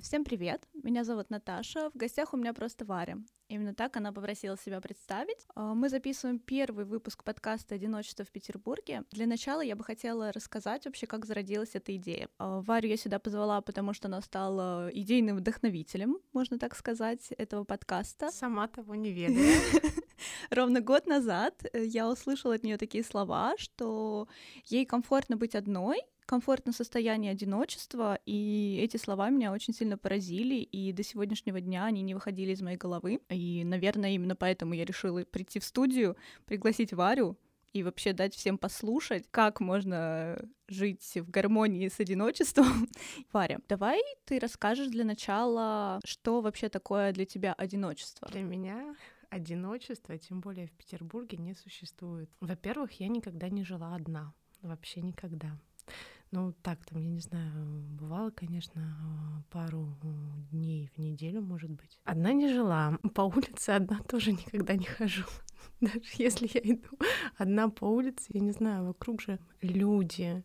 Всем 0.00 0.24
привет, 0.24 0.66
меня 0.72 1.04
зовут 1.04 1.30
Наташа, 1.30 1.88
в 1.90 1.96
гостях 1.96 2.34
у 2.34 2.36
меня 2.36 2.52
просто 2.52 2.84
Варя. 2.84 3.16
Именно 3.46 3.76
так 3.76 3.96
она 3.96 4.12
попросила 4.12 4.58
себя 4.58 4.80
представить. 4.80 5.46
А, 5.54 5.72
мы 5.72 5.88
записываем 5.88 6.40
первый 6.40 6.84
выпуск 6.84 7.22
подкаста 7.22 7.76
«Одиночество 7.76 8.24
в 8.24 8.32
Петербурге». 8.32 9.04
Для 9.12 9.28
начала 9.28 9.60
я 9.60 9.76
бы 9.76 9.84
хотела 9.84 10.32
рассказать 10.32 10.86
вообще, 10.86 11.06
как 11.06 11.24
зародилась 11.26 11.76
эта 11.76 11.94
идея. 11.94 12.28
А, 12.38 12.60
Варю 12.62 12.88
я 12.88 12.96
сюда 12.96 13.20
позвала, 13.20 13.60
потому 13.60 13.94
что 13.94 14.08
она 14.08 14.20
стала 14.20 14.90
идейным 14.92 15.36
вдохновителем, 15.36 16.18
можно 16.32 16.58
так 16.58 16.74
сказать, 16.74 17.30
этого 17.38 17.62
подкаста. 17.62 18.32
Сама 18.32 18.66
того 18.66 18.96
не 18.96 19.12
ведаю. 19.12 19.60
Ровно 20.50 20.80
год 20.80 21.06
назад 21.06 21.64
я 21.72 22.10
услышала 22.10 22.56
от 22.56 22.64
нее 22.64 22.78
такие 22.78 23.04
слова, 23.04 23.54
что 23.58 24.26
ей 24.66 24.86
комфортно 24.86 25.36
быть 25.36 25.54
одной, 25.54 26.00
комфортное 26.26 26.72
состояние 26.72 27.32
одиночества, 27.32 28.18
и 28.26 28.78
эти 28.82 28.96
слова 28.96 29.30
меня 29.30 29.52
очень 29.52 29.74
сильно 29.74 29.98
поразили, 29.98 30.56
и 30.56 30.92
до 30.92 31.02
сегодняшнего 31.02 31.60
дня 31.60 31.84
они 31.84 32.02
не 32.02 32.14
выходили 32.14 32.52
из 32.52 32.62
моей 32.62 32.76
головы. 32.76 33.20
И, 33.28 33.62
наверное, 33.64 34.10
именно 34.10 34.36
поэтому 34.36 34.74
я 34.74 34.84
решила 34.84 35.24
прийти 35.24 35.58
в 35.60 35.64
студию, 35.64 36.16
пригласить 36.46 36.92
Варю 36.92 37.38
и 37.74 37.82
вообще 37.82 38.12
дать 38.12 38.34
всем 38.34 38.56
послушать, 38.56 39.26
как 39.30 39.60
можно 39.60 40.38
жить 40.68 41.16
в 41.16 41.28
гармонии 41.28 41.88
с 41.88 41.98
одиночеством. 42.00 42.88
Варя, 43.32 43.58
давай 43.68 44.00
ты 44.24 44.38
расскажешь 44.38 44.88
для 44.88 45.04
начала, 45.04 46.00
что 46.04 46.40
вообще 46.40 46.68
такое 46.68 47.12
для 47.12 47.26
тебя 47.26 47.52
одиночество. 47.52 48.28
Для 48.28 48.42
меня 48.42 48.94
одиночество, 49.28 50.16
тем 50.16 50.40
более 50.40 50.68
в 50.68 50.72
Петербурге, 50.72 51.36
не 51.36 51.54
существует. 51.54 52.30
Во-первых, 52.40 52.92
я 53.00 53.08
никогда 53.08 53.48
не 53.48 53.64
жила 53.64 53.94
одна. 53.96 54.32
Вообще 54.62 55.02
никогда. 55.02 55.58
Ну, 56.34 56.52
так, 56.62 56.84
там, 56.84 56.98
я 56.98 57.08
не 57.08 57.20
знаю, 57.20 57.84
бывало, 57.90 58.30
конечно, 58.30 58.82
пару 59.50 59.96
дней 60.50 60.90
в 60.96 60.98
неделю, 60.98 61.42
может 61.42 61.70
быть. 61.70 62.00
Одна 62.02 62.32
не 62.32 62.52
жила. 62.52 62.98
По 63.14 63.22
улице 63.22 63.70
одна 63.70 64.00
тоже 64.00 64.32
никогда 64.32 64.74
не 64.74 64.84
хожу. 64.84 65.22
Даже 65.80 66.00
если 66.18 66.50
я 66.52 66.60
иду 66.60 66.88
одна 67.36 67.68
по 67.68 67.84
улице, 67.84 68.24
я 68.30 68.40
не 68.40 68.50
знаю, 68.50 68.84
вокруг 68.86 69.20
же 69.22 69.38
люди, 69.62 70.42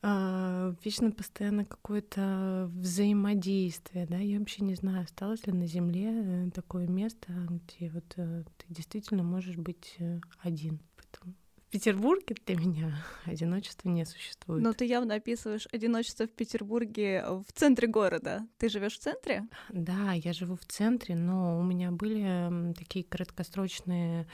э, 0.00 0.74
вечно 0.82 1.10
постоянно 1.10 1.66
какое-то 1.66 2.70
взаимодействие, 2.72 4.06
да, 4.06 4.16
я 4.16 4.38
вообще 4.38 4.64
не 4.64 4.74
знаю, 4.74 5.04
осталось 5.04 5.46
ли 5.46 5.52
на 5.52 5.66
Земле 5.66 6.12
э, 6.12 6.50
такое 6.50 6.86
место, 6.86 7.30
где 7.50 7.90
вот 7.90 8.14
э, 8.16 8.44
ты 8.56 8.74
действительно 8.74 9.22
можешь 9.22 9.56
быть 9.58 9.96
э, 9.98 10.20
один. 10.38 10.80
Петербурге 11.76 12.34
для 12.46 12.56
меня 12.56 13.04
одиночества 13.26 13.90
не 13.90 14.06
существует. 14.06 14.62
Но 14.62 14.72
ты 14.72 14.86
явно 14.86 15.16
описываешь 15.16 15.68
одиночество 15.70 16.26
в 16.26 16.30
Петербурге 16.30 17.22
в 17.26 17.52
центре 17.52 17.86
города. 17.86 18.46
Ты 18.56 18.70
живешь 18.70 18.94
в 18.94 19.00
центре? 19.00 19.46
Да, 19.68 20.12
я 20.12 20.32
живу 20.32 20.56
в 20.56 20.64
центре, 20.64 21.14
но 21.14 21.60
у 21.60 21.62
меня 21.62 21.90
были 21.90 22.72
такие 22.72 23.04
краткосрочные 23.04 24.26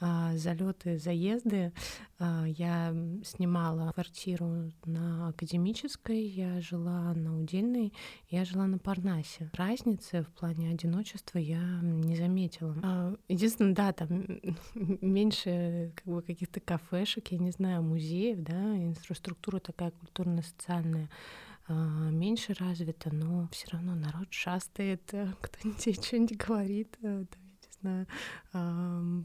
залеты, 0.00 0.98
заезды. 0.98 1.72
А, 2.18 2.44
я 2.46 2.94
снимала 3.24 3.92
квартиру 3.92 4.72
на 4.84 5.28
Академической, 5.28 6.22
я 6.22 6.60
жила 6.60 7.12
на 7.14 7.38
Удельной, 7.38 7.92
я 8.28 8.44
жила 8.44 8.66
на 8.66 8.78
Парнасе. 8.78 9.50
Разницы 9.54 10.22
в 10.22 10.28
плане 10.38 10.70
одиночества 10.70 11.38
я 11.38 11.62
не 11.82 12.16
заметила. 12.16 12.76
А, 12.82 13.14
единственное, 13.28 13.74
да, 13.74 13.92
там 13.92 14.40
меньше 14.74 15.92
как 15.96 16.06
бы 16.06 16.22
каких-то 16.22 16.60
кафешек, 16.60 17.28
я 17.28 17.38
не 17.38 17.50
знаю, 17.50 17.82
музеев, 17.82 18.40
да, 18.40 18.76
инфраструктура 18.76 19.60
такая 19.60 19.90
культурно-социальная 19.90 21.08
меньше 21.68 22.52
развита, 22.58 23.14
но 23.14 23.48
все 23.52 23.68
равно 23.70 23.94
народ 23.94 24.26
шастает, 24.32 25.02
кто-нибудь 25.40 26.04
что-нибудь 26.04 26.36
говорит, 26.36 26.98
знаю, 27.80 28.06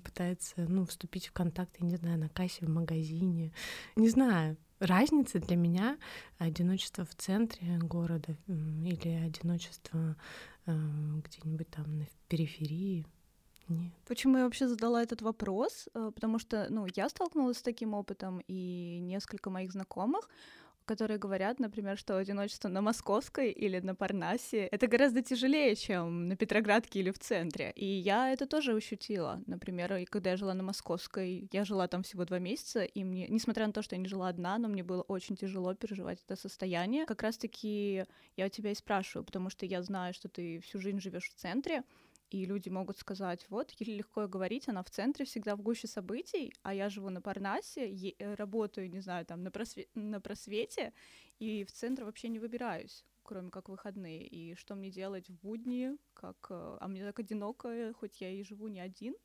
пытается, 0.03 0.61
ну, 0.67 0.85
вступить 0.85 1.27
в 1.27 1.31
контакт, 1.31 1.75
я 1.79 1.85
не 1.85 1.95
знаю, 1.95 2.19
на 2.19 2.29
кассе 2.29 2.65
в 2.65 2.69
магазине. 2.69 3.51
Не 3.95 4.09
знаю, 4.09 4.57
разница 4.79 5.39
для 5.39 5.55
меня 5.55 5.97
одиночество 6.37 7.05
в 7.05 7.15
центре 7.15 7.77
города 7.79 8.35
или 8.47 9.25
одиночество 9.25 10.15
где-нибудь 10.65 11.69
там 11.69 11.99
на 11.99 12.05
периферии. 12.27 13.05
Нет. 13.67 13.93
Почему 14.07 14.37
я 14.37 14.43
вообще 14.43 14.67
задала 14.67 15.01
этот 15.01 15.21
вопрос? 15.21 15.89
Э, 15.95 16.11
потому 16.13 16.37
что, 16.39 16.67
ну, 16.69 16.85
я 16.95 17.09
столкнулась 17.09 17.57
с 17.57 17.63
таким 17.63 17.93
опытом, 17.95 18.41
и 18.47 18.99
несколько 19.01 19.49
моих 19.49 19.71
знакомых 19.71 20.29
которые 20.85 21.17
говорят, 21.17 21.59
например, 21.59 21.97
что 21.97 22.17
одиночество 22.17 22.69
на 22.69 22.81
Московской 22.81 23.51
или 23.51 23.79
на 23.79 23.95
Парнасе— 23.95 24.67
это 24.71 24.87
гораздо 24.87 25.21
тяжелее, 25.21 25.75
чем 25.75 26.27
на 26.27 26.35
Петроградке 26.35 26.99
или 26.99 27.11
в 27.11 27.19
центре. 27.19 27.71
И 27.75 27.85
я 27.85 28.31
это 28.31 28.45
тоже 28.45 28.73
ощутила. 28.73 29.41
Например, 29.47 30.05
когда 30.09 30.31
я 30.31 30.37
жила 30.37 30.53
на 30.53 30.63
Московской, 30.63 31.49
я 31.51 31.65
жила 31.65 31.87
там 31.87 32.03
всего 32.03 32.25
два 32.25 32.39
месяца, 32.39 32.83
и 32.83 33.03
мне, 33.03 33.27
несмотря 33.27 33.67
на 33.67 33.73
то, 33.73 33.81
что 33.81 33.95
я 33.95 34.01
не 34.01 34.07
жила 34.07 34.29
одна, 34.29 34.57
но 34.57 34.67
мне 34.67 34.83
было 34.83 35.01
очень 35.01 35.35
тяжело 35.35 35.73
переживать 35.73 36.23
это 36.25 36.39
состояние. 36.39 37.05
Как 37.05 37.23
раз-таки 37.23 38.05
я 38.37 38.45
у 38.45 38.49
тебя 38.49 38.71
и 38.71 38.75
спрашиваю, 38.75 39.25
потому 39.25 39.49
что 39.49 39.65
я 39.65 39.81
знаю, 39.81 40.13
что 40.13 40.29
ты 40.29 40.59
всю 40.59 40.79
жизнь 40.79 40.99
живешь 40.99 41.29
в 41.29 41.35
центре, 41.35 41.83
и 42.35 42.45
люди 42.45 42.67
могут 42.67 42.97
сказать, 42.97 43.45
вот, 43.49 43.71
ей 43.79 43.97
легко 43.97 44.27
говорить, 44.27 44.67
она 44.67 44.83
в 44.83 44.89
центре 44.89 45.23
всегда 45.23 45.55
в 45.55 45.61
гуще 45.61 45.87
событий, 45.87 46.53
а 46.63 46.73
я 46.73 46.89
живу 46.89 47.09
на 47.09 47.21
Парнасе, 47.21 47.87
э, 48.19 48.33
работаю, 48.35 48.89
не 48.89 48.99
знаю, 48.99 49.25
там, 49.25 49.41
на, 49.41 49.49
просве- 49.49 49.87
на 49.95 50.19
просвете, 50.19 50.91
и 51.39 51.63
в 51.63 51.71
центр 51.71 52.03
вообще 52.03 52.29
не 52.29 52.39
выбираюсь 52.39 53.05
кроме 53.27 53.49
как 53.49 53.69
выходные. 53.69 54.27
И 54.27 54.53
что 54.53 54.75
мне 54.75 54.91
делать 54.91 55.29
в 55.29 55.33
будни, 55.41 55.97
как... 56.13 56.37
Э, 56.51 56.77
а 56.79 56.87
мне 56.87 57.03
так 57.03 57.19
одиноко, 57.19 57.91
хоть 57.93 58.21
я 58.21 58.29
и 58.29 58.43
живу 58.43 58.67
не 58.67 58.79
один, 58.79 59.15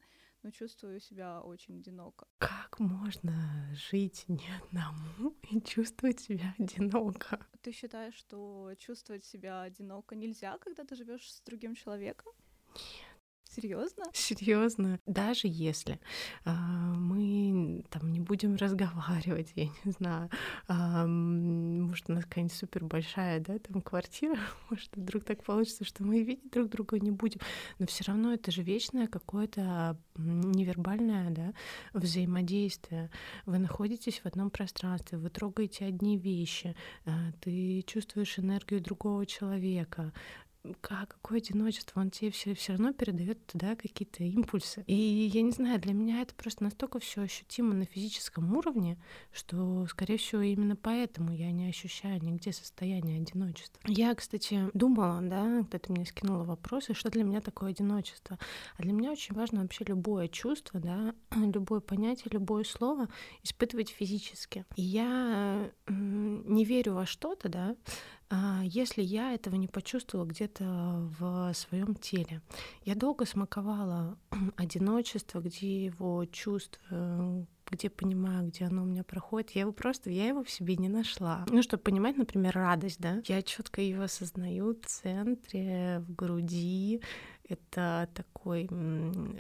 но 0.43 0.51
чувствую 0.51 1.01
себя 1.01 1.43
очень 1.43 1.81
одиноко. 1.81 2.27
Как 2.39 2.81
можно 2.81 3.69
жить 3.75 4.25
не 4.29 4.49
одному 4.63 5.35
и 5.51 5.61
чувствовать 5.61 6.21
себя 6.21 6.55
одиноко? 6.59 7.47
Ты 7.61 7.73
считаешь, 7.73 8.15
что 8.15 8.73
чувствовать 8.79 9.25
себя 9.27 9.63
одиноко 9.63 10.15
нельзя, 10.15 10.57
когда 10.59 10.85
ты 10.85 10.97
живешь 10.97 11.31
с 11.31 11.43
другим 11.43 11.75
человеком? 11.75 12.33
Серьезно? 13.53 14.05
Серьезно. 14.13 15.01
Даже 15.07 15.49
если 15.49 15.99
а, 16.45 16.53
мы 16.53 17.83
там 17.91 18.13
не 18.13 18.21
будем 18.21 18.55
разговаривать, 18.55 19.53
я 19.57 19.65
не 19.85 19.91
знаю, 19.91 20.31
а, 20.69 21.05
может, 21.07 22.09
у 22.09 22.13
нас 22.13 22.25
какая-нибудь 22.25 22.57
супер 22.57 22.85
большая, 22.85 23.41
да, 23.41 23.59
там 23.59 23.83
квартира, 23.83 24.39
может, 24.71 24.91
вдруг 24.95 25.25
так 25.25 25.43
получится, 25.43 25.85
что 25.85 26.05
мы 26.05 26.23
видеть 26.23 26.53
друг 26.53 26.69
друга 26.69 27.01
не 27.01 27.11
будем, 27.11 27.41
но 27.81 27.87
все 27.87 28.05
равно 28.05 28.33
это 28.33 28.53
же 28.53 28.63
вечное 28.63 29.09
какое-то 29.09 29.99
невербальное, 30.17 31.31
да, 31.31 31.53
взаимодействие. 31.93 33.11
Вы 33.47 33.59
находитесь 33.59 34.21
в 34.21 34.27
одном 34.27 34.51
пространстве, 34.51 35.19
вы 35.19 35.29
трогаете 35.29 35.87
одни 35.87 36.17
вещи, 36.17 36.77
а, 37.05 37.33
ты 37.41 37.83
чувствуешь 37.83 38.39
энергию 38.39 38.81
другого 38.81 39.27
человека, 39.27 40.13
какое 40.81 41.39
одиночество, 41.39 42.01
он 42.01 42.11
тебе 42.11 42.31
все, 42.31 42.55
все 42.55 42.73
равно 42.73 42.93
передает 42.93 43.45
туда 43.47 43.77
какие-то 43.77 44.23
импульсы. 44.25 44.85
И 44.87 44.95
я 44.95 45.43
не 45.43 45.53
знаю, 45.53 45.81
для 45.81 45.93
меня 45.93 46.23
это 46.23 46.35
просто 46.35 46.65
настолько 46.65 46.99
все 46.99 47.23
ощутимо 47.23 47.75
на 47.75 47.85
физическом 47.85 48.55
уровне, 48.57 48.99
что, 49.33 49.87
скорее 49.87 50.19
всего, 50.19 50.43
именно 50.43 50.77
поэтому 50.77 51.33
я 51.33 51.51
не 51.51 51.69
ощущаю 51.69 52.23
нигде 52.23 52.53
состояние 52.53 53.21
одиночества. 53.21 53.81
Я, 53.87 54.15
кстати, 54.15 54.69
думала, 54.75 55.21
да, 55.23 55.65
ты 55.65 55.93
мне 55.93 56.05
скинула 56.05 56.45
вопросы, 56.45 56.95
что 56.95 57.11
для 57.11 57.25
меня 57.25 57.41
такое 57.41 57.71
одиночество. 57.71 58.39
А 58.77 58.83
для 58.83 58.93
меня 58.93 59.13
очень 59.13 59.35
важно 59.35 59.63
вообще 59.63 59.85
любое 59.85 60.29
чувство, 60.29 60.81
да, 60.81 61.15
любое 61.35 61.81
понятие, 61.81 62.29
любое 62.33 62.65
слово 62.65 63.09
испытывать 63.43 63.91
физически. 63.91 64.65
И 64.77 64.83
я 64.83 65.71
не 65.89 66.65
верю 66.65 66.95
во 66.95 67.07
что-то, 67.07 67.49
да, 67.49 67.77
если 68.63 69.03
я 69.03 69.35
этого 69.35 69.57
не 69.57 69.67
почувствовала 69.67 70.27
где-то 70.27 71.11
в 71.19 71.53
своем 71.55 71.95
теле. 71.95 72.43
Я 72.85 72.95
долго 72.95 73.27
смаковала 73.27 74.17
одиночество, 74.57 75.41
где 75.41 75.87
его 75.87 76.25
чувство, 76.27 77.47
где 77.71 77.91
понимаю, 77.91 78.49
где 78.49 78.65
оно 78.65 78.83
у 78.83 78.87
меня 78.87 79.05
проходит. 79.05 79.51
Я 79.53 79.63
его 79.63 79.73
просто, 79.73 80.11
я 80.11 80.29
его 80.29 80.43
в 80.45 80.51
себе 80.51 80.77
не 80.77 80.89
нашла. 80.89 81.45
Ну, 81.49 81.63
чтобы 81.63 81.83
понимать, 81.83 82.17
например, 82.17 82.55
радость, 82.55 83.01
да, 83.01 83.23
я 83.27 83.43
четко 83.43 83.81
ее 83.81 84.03
осознаю 84.03 84.75
в 84.75 84.87
центре, 84.87 86.05
в 86.07 86.15
груди, 86.15 87.01
Это 87.51 88.09
такой 88.15 88.69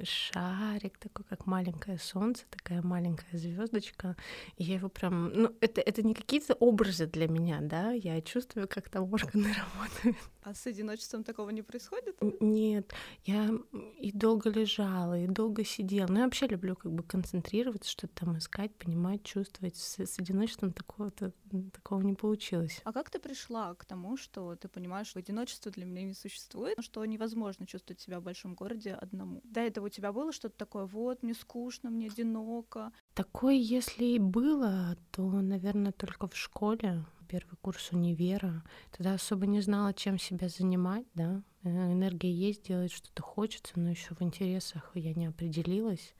шарик, 0.02 0.98
такой 0.98 1.24
как 1.28 1.46
маленькое 1.46 1.98
солнце, 1.98 2.44
такая 2.50 2.82
маленькая 2.82 3.38
звездочка. 3.38 4.16
И 4.56 4.64
я 4.64 4.74
его 4.76 4.88
прям, 4.88 5.32
ну 5.32 5.54
это 5.60 5.80
это 5.80 6.02
не 6.02 6.14
какие-то 6.14 6.54
образы 6.54 7.06
для 7.06 7.28
меня, 7.28 7.60
да, 7.60 7.92
я 7.92 8.20
чувствую, 8.20 8.66
как 8.68 8.88
там 8.88 9.12
органы 9.12 9.54
работают. 9.78 10.16
А 10.42 10.54
с 10.54 10.66
одиночеством 10.66 11.22
такого 11.22 11.50
не 11.50 11.62
происходит? 11.62 12.16
Нет, 12.40 12.92
я 13.24 13.50
и 13.98 14.10
долго 14.10 14.48
лежала, 14.50 15.18
и 15.18 15.26
долго 15.26 15.64
сидела. 15.64 16.06
Ну, 16.08 16.18
я 16.18 16.24
вообще 16.24 16.46
люблю 16.46 16.74
как 16.74 16.92
бы 16.92 17.02
концентрироваться, 17.02 17.90
что-то 17.90 18.24
там 18.24 18.38
искать, 18.38 18.74
понимать, 18.74 19.22
чувствовать. 19.22 19.76
С, 19.76 20.00
с 20.00 20.18
одиночеством 20.18 20.72
такого-то 20.72 21.32
такого 21.72 22.00
не 22.00 22.14
получилось. 22.14 22.80
А 22.84 22.92
как 22.92 23.10
ты 23.10 23.18
пришла 23.18 23.74
к 23.74 23.84
тому, 23.84 24.16
что 24.16 24.56
ты 24.56 24.68
понимаешь, 24.68 25.08
что 25.08 25.18
одиночество 25.18 25.70
для 25.70 25.84
меня 25.84 26.02
не 26.04 26.14
существует, 26.14 26.76
что 26.80 27.04
невозможно 27.04 27.66
чувствовать 27.66 27.99
себя 28.00 28.20
в 28.20 28.22
большом 28.22 28.54
городе 28.54 28.94
одному? 28.94 29.40
До 29.44 29.60
этого 29.60 29.86
у 29.86 29.88
тебя 29.88 30.12
было 30.12 30.32
что-то 30.32 30.56
такое, 30.56 30.86
вот, 30.86 31.22
мне 31.22 31.34
скучно, 31.34 31.90
мне 31.90 32.08
одиноко? 32.08 32.92
Такое, 33.14 33.54
если 33.54 34.04
и 34.04 34.18
было, 34.18 34.96
то, 35.10 35.28
наверное, 35.30 35.92
только 35.92 36.28
в 36.28 36.36
школе 36.36 37.04
первый 37.30 37.56
курс 37.60 37.92
универа. 37.92 38.64
Тогда 38.90 39.14
особо 39.14 39.46
не 39.46 39.60
знала, 39.60 39.94
чем 39.94 40.18
себя 40.18 40.48
занимать, 40.48 41.06
да. 41.14 41.42
Э, 41.62 41.92
энергия 41.92 42.32
есть, 42.32 42.66
делать 42.66 42.92
что-то 42.92 43.22
хочется, 43.22 43.78
но 43.78 43.90
еще 43.90 44.14
в 44.14 44.22
интересах 44.22 44.90
я 44.94 45.14
не 45.14 45.26
определилась. 45.26 46.14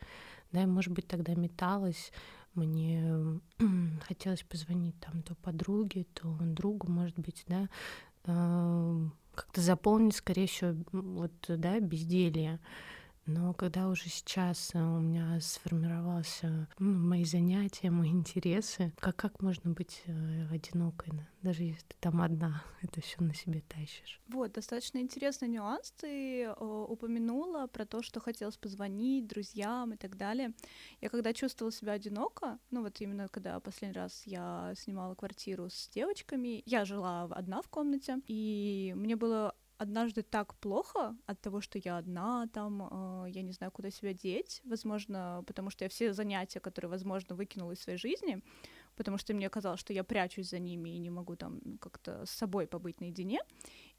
Да, 0.52 0.62
и, 0.62 0.66
может 0.66 0.92
быть, 0.92 1.08
тогда 1.08 1.34
металась. 1.34 2.12
Мне 2.54 3.40
хотелось 4.06 4.42
позвонить 4.44 4.98
там 5.00 5.22
то 5.22 5.34
подруге, 5.34 6.06
то 6.14 6.36
другу, 6.40 6.90
может 6.90 7.18
быть, 7.18 7.44
да, 7.48 7.68
э, 8.24 9.08
как-то 9.34 9.60
заполнить, 9.60 10.16
скорее 10.16 10.46
всего, 10.46 10.74
вот, 10.92 11.32
да, 11.48 11.80
безделье. 11.80 12.58
Но 13.26 13.52
когда 13.54 13.88
уже 13.88 14.08
сейчас 14.08 14.70
э, 14.74 14.78
у 14.78 15.00
меня 15.00 15.38
сформировался 15.40 16.68
ну, 16.78 16.98
мои 17.08 17.24
занятия, 17.24 17.90
мои 17.90 18.10
интересы, 18.10 18.92
как, 18.98 19.16
как 19.16 19.42
можно 19.42 19.70
быть 19.70 20.02
э, 20.06 20.46
одинокой, 20.50 21.12
да? 21.12 21.28
даже 21.42 21.62
если 21.64 21.84
ты 21.86 21.96
там 22.00 22.22
одна, 22.22 22.62
это 22.82 23.00
все 23.00 23.22
на 23.22 23.34
себе 23.34 23.62
тащишь. 23.68 24.20
Вот, 24.28 24.52
достаточно 24.52 24.98
интересный 24.98 25.48
нюанс. 25.48 25.92
Ты 25.92 26.44
э, 26.44 26.52
упомянула 26.52 27.66
про 27.66 27.84
то, 27.84 28.02
что 28.02 28.20
хотелось 28.20 28.56
позвонить 28.56 29.26
друзьям 29.26 29.92
и 29.92 29.96
так 29.96 30.16
далее. 30.16 30.52
Я 31.00 31.08
когда 31.08 31.32
чувствовала 31.32 31.72
себя 31.72 31.92
одиноко, 31.92 32.58
ну 32.70 32.82
вот 32.82 33.00
именно 33.00 33.28
когда 33.28 33.60
последний 33.60 33.98
раз 33.98 34.22
я 34.26 34.72
снимала 34.76 35.14
квартиру 35.14 35.68
с 35.68 35.88
девочками, 35.88 36.62
я 36.66 36.84
жила 36.84 37.24
одна 37.30 37.62
в 37.62 37.68
комнате, 37.68 38.18
и 38.26 38.92
мне 38.96 39.16
было 39.16 39.54
однажды 39.80 40.22
так 40.22 40.54
плохо 40.54 41.16
от 41.26 41.40
того, 41.40 41.60
что 41.62 41.78
я 41.78 41.96
одна 41.98 42.46
там, 42.52 42.82
э, 42.82 43.30
я 43.30 43.42
не 43.42 43.52
знаю, 43.52 43.72
куда 43.72 43.90
себя 43.90 44.12
деть, 44.12 44.60
возможно, 44.64 45.42
потому 45.46 45.70
что 45.70 45.84
я 45.84 45.88
все 45.88 46.12
занятия, 46.12 46.60
которые, 46.60 46.90
возможно, 46.90 47.34
выкинула 47.34 47.72
из 47.72 47.80
своей 47.80 47.98
жизни, 47.98 48.42
потому 48.96 49.18
что 49.18 49.34
мне 49.34 49.48
казалось, 49.48 49.80
что 49.80 49.94
я 49.94 50.04
прячусь 50.04 50.50
за 50.50 50.58
ними 50.58 50.90
и 50.90 50.98
не 50.98 51.10
могу 51.10 51.34
там 51.36 51.60
как-то 51.80 52.26
с 52.26 52.30
собой 52.30 52.66
побыть 52.66 53.00
наедине. 53.00 53.40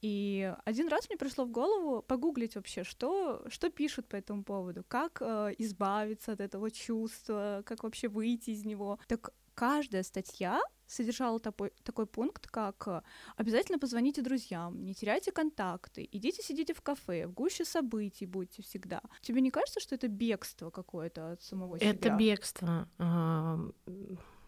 И 0.01 0.53
один 0.65 0.87
раз 0.87 1.09
мне 1.09 1.17
пришло 1.17 1.45
в 1.45 1.51
голову 1.51 2.03
погуглить 2.03 2.55
вообще, 2.55 2.83
что, 2.83 3.43
что 3.49 3.69
пишут 3.69 4.07
по 4.07 4.15
этому 4.15 4.43
поводу, 4.43 4.83
как 4.87 5.21
э, 5.21 5.55
избавиться 5.57 6.33
от 6.33 6.41
этого 6.41 6.69
чувства, 6.69 7.63
как 7.65 7.83
вообще 7.83 8.07
выйти 8.07 8.51
из 8.51 8.65
него. 8.65 8.99
Так 9.07 9.33
каждая 9.55 10.03
статья 10.03 10.61
содержала 10.91 11.39
такой, 11.39 11.71
такой 11.83 12.05
пункт, 12.05 12.47
как 12.47 12.87
э, 12.87 13.01
обязательно 13.37 13.79
позвоните 13.79 14.21
друзьям, 14.21 14.83
не 14.83 14.93
теряйте 14.93 15.31
контакты, 15.31 16.07
идите 16.11 16.43
сидите 16.43 16.73
в 16.73 16.81
кафе, 16.81 17.27
в 17.27 17.33
гуще 17.33 17.65
событий 17.65 18.25
будьте 18.25 18.61
всегда. 18.61 19.01
Тебе 19.21 19.41
не 19.41 19.51
кажется, 19.51 19.79
что 19.79 19.95
это 19.95 20.07
бегство 20.07 20.69
какое-то 20.69 21.31
от 21.31 21.41
самого 21.41 21.79
себя? 21.79 21.91
Это 21.91 22.09
бегство. 22.09 22.87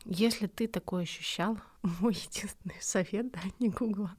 Если 0.06 0.48
ты 0.48 0.68
такое 0.68 1.04
ощущал, 1.04 1.58
мой 1.82 2.14
единственный 2.14 2.82
совет, 2.82 3.32
да, 3.32 3.40
не 3.60 3.70
гугла, 3.70 4.16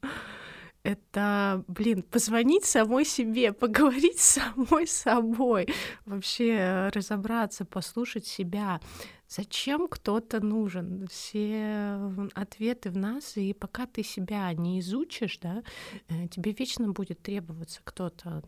это, 0.84 1.64
блин, 1.66 2.02
позвонить 2.02 2.66
самой 2.66 3.04
себе, 3.04 3.52
поговорить 3.52 4.20
с 4.20 4.38
самой 4.40 4.86
собой, 4.86 5.66
вообще 6.04 6.90
разобраться, 6.92 7.64
послушать 7.64 8.26
себя. 8.26 8.81
Зачем 9.26 9.88
кто-то 9.88 10.44
нужен? 10.44 11.08
Все 11.08 11.98
ответы 12.34 12.90
в 12.90 12.96
нас, 12.96 13.38
и 13.38 13.54
пока 13.54 13.86
ты 13.86 14.02
себя 14.02 14.52
не 14.52 14.78
изучишь, 14.81 15.38
да, 15.38 15.62
э, 16.08 16.28
тебе 16.28 16.52
вечно 16.52 16.92
будет 16.92 17.22
требоваться 17.22 17.81
кто-то 17.82 18.42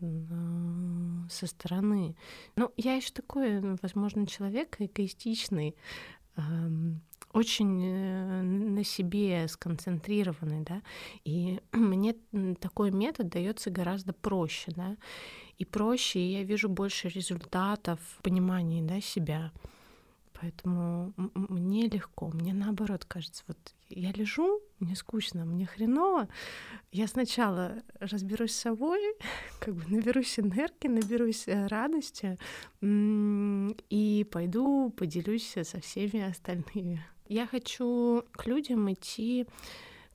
со 1.31 1.47
стороны. 1.47 2.15
Ну, 2.55 2.71
я 2.77 2.93
еще 2.93 3.11
такой, 3.11 3.59
возможно, 3.81 4.27
человек 4.27 4.75
эгоистичный, 4.79 5.75
очень 7.33 7.83
э, 7.83 8.41
на 8.41 8.83
себе 8.83 9.47
сконцентрированный, 9.47 10.63
да, 10.63 10.81
и 11.23 11.59
мне 11.71 12.15
такой 12.59 12.91
метод 12.91 13.29
дается 13.29 13.69
гораздо 13.69 14.13
проще, 14.13 14.71
да, 14.75 14.97
и 15.57 15.65
проще, 15.65 16.19
и 16.19 16.33
я 16.33 16.43
вижу 16.43 16.69
больше 16.69 17.09
результатов 17.09 17.99
в 18.17 18.21
понимании, 18.21 18.81
да, 18.81 19.01
себя. 19.01 19.51
Поэтому 20.39 21.13
мне 21.33 21.87
легко, 21.87 22.29
мне 22.29 22.53
наоборот 22.53 23.05
кажется, 23.05 23.43
вот 23.47 23.57
я 23.89 24.11
лежу, 24.11 24.61
мне 24.79 24.95
скучно, 24.95 25.45
мне 25.45 25.65
хреново, 25.65 26.27
я 26.91 27.07
сначала 27.07 27.83
разберусь 27.99 28.53
с 28.53 28.61
собой, 28.61 28.99
как 29.59 29.75
бы 29.75 29.83
наберусь 29.87 30.39
энергии, 30.39 30.87
наберусь 30.87 31.47
э, 31.47 31.67
радости 31.67 32.37
и 32.81 34.27
пойду 34.31 34.89
поделюсь 34.91 35.55
со 35.63 35.79
всеми 35.79 36.21
остальными. 36.21 37.05
Я 37.27 37.45
хочу 37.45 38.23
к 38.31 38.45
людям 38.45 38.91
идти, 38.91 39.47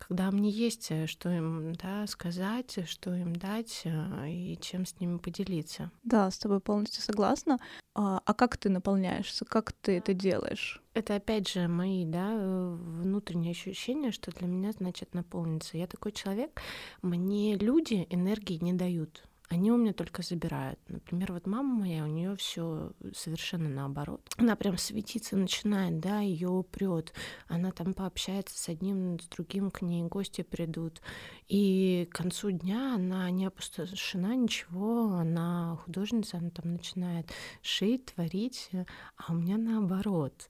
когда 0.09 0.31
мне 0.31 0.51
есть 0.51 0.91
э, 0.91 1.07
что 1.07 1.31
им 1.31 1.75
да, 1.75 2.07
сказать, 2.07 2.79
что 2.87 3.15
им 3.15 3.37
дать 3.37 3.83
э, 3.85 4.29
и 4.29 4.59
чем 4.61 4.85
с 4.85 4.99
ними 4.99 5.19
поделиться. 5.19 5.91
Да, 6.03 6.31
с 6.31 6.39
тобой 6.39 6.61
полностью 6.61 7.03
согласна. 7.03 7.59
А, 7.95 8.21
а 8.25 8.35
как 8.35 8.57
ты 8.57 8.69
наполняешься? 8.69 9.45
Как 9.45 9.73
ты 9.73 9.99
это 9.99 10.15
делаешь? 10.15 10.83
Это 10.95 11.17
опять 11.17 11.49
же 11.49 11.69
мои 11.69 12.05
да, 12.05 12.35
внутренние 12.35 13.53
ощущения, 13.53 14.13
что 14.13 14.31
для 14.33 14.49
меня 14.49 14.73
значит 14.73 15.15
наполниться. 15.15 15.77
Я 15.77 15.87
такой 15.87 16.13
человек, 16.13 16.61
мне 17.03 17.57
люди 17.57 18.07
энергии 18.11 18.59
не 18.63 18.73
дают 18.73 19.25
они 19.53 19.71
у 19.71 19.77
меня 19.77 19.93
только 19.93 20.23
забирают. 20.23 20.79
Например, 20.89 21.35
вот 21.35 21.47
мама 21.47 21.81
моя, 21.81 22.05
у 22.05 22.07
нее 22.07 22.37
все 22.37 22.93
совершенно 23.15 23.69
наоборот. 23.69 24.27
Она 24.39 24.57
прям 24.57 24.79
светиться 24.79 25.37
начинает, 25.37 26.01
да, 26.01 26.21
ее 26.21 26.65
прет. 26.71 27.13
Она 27.49 27.71
там 27.71 27.93
пообщается 27.93 28.59
с 28.59 28.71
одним, 28.71 29.21
с 29.21 29.27
другим, 29.27 29.71
к 29.71 29.83
ней 29.83 30.05
гости 30.05 30.41
придут. 30.41 31.03
И 31.49 32.09
к 32.11 32.17
концу 32.17 32.51
дня 32.51 32.95
она 32.95 33.31
не 33.31 33.45
опустошена 33.45 34.35
ничего, 34.37 35.17
она 35.17 35.79
художница, 35.85 36.39
она 36.39 36.49
там 36.49 36.73
начинает 36.73 37.31
шить, 37.61 38.07
творить, 38.07 38.71
а 39.19 39.33
у 39.33 39.37
меня 39.37 39.59
наоборот 39.59 40.49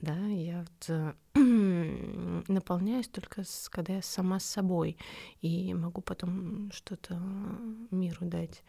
да, 0.00 0.16
я 0.16 0.60
вот 0.60 0.88
э, 0.88 1.14
наполняюсь 2.48 3.08
только 3.08 3.44
с, 3.44 3.68
когда 3.68 3.94
я 3.94 4.02
сама 4.02 4.40
с 4.40 4.44
собой 4.44 4.96
и 5.40 5.74
могу 5.74 6.00
потом 6.00 6.70
что-то 6.72 7.20
миру 7.90 8.26
дать. 8.26 8.62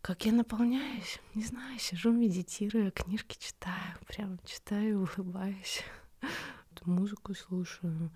Как 0.00 0.24
я 0.24 0.32
наполняюсь, 0.32 1.20
не 1.34 1.44
знаю, 1.44 1.78
сижу, 1.78 2.12
медитирую, 2.12 2.92
книжки 2.92 3.36
читаю, 3.38 3.98
прям 4.06 4.38
читаю, 4.44 5.08
улыбаюсь, 5.16 5.82
музыку 6.86 7.34
слушаю, 7.34 8.10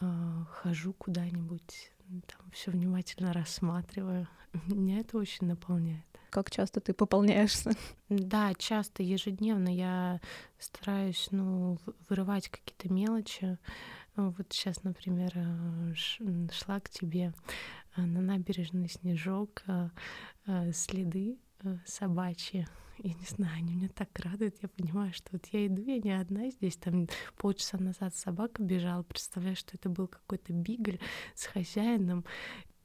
а, 0.00 0.44
хожу 0.50 0.92
куда-нибудь, 0.92 1.90
там 2.26 2.50
все 2.52 2.70
внимательно 2.70 3.32
рассматриваю. 3.32 4.28
Меня 4.66 5.00
это 5.00 5.18
очень 5.18 5.46
наполняет. 5.46 6.13
Как 6.34 6.50
часто 6.50 6.80
ты 6.80 6.94
пополняешься? 6.94 7.70
Да, 8.08 8.54
часто, 8.54 9.04
ежедневно 9.04 9.68
я 9.68 10.20
стараюсь, 10.58 11.28
ну, 11.30 11.78
вырывать 12.08 12.48
какие-то 12.48 12.92
мелочи. 12.92 13.56
Вот 14.16 14.46
сейчас, 14.50 14.82
например, 14.82 15.30
э, 15.36 15.94
шла 15.94 16.80
к 16.80 16.90
тебе 16.90 17.32
э, 17.96 18.00
на 18.02 18.20
набережной 18.20 18.88
снежок, 18.88 19.62
э, 19.68 20.72
следы 20.72 21.38
собачьи. 21.86 22.66
Я 22.98 23.14
не 23.14 23.26
знаю, 23.26 23.54
они 23.56 23.74
меня 23.74 23.88
так 23.88 24.08
радуют. 24.18 24.56
Я 24.60 24.68
понимаю, 24.68 25.12
что 25.12 25.28
вот 25.30 25.46
я 25.52 25.68
иду, 25.68 25.82
я 25.82 25.98
не 25.98 26.20
одна 26.20 26.50
здесь. 26.50 26.76
Там 26.76 27.06
полчаса 27.36 27.78
назад 27.78 28.16
собака 28.16 28.60
бежала. 28.60 29.04
Представляю, 29.04 29.54
что 29.54 29.76
это 29.76 29.88
был 29.88 30.08
какой-то 30.08 30.52
бигль 30.52 30.98
с 31.36 31.46
хозяином. 31.46 32.24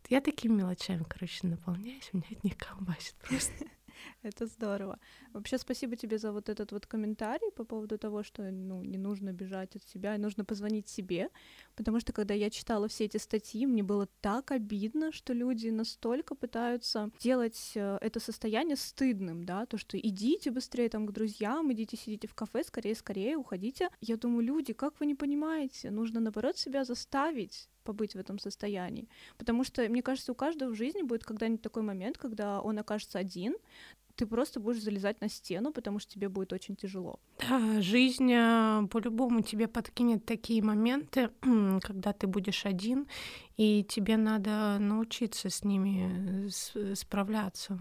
Я 0.09 0.21
такими 0.21 0.53
мелочами, 0.53 1.05
короче, 1.07 1.47
наполняюсь, 1.47 2.09
меня 2.13 2.25
от 2.31 2.43
них 2.43 2.57
колбасит 2.57 3.15
просто. 3.15 3.53
Это 4.23 4.47
здорово. 4.47 4.99
Вообще 5.33 5.57
спасибо 5.57 5.95
тебе 5.95 6.17
за 6.17 6.31
вот 6.31 6.49
этот 6.49 6.71
вот 6.71 6.85
комментарий 6.85 7.51
по 7.51 7.63
поводу 7.63 7.97
того, 7.97 8.23
что 8.23 8.49
ну, 8.51 8.83
не 8.83 8.97
нужно 8.97 9.33
бежать 9.33 9.75
от 9.75 9.83
себя, 9.83 10.17
нужно 10.17 10.45
позвонить 10.45 10.87
себе, 10.87 11.29
потому 11.75 11.99
что 11.99 12.13
когда 12.13 12.33
я 12.33 12.49
читала 12.49 12.87
все 12.87 13.05
эти 13.05 13.17
статьи, 13.17 13.65
мне 13.65 13.83
было 13.83 14.07
так 14.21 14.51
обидно, 14.51 15.11
что 15.11 15.33
люди 15.33 15.69
настолько 15.69 16.35
пытаются 16.35 17.11
делать 17.19 17.73
э, 17.75 17.97
это 18.01 18.19
состояние 18.19 18.75
стыдным, 18.75 19.43
да, 19.43 19.65
то, 19.65 19.77
что 19.77 19.97
идите 19.97 20.51
быстрее 20.51 20.89
там 20.89 21.05
к 21.05 21.11
друзьям, 21.11 21.71
идите 21.71 21.97
сидите 21.97 22.27
в 22.27 22.33
кафе, 22.33 22.63
скорее, 22.63 22.95
скорее, 22.95 23.37
уходите. 23.37 23.89
Я 24.01 24.17
думаю, 24.17 24.45
люди, 24.45 24.73
как 24.73 24.99
вы 24.99 25.05
не 25.05 25.15
понимаете, 25.15 25.91
нужно 25.91 26.19
наоборот 26.19 26.57
себя 26.57 26.83
заставить 26.83 27.69
побыть 27.83 28.13
в 28.13 28.19
этом 28.19 28.39
состоянии. 28.39 29.07
Потому 29.37 29.63
что, 29.63 29.87
мне 29.89 30.01
кажется, 30.01 30.31
у 30.31 30.35
каждого 30.35 30.71
в 30.71 30.75
жизни 30.75 31.01
будет 31.01 31.23
когда-нибудь 31.23 31.61
такой 31.61 31.83
момент, 31.83 32.17
когда 32.17 32.61
он 32.61 32.77
окажется 32.79 33.19
один, 33.19 33.55
ты 34.19 34.25
просто 34.25 34.59
будешь 34.59 34.83
залезать 34.83 35.21
на 35.21 35.29
стену, 35.29 35.71
потому 35.71 35.99
что 35.99 36.13
тебе 36.13 36.27
будет 36.27 36.51
очень 36.51 36.75
тяжело. 36.75 37.19
Да, 37.39 37.81
жизнь 37.81 38.29
э, 38.33 38.85
по-любому 38.91 39.41
тебе 39.41 39.69
подкинет 39.69 40.25
такие 40.25 40.61
моменты, 40.61 41.29
когда 41.81 42.11
ты 42.11 42.27
будешь 42.27 42.65
один, 42.65 43.07
и 43.55 43.85
тебе 43.87 44.17
надо 44.17 44.77
научиться 44.79 45.49
с 45.49 45.63
ними 45.63 46.49
э, 46.75 46.95
справляться. 46.95 47.79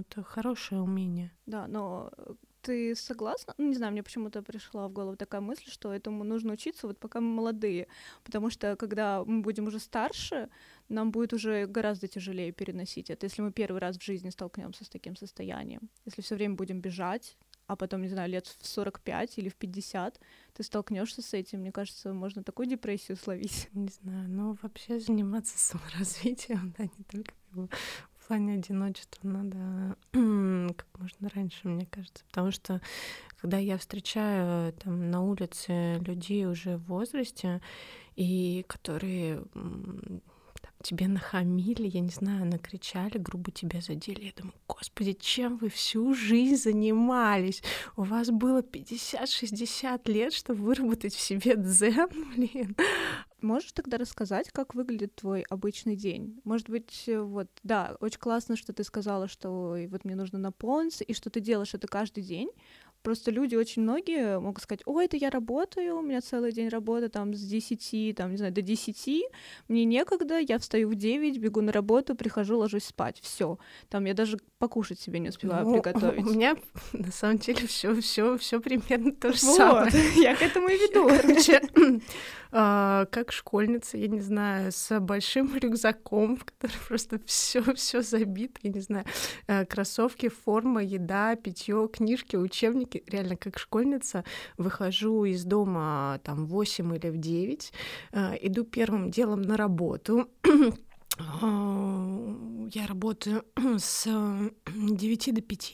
Это 0.00 0.22
хорошее 0.22 0.80
умение. 0.80 1.30
Да, 1.44 1.66
но 1.66 2.10
ты 2.64 2.94
согласна? 2.96 3.54
Ну, 3.58 3.68
не 3.68 3.74
знаю, 3.74 3.92
мне 3.92 4.02
почему-то 4.02 4.42
пришла 4.42 4.88
в 4.88 4.92
голову 4.92 5.16
такая 5.16 5.40
мысль, 5.40 5.70
что 5.70 5.92
этому 5.92 6.24
нужно 6.24 6.52
учиться 6.52 6.86
вот 6.86 6.98
пока 6.98 7.20
мы 7.20 7.34
молодые, 7.34 7.86
потому 8.24 8.50
что 8.50 8.76
когда 8.76 9.24
мы 9.24 9.42
будем 9.42 9.66
уже 9.66 9.78
старше, 9.78 10.48
нам 10.88 11.10
будет 11.10 11.32
уже 11.32 11.66
гораздо 11.66 12.08
тяжелее 12.08 12.52
переносить 12.52 13.10
это, 13.10 13.26
если 13.26 13.42
мы 13.42 13.52
первый 13.52 13.80
раз 13.80 13.98
в 13.98 14.04
жизни 14.04 14.30
столкнемся 14.30 14.84
с 14.84 14.88
таким 14.88 15.16
состоянием. 15.16 15.90
Если 16.06 16.22
все 16.22 16.34
время 16.34 16.54
будем 16.54 16.80
бежать, 16.80 17.36
а 17.66 17.76
потом, 17.76 18.02
не 18.02 18.08
знаю, 18.08 18.30
лет 18.30 18.46
в 18.46 18.66
45 18.66 19.38
или 19.38 19.48
в 19.48 19.56
50 19.56 20.20
ты 20.52 20.62
столкнешься 20.62 21.22
с 21.22 21.34
этим, 21.34 21.60
мне 21.60 21.72
кажется, 21.72 22.12
можно 22.12 22.42
такую 22.42 22.68
депрессию 22.68 23.16
словить. 23.16 23.68
Не 23.72 23.88
знаю, 23.88 24.28
но 24.28 24.56
вообще 24.62 25.00
заниматься 25.00 25.58
саморазвитием, 25.58 26.74
да, 26.76 26.84
не 26.84 27.04
только 27.04 27.34
в 28.24 28.28
плане 28.28 28.54
одиночества 28.54 29.28
надо 29.28 29.96
как 30.12 30.86
можно 30.98 31.28
раньше, 31.34 31.68
мне 31.68 31.86
кажется, 31.90 32.24
потому 32.30 32.50
что 32.50 32.80
когда 33.40 33.58
я 33.58 33.76
встречаю 33.76 34.72
там 34.72 35.10
на 35.10 35.22
улице 35.22 35.98
людей 35.98 36.46
уже 36.46 36.78
в 36.78 36.84
возрасте 36.84 37.60
и 38.16 38.64
которые 38.66 39.44
тебе 40.82 41.08
нахамили, 41.08 41.86
я 41.86 42.00
не 42.00 42.10
знаю, 42.10 42.46
накричали, 42.46 43.18
грубо 43.18 43.50
тебя 43.50 43.80
задели. 43.80 44.24
Я 44.26 44.32
думаю, 44.36 44.54
господи, 44.68 45.12
чем 45.12 45.56
вы 45.56 45.68
всю 45.68 46.14
жизнь 46.14 46.56
занимались? 46.56 47.62
У 47.96 48.02
вас 48.02 48.30
было 48.30 48.60
50-60 48.60 50.10
лет, 50.10 50.32
чтобы 50.32 50.62
выработать 50.62 51.14
в 51.14 51.20
себе 51.20 51.56
дзен, 51.56 52.08
блин. 52.36 52.76
Можешь 53.44 53.72
тогда 53.72 53.98
рассказать, 53.98 54.50
как 54.50 54.74
выглядит 54.74 55.16
твой 55.16 55.42
обычный 55.42 55.96
день? 55.96 56.40
Может 56.44 56.70
быть, 56.70 57.04
вот, 57.06 57.48
да, 57.62 57.94
очень 58.00 58.18
классно, 58.18 58.56
что 58.56 58.72
ты 58.72 58.84
сказала, 58.84 59.28
что 59.28 59.76
вот 59.90 60.04
мне 60.06 60.16
нужно 60.16 60.38
наполниться, 60.38 61.04
и 61.04 61.12
что 61.12 61.28
ты 61.28 61.40
делаешь 61.40 61.74
это 61.74 61.86
каждый 61.86 62.22
день, 62.22 62.48
Просто 63.04 63.30
люди, 63.30 63.54
очень 63.54 63.82
многие 63.82 64.40
могут 64.40 64.62
сказать, 64.62 64.80
ой, 64.86 65.04
это 65.04 65.18
я 65.18 65.28
работаю, 65.28 65.98
у 65.98 66.00
меня 66.00 66.22
целый 66.22 66.52
день 66.52 66.70
работы 66.70 67.10
там 67.10 67.34
с 67.34 67.40
10, 67.40 68.16
там, 68.16 68.30
не 68.30 68.38
знаю, 68.38 68.50
до 68.50 68.62
10, 68.62 69.24
мне 69.68 69.84
некогда, 69.84 70.38
я 70.38 70.58
встаю 70.58 70.88
в 70.88 70.94
9, 70.94 71.36
бегу 71.36 71.60
на 71.60 71.70
работу, 71.70 72.14
прихожу, 72.14 72.56
ложусь 72.56 72.84
спать, 72.84 73.20
все. 73.20 73.58
Там 73.90 74.06
я 74.06 74.14
даже 74.14 74.38
покушать 74.58 74.98
себе 74.98 75.18
не 75.18 75.28
успеваю 75.28 75.66
ну, 75.66 75.82
приготовить. 75.82 76.24
У 76.26 76.30
меня 76.30 76.56
на 76.94 77.12
самом 77.12 77.36
деле 77.36 77.66
все, 77.66 77.94
все, 78.00 78.38
все 78.38 78.58
примерно 78.58 79.12
то 79.12 79.34
же 79.34 79.44
вот, 79.44 79.56
самое. 79.56 79.92
Я 80.16 80.34
к 80.34 80.40
этому 80.40 80.68
и 80.68 80.78
веду. 80.78 81.06
Короче, 81.06 81.60
а, 82.56 83.06
как 83.06 83.32
школьница, 83.32 83.98
я 83.98 84.06
не 84.06 84.20
знаю, 84.20 84.70
с 84.70 85.00
большим 85.00 85.56
рюкзаком, 85.60 86.36
в 86.36 86.44
который 86.44 86.78
просто 86.86 87.20
все, 87.26 87.62
все 87.74 88.00
забито, 88.00 88.60
я 88.62 88.70
не 88.70 88.80
знаю, 88.80 89.04
э, 89.48 89.66
кроссовки, 89.66 90.28
форма, 90.28 90.82
еда, 90.82 91.34
питье, 91.34 91.88
книжки, 91.92 92.36
учебники. 92.36 92.93
Реально, 93.06 93.36
как 93.36 93.58
школьница, 93.58 94.24
выхожу 94.58 95.24
из 95.24 95.44
дома 95.44 96.20
там 96.24 96.46
в 96.46 96.48
8 96.48 96.96
или 96.96 97.10
в 97.10 97.18
9, 97.18 97.72
э, 98.12 98.36
иду 98.42 98.64
первым 98.64 99.10
делом 99.10 99.42
на 99.42 99.56
работу. 99.56 100.28
А, 101.16 102.66
я 102.72 102.86
работаю 102.86 103.44
с 103.78 104.08
9 104.66 105.34
до 105.34 105.40
5. 105.42 105.72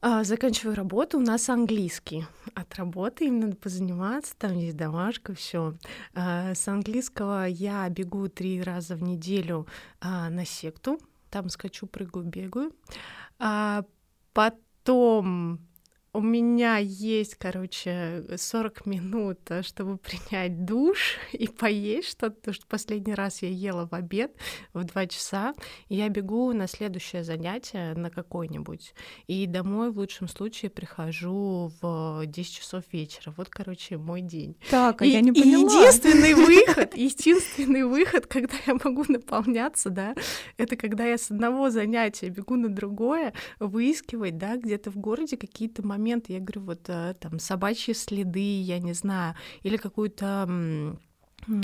А, 0.00 0.24
заканчиваю 0.24 0.76
работу, 0.76 1.18
у 1.18 1.20
нас 1.20 1.48
английский. 1.48 2.24
От 2.54 2.74
работы 2.76 3.26
им 3.26 3.40
надо 3.40 3.56
позаниматься, 3.56 4.34
там 4.38 4.56
есть 4.56 4.76
домашка, 4.76 5.34
все. 5.34 5.74
С 6.14 6.68
английского 6.68 7.46
я 7.46 7.88
бегу 7.88 8.28
три 8.28 8.62
раза 8.62 8.94
в 8.94 9.02
неделю 9.02 9.66
на 10.00 10.44
секту, 10.44 11.00
там 11.30 11.48
скачу, 11.50 11.86
прыгаю, 11.86 12.24
бегаю. 12.24 12.72
Потом 14.32 15.58
у 16.12 16.20
меня 16.20 16.78
есть, 16.78 17.34
короче, 17.34 18.24
40 18.36 18.86
минут, 18.86 19.38
э, 19.50 19.62
чтобы 19.62 19.98
принять 19.98 20.64
душ 20.64 21.18
и 21.32 21.46
поесть 21.48 22.10
что-то, 22.10 22.36
потому 22.36 22.54
что 22.54 22.66
последний 22.66 23.14
раз 23.14 23.42
я 23.42 23.48
ела 23.50 23.86
в 23.86 23.94
обед 23.94 24.34
в 24.72 24.84
2 24.84 25.06
часа, 25.06 25.54
и 25.88 25.96
я 25.96 26.08
бегу 26.08 26.52
на 26.52 26.66
следующее 26.66 27.24
занятие 27.24 27.94
на 27.94 28.10
какое-нибудь. 28.10 28.94
И 29.26 29.46
домой 29.46 29.90
в 29.90 29.98
лучшем 29.98 30.28
случае 30.28 30.70
прихожу 30.70 31.70
в 31.80 32.24
10 32.24 32.54
часов 32.54 32.84
вечера. 32.92 33.34
Вот, 33.36 33.48
короче, 33.50 33.98
мой 33.98 34.22
день. 34.22 34.56
Так, 34.70 35.02
а 35.02 35.04
и, 35.04 35.10
я 35.10 35.20
не 35.20 35.32
поняла. 35.32 35.70
И 35.70 35.76
единственный 35.76 36.34
выход, 36.34 36.96
единственный 36.96 37.84
выход, 37.84 38.26
когда 38.26 38.54
я 38.66 38.74
могу 38.82 39.04
наполняться, 39.08 39.90
да, 39.90 40.14
это 40.56 40.76
когда 40.76 41.04
я 41.04 41.18
с 41.18 41.30
одного 41.30 41.70
занятия 41.70 42.30
бегу 42.30 42.56
на 42.56 42.68
другое, 42.68 43.34
выискивать, 43.60 44.38
да, 44.38 44.56
где-то 44.56 44.90
в 44.90 44.96
городе 44.96 45.36
какие-то 45.36 45.86
моменты 45.86 45.97
моменты, 45.98 46.32
я 46.32 46.40
говорю, 46.40 46.62
вот 46.62 46.88
э, 46.88 47.14
там 47.20 47.38
собачьи 47.38 47.94
следы, 47.94 48.60
я 48.62 48.78
не 48.78 48.94
знаю, 48.94 49.34
или 49.62 49.76
какую-то 49.76 50.48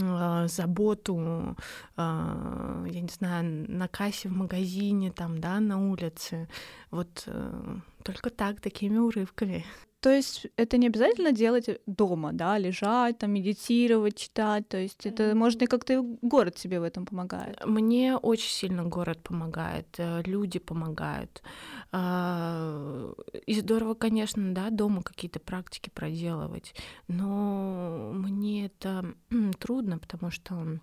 а, 0.02 0.46
заботу, 0.48 1.56
а, 1.96 2.84
я 2.86 3.00
не 3.00 3.08
знаю, 3.08 3.66
на 3.68 3.88
кассе 3.88 4.28
в 4.28 4.32
магазине, 4.32 5.10
там, 5.12 5.40
да, 5.40 5.60
на 5.60 5.90
улице. 5.90 6.48
Вот 6.90 7.24
э, 7.26 7.76
только 8.02 8.30
так, 8.30 8.60
такими 8.60 8.98
урывками. 8.98 9.64
То 10.04 10.10
есть 10.10 10.46
это 10.58 10.76
не 10.76 10.88
обязательно 10.88 11.32
делать 11.32 11.80
дома, 11.86 12.34
да, 12.34 12.58
лежать, 12.58 13.16
там, 13.16 13.30
медитировать, 13.30 14.18
читать. 14.18 14.68
То 14.68 14.76
есть 14.76 15.06
это 15.06 15.34
можно 15.34 15.64
и 15.64 15.66
как-то 15.66 16.02
город 16.20 16.58
себе 16.58 16.78
в 16.78 16.82
этом 16.82 17.06
помогает. 17.06 17.64
Мне 17.64 18.14
очень 18.14 18.50
сильно 18.50 18.84
город 18.84 19.22
помогает, 19.22 19.86
э, 19.96 20.20
люди 20.26 20.58
помогают. 20.58 21.42
А, 21.90 23.14
и 23.46 23.58
здорово, 23.58 23.94
конечно, 23.94 24.52
да, 24.52 24.68
дома 24.68 25.02
какие-то 25.02 25.40
практики 25.40 25.88
проделывать. 25.88 26.74
Но 27.08 28.10
мне 28.12 28.66
это 28.66 29.14
трудно, 29.58 29.98
потому 29.98 30.30
что 30.30 30.80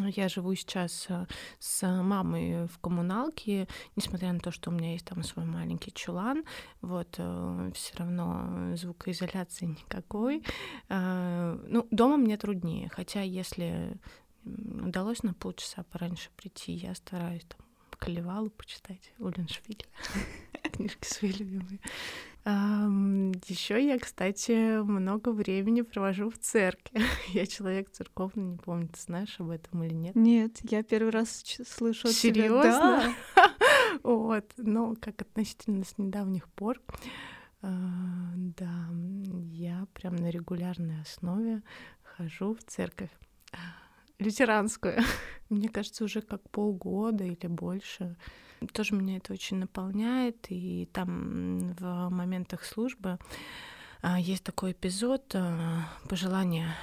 я 0.00 0.28
живу 0.28 0.54
сейчас 0.54 1.06
э, 1.08 1.26
с 1.58 1.86
мамой 1.86 2.66
в 2.66 2.78
коммуналке, 2.78 3.68
несмотря 3.96 4.32
на 4.32 4.40
то, 4.40 4.50
что 4.50 4.70
у 4.70 4.72
меня 4.72 4.92
есть 4.92 5.06
там 5.06 5.22
свой 5.22 5.44
маленький 5.44 5.92
чулан, 5.92 6.44
вот 6.80 7.14
э, 7.18 7.70
все 7.74 7.96
равно 7.96 8.76
звукоизоляции 8.76 9.66
никакой. 9.66 10.42
Э, 10.88 11.58
ну, 11.68 11.86
дома 11.90 12.16
мне 12.16 12.36
труднее, 12.36 12.88
хотя 12.88 13.22
если 13.22 13.96
удалось 14.44 15.22
на 15.22 15.34
полчаса 15.34 15.84
пораньше 15.84 16.30
прийти, 16.36 16.72
я 16.72 16.94
стараюсь 16.94 17.44
там 17.44 17.64
Колевалу 18.04 18.50
почитать, 18.50 19.12
Уллиншпиль, 19.18 19.86
книжки 20.72 21.06
свои 21.06 21.32
любимые. 21.32 21.80
Еще 22.44 23.82
я, 23.86 23.98
кстати, 23.98 24.82
много 24.82 25.30
времени 25.30 25.80
провожу 25.80 26.28
в 26.28 26.38
церкви. 26.38 27.00
я 27.28 27.46
человек 27.46 27.90
церковный, 27.90 28.44
не 28.44 28.58
помню, 28.58 28.88
ты 28.88 29.00
знаешь 29.00 29.40
об 29.40 29.50
этом 29.50 29.82
или 29.82 29.94
нет? 29.94 30.14
Нет, 30.14 30.58
я 30.62 30.82
первый 30.82 31.10
раз 31.10 31.42
слышу 31.66 32.08
от 32.08 32.14
Серьезно? 32.14 33.14
вот, 34.02 34.52
но 34.58 34.94
как 35.00 35.22
относительно 35.22 35.84
с 35.84 35.96
недавних 35.96 36.48
пор, 36.50 36.82
а, 37.62 37.70
да, 38.36 38.90
я 39.50 39.86
прям 39.94 40.16
на 40.16 40.28
регулярной 40.28 41.00
основе 41.00 41.62
хожу 42.02 42.54
в 42.54 42.62
церковь 42.64 43.10
лютеранскую. 44.18 45.00
Мне 45.48 45.68
кажется, 45.68 46.04
уже 46.04 46.20
как 46.20 46.48
полгода 46.50 47.24
или 47.24 47.46
больше. 47.46 48.16
Тоже 48.72 48.94
меня 48.94 49.16
это 49.16 49.32
очень 49.32 49.58
наполняет. 49.58 50.46
И 50.48 50.88
там 50.92 51.74
в 51.74 52.08
моментах 52.10 52.64
службы 52.64 53.18
а, 54.02 54.18
есть 54.18 54.44
такой 54.44 54.72
эпизод 54.72 55.34
а, 55.34 55.88
пожелания 56.08 56.74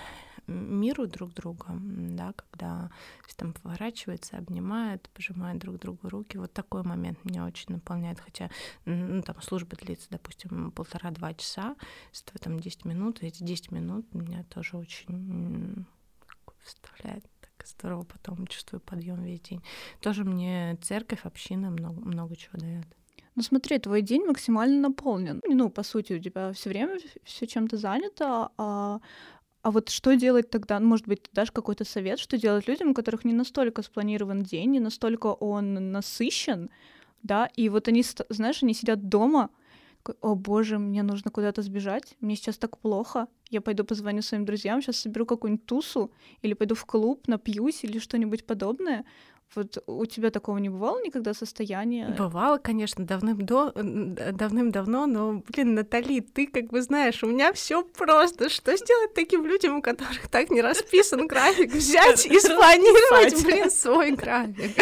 миру 0.48 1.08
друг 1.08 1.34
друга, 1.34 1.68
да, 1.72 2.34
когда 2.34 2.90
там 3.38 3.54
поворачивается, 3.54 4.38
обнимает, 4.38 5.10
пожимает 5.10 5.58
друг 5.58 5.80
другу 5.80 6.10
руки. 6.10 6.38
Вот 6.38 6.54
такой 6.54 6.84
момент 6.84 7.24
меня 7.26 7.46
очень 7.46 7.74
наполняет, 7.74 8.20
хотя 8.20 8.52
ну, 8.86 9.24
там 9.24 9.42
служба 9.42 9.76
длится, 9.76 10.08
допустим, 10.12 10.72
полтора-два 10.72 11.34
часа, 11.34 11.76
в 12.12 12.36
этом 12.36 12.60
10 12.60 12.86
минут, 12.86 13.24
эти 13.24 13.44
10 13.44 13.72
минут 13.72 14.14
меня 14.14 14.44
тоже 14.44 14.78
очень 14.78 15.86
вставляет 16.64 17.26
так 17.62 17.68
здорово 17.68 18.04
потом 18.04 18.48
чувствую 18.48 18.82
подъем 18.82 19.24
весь 19.24 19.42
день. 19.42 19.62
Тоже 20.00 20.24
мне 20.24 20.78
церковь, 20.82 21.26
община 21.26 21.70
много, 21.70 22.02
много 22.02 22.36
чего 22.36 22.58
дает. 22.58 22.86
Ну 23.36 23.44
смотри, 23.44 23.78
твой 23.80 24.02
день 24.02 24.26
максимально 24.26 24.90
наполнен. 24.90 25.42
Ну, 25.48 25.70
по 25.70 25.84
сути, 25.84 26.14
у 26.14 26.20
тебя 26.20 26.52
все 26.54 26.70
время 26.70 26.98
все 27.24 27.48
чем-то 27.48 27.78
занято, 27.78 28.50
а 28.58 29.00
а 29.64 29.70
вот 29.70 29.90
что 29.90 30.16
делать 30.16 30.50
тогда? 30.50 30.80
Ну, 30.80 30.88
может 30.88 31.08
быть, 31.08 31.22
ты 31.22 31.30
дашь 31.34 31.52
какой-то 31.52 31.86
совет, 31.86 32.18
что 32.18 32.36
делать 32.36 32.68
людям, 32.68 32.90
у 32.90 32.94
которых 32.96 33.26
не 33.26 33.34
настолько 33.34 33.84
спланирован 33.84 34.42
день, 34.42 34.72
не 34.72 34.80
настолько 34.80 35.28
он 35.28 35.92
насыщен, 35.92 36.72
да, 37.22 37.48
и 37.56 37.70
вот 37.70 37.88
они, 37.88 38.04
знаешь, 38.30 38.64
они 38.64 38.74
сидят 38.74 39.08
дома, 39.08 39.52
о 40.22 40.36
боже, 40.36 40.80
мне 40.80 41.04
нужно 41.04 41.32
куда-то 41.32 41.62
сбежать, 41.62 42.16
мне 42.20 42.36
сейчас 42.36 42.58
так 42.58 42.78
плохо, 42.78 43.28
я 43.50 43.62
пойду 43.62 43.84
позвоню 43.84 44.22
своим 44.22 44.46
друзьям, 44.46 44.82
сейчас 44.82 44.98
соберу 44.98 45.26
какую-нибудь 45.26 45.66
тусу, 45.66 46.12
или 46.42 46.54
пойду 46.54 46.76
в 46.76 46.86
клуб, 46.86 47.28
напьюсь, 47.28 47.84
или 47.84 48.00
что-нибудь 48.00 48.46
подобное. 48.46 49.06
Вот 49.54 49.84
у 49.86 50.06
тебя 50.06 50.32
такого 50.32 50.60
не 50.60 50.70
бывало 50.70 51.04
никогда 51.04 51.34
состояние? 51.34 52.16
Бывало, 52.18 52.58
конечно, 52.58 53.06
давным-давно, 53.06 55.08
но, 55.08 55.44
блин, 55.48 55.74
Натали, 55.74 56.22
ты 56.22 56.48
как 56.48 56.68
бы 56.68 56.82
знаешь, 56.82 57.22
у 57.22 57.28
меня 57.28 57.52
все 57.52 57.84
просто. 57.84 58.50
Что 58.50 58.76
сделать 58.78 59.14
таким 59.14 59.46
людям, 59.46 59.78
у 59.78 59.82
которых 59.82 60.30
так 60.30 60.52
не 60.52 60.62
расписан 60.62 61.28
график? 61.28 61.74
Взять 61.74 62.26
и 62.26 62.40
спланировать, 62.40 63.44
блин, 63.44 63.70
свой 63.70 64.12
график. 64.12 64.78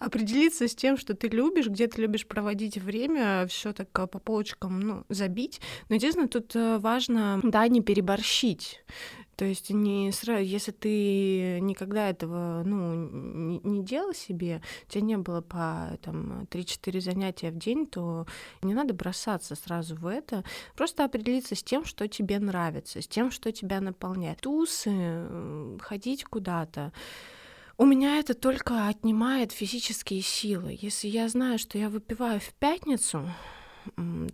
Определиться 0.00 0.66
с 0.66 0.74
тем, 0.74 0.96
что 0.96 1.14
ты 1.14 1.28
любишь, 1.28 1.68
где 1.68 1.86
ты 1.86 2.02
любишь 2.02 2.26
проводить 2.26 2.76
время, 2.76 3.46
все 3.48 3.72
так 3.72 3.88
э, 3.98 4.06
по 4.06 4.18
полочкам, 4.18 4.80
ну, 4.80 5.04
забить. 5.08 5.60
Но 5.88 5.94
единственное, 5.94 6.28
тут 6.28 6.56
э, 6.56 6.78
важно, 6.78 7.40
да, 7.42 7.68
не 7.68 7.82
переборщить. 7.82 8.82
То 9.38 9.44
есть 9.44 9.70
не 9.70 10.10
сразу, 10.10 10.42
если 10.42 10.72
ты 10.72 11.60
никогда 11.60 12.10
этого 12.10 12.64
ну, 12.64 12.94
не, 12.94 13.60
не 13.60 13.84
делал 13.84 14.12
себе, 14.12 14.60
у 14.88 14.90
тебя 14.90 15.00
не 15.00 15.16
было 15.16 15.42
по 15.42 15.96
там, 16.02 16.42
3-4 16.50 17.00
занятия 17.00 17.52
в 17.52 17.56
день, 17.56 17.86
то 17.86 18.26
не 18.62 18.74
надо 18.74 18.94
бросаться 18.94 19.54
сразу 19.54 19.94
в 19.94 20.08
это. 20.08 20.42
Просто 20.74 21.04
определиться 21.04 21.54
с 21.54 21.62
тем, 21.62 21.84
что 21.84 22.08
тебе 22.08 22.40
нравится, 22.40 23.00
с 23.00 23.06
тем, 23.06 23.30
что 23.30 23.52
тебя 23.52 23.80
наполняет. 23.80 24.40
Тусы, 24.40 25.28
ходить 25.82 26.24
куда-то. 26.24 26.92
У 27.76 27.84
меня 27.84 28.18
это 28.18 28.34
только 28.34 28.88
отнимает 28.88 29.52
физические 29.52 30.20
силы. 30.20 30.76
Если 30.80 31.06
я 31.06 31.28
знаю, 31.28 31.60
что 31.60 31.78
я 31.78 31.88
выпиваю 31.90 32.40
в 32.40 32.52
пятницу, 32.54 33.24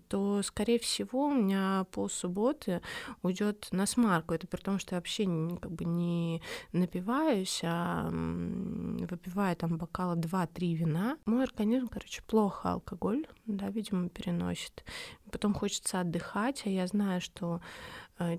то, 0.08 0.42
скорее 0.42 0.78
всего, 0.78 1.26
у 1.26 1.34
меня 1.34 1.86
по 1.90 2.08
субботы 2.08 2.82
уйдет 3.22 3.68
на 3.72 3.86
смарку. 3.86 4.34
Это 4.34 4.46
при 4.46 4.60
том, 4.60 4.78
что 4.78 4.94
я 4.94 4.98
вообще 4.98 5.24
как 5.60 5.70
бы 5.70 5.84
не 5.84 6.42
напиваюсь, 6.72 7.60
а 7.64 8.08
выпиваю 8.10 9.56
там 9.56 9.76
бокала 9.76 10.14
2-3 10.16 10.74
вина. 10.74 11.18
Мой 11.26 11.44
организм, 11.44 11.88
короче, 11.88 12.22
плохо 12.22 12.72
алкоголь, 12.72 13.26
да, 13.46 13.68
видимо, 13.68 14.08
переносит. 14.08 14.84
Потом 15.30 15.54
хочется 15.54 16.00
отдыхать, 16.00 16.62
а 16.66 16.68
я 16.68 16.86
знаю, 16.86 17.20
что 17.20 17.60
Э, 18.16 18.36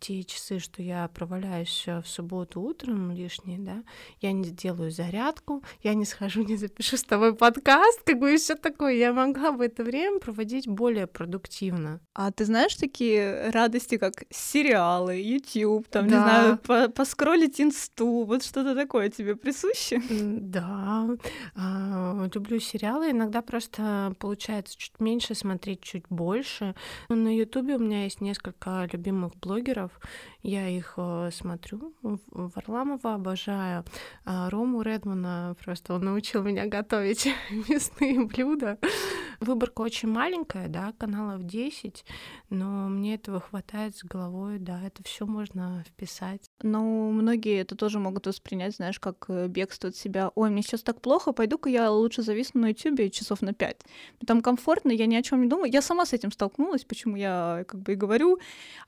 те 0.00 0.24
часы, 0.24 0.58
что 0.58 0.82
я 0.82 1.06
проваляюсь 1.06 1.84
в 1.86 2.04
субботу 2.06 2.60
утром 2.60 3.12
лишние, 3.12 3.58
да, 3.58 3.84
я 4.20 4.32
не 4.32 4.44
сделаю 4.44 4.90
зарядку, 4.90 5.62
я 5.82 5.94
не 5.94 6.04
схожу, 6.04 6.42
не 6.42 6.56
запишу 6.56 6.96
с 6.96 7.04
тобой 7.04 7.36
подкаст, 7.36 8.02
как 8.04 8.18
бы 8.18 8.34
и 8.34 8.36
все 8.36 8.56
такое. 8.56 8.94
Я 8.94 9.12
могла 9.12 9.52
бы 9.52 9.66
это 9.66 9.84
время 9.84 10.18
проводить 10.18 10.66
более 10.66 11.06
продуктивно. 11.06 12.00
А 12.14 12.32
ты 12.32 12.44
знаешь 12.44 12.74
такие 12.74 13.50
радости, 13.50 13.96
как 13.96 14.24
сериалы, 14.30 15.14
YouTube, 15.14 15.86
там, 15.88 16.08
да. 16.08 16.16
не 16.16 16.22
знаю, 16.22 16.58
по 16.58 16.88
поскроллить 16.88 17.60
инсту, 17.60 18.24
вот 18.24 18.42
что-то 18.42 18.74
такое 18.74 19.08
тебе 19.08 19.36
присуще? 19.36 20.02
Да, 20.10 21.08
а, 21.54 22.28
люблю 22.34 22.58
сериалы, 22.58 23.12
иногда 23.12 23.40
просто 23.40 24.14
получается 24.18 24.76
чуть 24.76 24.98
меньше 24.98 25.36
смотреть, 25.36 25.80
чуть 25.80 26.04
больше. 26.10 26.74
На 27.08 27.34
YouTube 27.34 27.70
у 27.76 27.78
меня 27.78 28.04
есть 28.04 28.20
несколько 28.20 28.88
любимых 28.92 29.11
любимых 29.12 29.38
блогеров. 29.40 29.90
Я 30.42 30.68
их 30.68 30.94
э, 30.96 31.30
смотрю. 31.32 31.94
Варламова 32.02 33.14
обожаю. 33.14 33.84
А 34.24 34.50
Рому 34.50 34.82
Редмана 34.82 35.56
просто 35.62 35.94
он 35.94 36.04
научил 36.04 36.42
меня 36.42 36.66
готовить 36.66 37.28
мясные 37.68 38.24
блюда. 38.24 38.78
Выборка 39.40 39.80
очень 39.80 40.08
маленькая, 40.08 40.68
да, 40.68 40.92
каналов 40.98 41.42
10, 41.42 42.04
но 42.50 42.88
мне 42.88 43.16
этого 43.16 43.40
хватает 43.40 43.96
с 43.96 44.04
головой, 44.04 44.58
да, 44.60 44.80
это 44.80 45.02
все 45.02 45.26
можно 45.26 45.82
вписать. 45.84 46.48
Ну, 46.62 47.10
многие 47.10 47.60
это 47.60 47.74
тоже 47.74 47.98
могут 47.98 48.28
воспринять, 48.28 48.76
знаешь, 48.76 49.00
как 49.00 49.24
э, 49.28 49.48
бегство 49.48 49.88
от 49.88 49.96
себя. 49.96 50.30
Ой, 50.36 50.50
мне 50.50 50.62
сейчас 50.62 50.82
так 50.82 51.00
плохо, 51.00 51.32
пойду-ка 51.32 51.68
я 51.68 51.90
лучше 51.90 52.22
зависну 52.22 52.60
на 52.60 52.68
YouTube 52.68 53.12
часов 53.12 53.42
на 53.42 53.52
5. 53.52 53.80
Там 54.26 54.42
комфортно, 54.42 54.92
я 54.92 55.06
ни 55.06 55.16
о 55.16 55.22
чем 55.22 55.42
не 55.42 55.48
думаю. 55.48 55.72
Я 55.72 55.82
сама 55.82 56.06
с 56.06 56.12
этим 56.12 56.30
столкнулась, 56.30 56.84
почему 56.84 57.16
я 57.16 57.64
как 57.66 57.80
бы 57.80 57.94
и 57.94 57.96
говорю 57.96 58.38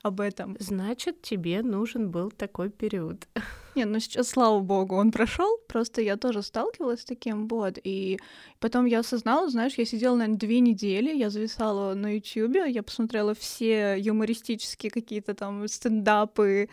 об 0.03 0.21
этом. 0.21 0.55
Значит, 0.59 1.21
тебе 1.21 1.44
нужен 1.53 2.11
был 2.11 2.31
такой 2.31 2.69
период. 2.69 3.27
Не, 3.75 3.83
ну 3.83 3.99
сейчас, 3.99 4.29
слава 4.29 4.61
богу, 4.61 4.95
он 4.95 5.11
прошел. 5.11 5.57
Просто 5.67 6.01
я 6.01 6.15
тоже 6.15 6.41
сталкивалась 6.41 7.01
с 7.01 7.05
таким, 7.05 7.49
вот. 7.49 7.77
И 7.83 8.19
потом 8.59 8.85
я 8.85 8.99
осознала, 8.99 9.49
знаешь, 9.49 9.73
я 9.77 9.85
сидела, 9.85 10.15
наверное, 10.15 10.39
две 10.39 10.61
недели, 10.61 11.13
я 11.13 11.29
зависала 11.29 11.93
на 11.93 12.15
Ютьюбе, 12.15 12.71
я 12.71 12.83
посмотрела 12.83 13.33
все 13.33 13.97
юмористические 13.97 14.91
какие-то 14.91 15.33
там 15.33 15.67
стендапы, 15.67 16.69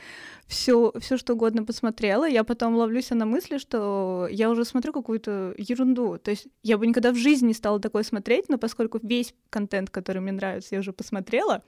все, 0.46 0.92
все 1.00 1.16
что 1.16 1.32
угодно 1.32 1.64
посмотрела. 1.64 2.28
Я 2.28 2.44
потом 2.44 2.76
ловлюсь 2.76 3.10
на 3.10 3.26
мысли, 3.26 3.58
что 3.58 4.28
я 4.30 4.48
уже 4.48 4.64
смотрю 4.64 4.92
какую-то 4.92 5.54
ерунду. 5.58 6.18
То 6.18 6.30
есть 6.30 6.46
я 6.62 6.78
бы 6.78 6.86
никогда 6.86 7.10
в 7.10 7.16
жизни 7.16 7.48
не 7.48 7.54
стала 7.54 7.80
такое 7.80 8.04
смотреть, 8.04 8.48
но 8.48 8.58
поскольку 8.58 9.00
весь 9.02 9.34
контент, 9.50 9.90
который 9.90 10.22
мне 10.22 10.32
нравится, 10.32 10.76
я 10.76 10.80
уже 10.80 10.92
посмотрела, 10.92 11.64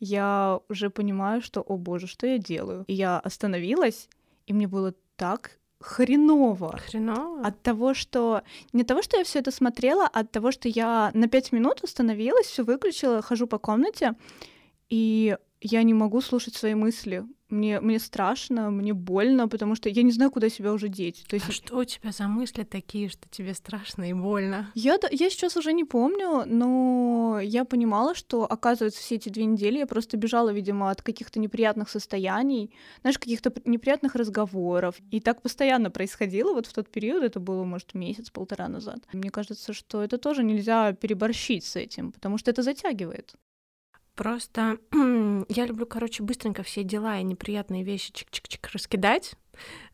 я 0.00 0.60
уже 0.68 0.90
понимаю, 0.90 1.42
что, 1.42 1.60
о 1.60 1.76
боже, 1.76 2.06
что 2.06 2.26
я 2.26 2.38
делаю? 2.38 2.84
И 2.88 2.94
я 2.94 3.18
остановилась, 3.18 4.08
и 4.46 4.52
мне 4.52 4.66
было 4.66 4.94
так 5.16 5.58
хреново. 5.80 6.78
Хреново? 6.78 7.46
От 7.46 7.62
того, 7.62 7.94
что... 7.94 8.42
Не 8.72 8.82
от 8.82 8.88
того, 8.88 9.02
что 9.02 9.18
я 9.18 9.24
все 9.24 9.38
это 9.38 9.50
смотрела, 9.50 10.06
а 10.06 10.20
от 10.20 10.30
того, 10.30 10.52
что 10.52 10.68
я 10.68 11.10
на 11.14 11.28
пять 11.28 11.52
минут 11.52 11.84
остановилась, 11.84 12.46
все 12.46 12.64
выключила, 12.64 13.22
хожу 13.22 13.46
по 13.46 13.58
комнате, 13.58 14.14
и 14.88 15.36
я 15.60 15.82
не 15.82 15.94
могу 15.94 16.20
слушать 16.20 16.54
свои 16.54 16.74
мысли. 16.74 17.24
Мне, 17.50 17.80
мне 17.80 17.98
страшно, 17.98 18.70
мне 18.70 18.94
больно, 18.94 19.48
потому 19.48 19.74
что 19.74 19.88
я 19.88 20.02
не 20.02 20.12
знаю, 20.12 20.30
куда 20.30 20.48
себя 20.48 20.72
уже 20.72 20.88
деть. 20.88 21.24
То 21.28 21.34
есть... 21.34 21.48
А 21.48 21.52
что 21.52 21.78
у 21.78 21.84
тебя 21.84 22.12
за 22.12 22.28
мысли 22.28 22.62
такие, 22.62 23.08
что 23.08 23.28
тебе 23.28 23.54
страшно 23.54 24.08
и 24.08 24.12
больно? 24.12 24.70
Я, 24.74 24.98
я 25.10 25.30
сейчас 25.30 25.56
уже 25.56 25.72
не 25.72 25.84
помню, 25.84 26.44
но 26.46 27.40
я 27.42 27.64
понимала, 27.64 28.14
что, 28.14 28.44
оказывается, 28.44 29.00
все 29.00 29.16
эти 29.16 29.30
две 29.30 29.46
недели 29.46 29.78
я 29.78 29.86
просто 29.88 30.16
бежала, 30.16 30.50
видимо, 30.50 30.92
от 30.92 31.02
каких-то 31.02 31.40
неприятных 31.40 31.90
состояний, 31.90 32.72
знаешь, 33.00 33.18
каких-то 33.18 33.52
неприятных 33.64 34.14
разговоров. 34.14 34.94
И 35.10 35.18
так 35.18 35.42
постоянно 35.42 35.90
происходило 35.90 36.52
вот 36.52 36.66
в 36.66 36.72
тот 36.72 36.88
период, 36.88 37.24
это 37.24 37.40
было, 37.40 37.64
может, 37.64 37.94
месяц-полтора 37.94 38.68
назад. 38.68 39.00
Мне 39.12 39.30
кажется, 39.30 39.72
что 39.72 40.04
это 40.04 40.18
тоже 40.18 40.44
нельзя 40.44 40.92
переборщить 40.92 41.64
с 41.64 41.74
этим, 41.74 42.12
потому 42.12 42.38
что 42.38 42.52
это 42.52 42.62
затягивает. 42.62 43.34
Просто 44.20 44.76
я 45.48 45.64
люблю, 45.64 45.86
короче, 45.86 46.22
быстренько 46.22 46.62
все 46.62 46.84
дела 46.84 47.18
и 47.18 47.22
неприятные 47.22 47.84
вещи 47.84 48.12
чик-чик-чик 48.12 48.68
раскидать. 48.70 49.32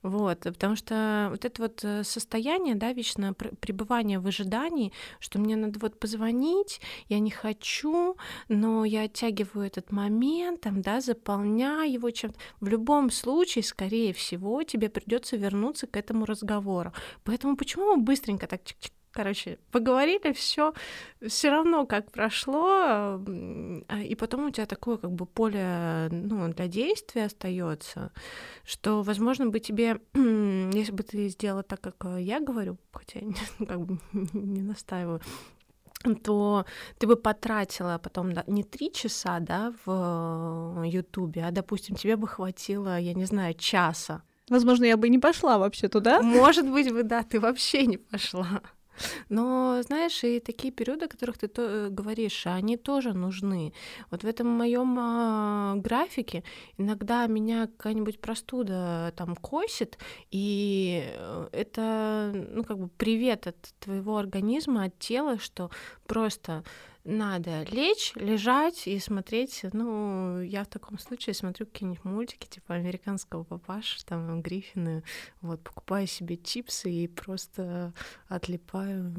Вот, 0.03 0.41
потому 0.41 0.75
что 0.75 1.29
вот 1.31 1.45
это 1.45 1.63
вот 1.63 1.85
э, 1.85 2.03
состояние, 2.03 2.75
да, 2.75 2.93
вечное 2.93 3.35
пребывание 3.35 4.19
в 4.19 4.27
ожидании, 4.27 4.93
что 5.21 5.39
мне 5.39 5.55
надо 5.55 5.79
вот 5.79 6.01
позвонить, 6.01 6.81
я 7.09 7.21
не 7.21 7.31
хочу, 7.31 8.17
но 8.49 8.85
я 8.85 9.03
оттягиваю 9.03 9.65
этот 9.65 9.93
момент, 9.93 10.63
там, 10.63 10.83
да, 10.83 11.01
заполняю 11.01 11.93
его 11.93 12.11
чем-то. 12.11 12.37
В 12.59 12.67
любом 12.67 13.13
случае, 13.13 13.63
скорее 13.63 14.13
всего, 14.13 14.65
тебе 14.65 14.89
придется 14.89 15.37
вернуться 15.37 15.87
к 15.87 15.97
этому 15.97 16.25
разговору. 16.25 16.93
Поэтому 17.23 17.57
почему 17.57 17.95
мы 17.95 18.03
быстренько 18.03 18.49
так 18.49 18.63
чик-чик 18.63 18.91
Короче, 19.17 19.59
поговорили, 19.73 20.35
все, 20.35 20.75
все 21.27 21.49
равно 21.49 21.87
как 21.87 22.13
прошло, 22.13 22.69
а, 22.69 24.03
и 24.05 24.15
потом 24.15 24.49
у 24.49 24.51
тебя 24.51 24.67
такое 24.67 24.99
как 24.99 25.11
бы 25.11 25.25
поле 25.25 26.09
ну, 26.11 26.53
для 26.53 26.69
действия 26.69 27.25
остается, 27.25 28.13
что, 28.63 29.03
возможно, 29.03 29.47
бы 29.47 29.59
тебе, 29.59 30.03
если 30.15 30.93
бы 30.93 31.03
ты 31.03 31.29
сделала 31.29 31.63
так, 31.63 31.81
как 31.81 32.19
я 32.19 32.41
говорю, 32.41 32.77
хотя 32.93 33.21
как 33.67 33.81
бы 33.81 33.99
не 34.35 34.61
настаиваю, 34.61 35.23
то 36.23 36.67
ты 36.99 37.07
бы 37.07 37.17
потратила 37.17 37.99
потом 38.03 38.35
да, 38.35 38.45
не 38.47 38.65
три 38.65 38.93
часа, 38.93 39.41
да, 39.41 39.73
в 39.87 40.83
Ютубе, 40.85 41.47
а, 41.47 41.53
допустим, 41.53 41.97
тебе 41.97 42.17
бы 42.17 42.29
хватило, 42.29 42.99
я 42.99 43.15
не 43.15 43.25
знаю, 43.25 43.55
часа. 43.55 44.25
Возможно, 44.51 44.85
я 44.85 44.97
бы 44.97 45.09
не 45.09 45.19
пошла 45.19 45.59
вообще 45.59 45.89
туда. 45.89 46.23
Может 46.23 46.71
быть, 46.71 46.93
бы, 46.93 47.03
да, 47.03 47.23
ты 47.25 47.41
вообще 47.41 47.87
не 47.87 47.97
пошла. 47.97 48.63
Но, 49.29 49.83
знаешь, 49.83 50.25
и 50.25 50.41
такие 50.41 50.73
периоды, 50.73 51.07
о 51.07 51.09
которых 51.09 51.39
ты 51.39 51.49
то, 51.49 51.63
э, 51.63 51.89
говоришь, 51.91 52.47
они 52.47 52.77
тоже 52.77 53.13
нужны. 53.13 53.73
Вот 54.11 54.23
в 54.23 54.27
этом 54.27 54.47
моем 54.47 54.97
а, 54.99 55.75
графике 55.77 56.43
иногда 56.79 57.27
меня 57.27 57.67
какая-нибудь 57.67 58.21
простуда 58.21 59.13
там 59.17 59.37
косит, 59.37 59.99
и 60.31 61.05
э, 61.07 61.49
это, 61.53 62.33
ну, 62.35 62.65
как 62.65 62.79
бы 62.79 62.89
привет 62.89 63.47
от 63.47 63.75
твоего 63.81 64.17
организма, 64.17 64.85
от 64.85 64.99
тела, 64.99 65.39
что 65.39 65.71
просто 66.07 66.65
надо 67.07 67.63
лечь, 67.71 68.13
лежать 68.17 68.87
и 68.87 68.99
смотреть. 68.99 69.65
Ну, 69.73 70.41
я 70.41 70.65
в 70.65 70.67
таком 70.67 70.99
случае 70.99 71.35
смотрю 71.35 71.67
какие-нибудь 71.67 72.05
мультики, 72.05 72.47
типа 72.49 72.75
американского 72.75 73.45
папаша, 73.45 74.05
там, 74.05 74.43
Гриффины, 74.43 75.03
вот, 75.41 75.63
покупаю 75.63 76.07
себе 76.07 76.37
чипсы 76.37 76.91
и 76.91 77.09
просто 77.09 77.95
отлипаю 78.29 79.15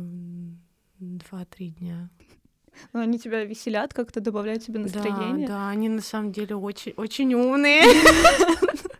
два-три 0.99 1.69
дня. 1.69 2.09
Но 2.93 2.99
они 2.99 3.17
тебя 3.17 3.43
веселят, 3.43 3.93
как-то 3.93 4.21
добавляют 4.21 4.63
тебе 4.63 4.79
настроение. 4.79 5.47
Да, 5.47 5.53
да, 5.53 5.69
они 5.69 5.89
на 5.89 6.01
самом 6.01 6.31
деле 6.31 6.55
очень, 6.55 6.93
очень 6.97 7.33
умные. 7.33 7.83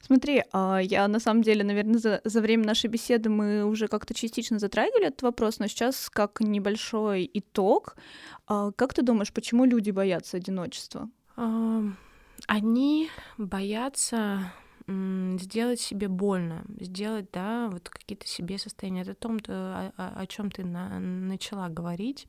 Смотри, 0.00 0.42
а, 0.52 0.78
я 0.78 1.08
на 1.08 1.20
самом 1.20 1.42
деле, 1.42 1.64
наверное, 1.64 1.98
за, 1.98 2.20
за 2.24 2.40
время 2.40 2.64
нашей 2.64 2.88
беседы 2.88 3.28
мы 3.28 3.64
уже 3.64 3.88
как-то 3.88 4.14
частично 4.14 4.58
затрагивали 4.58 5.08
этот 5.08 5.22
вопрос, 5.22 5.58
но 5.58 5.66
сейчас 5.66 6.10
как 6.10 6.40
небольшой 6.40 7.30
итог, 7.32 7.96
а, 8.46 8.72
как 8.72 8.94
ты 8.94 9.02
думаешь, 9.02 9.32
почему 9.32 9.64
люди 9.64 9.90
боятся 9.90 10.36
одиночества? 10.36 11.08
Они 12.46 13.10
боятся 13.38 14.52
сделать 14.88 15.80
себе 15.80 16.06
больно, 16.06 16.64
сделать, 16.78 17.26
да, 17.32 17.68
вот 17.72 17.88
какие-то 17.88 18.26
себе 18.28 18.56
состояния. 18.56 19.02
Это 19.02 19.12
о 19.12 19.14
том, 19.14 19.38
о, 19.48 19.90
о 19.96 20.26
чем 20.26 20.50
ты 20.50 20.64
на, 20.64 21.00
начала 21.00 21.68
говорить 21.68 22.28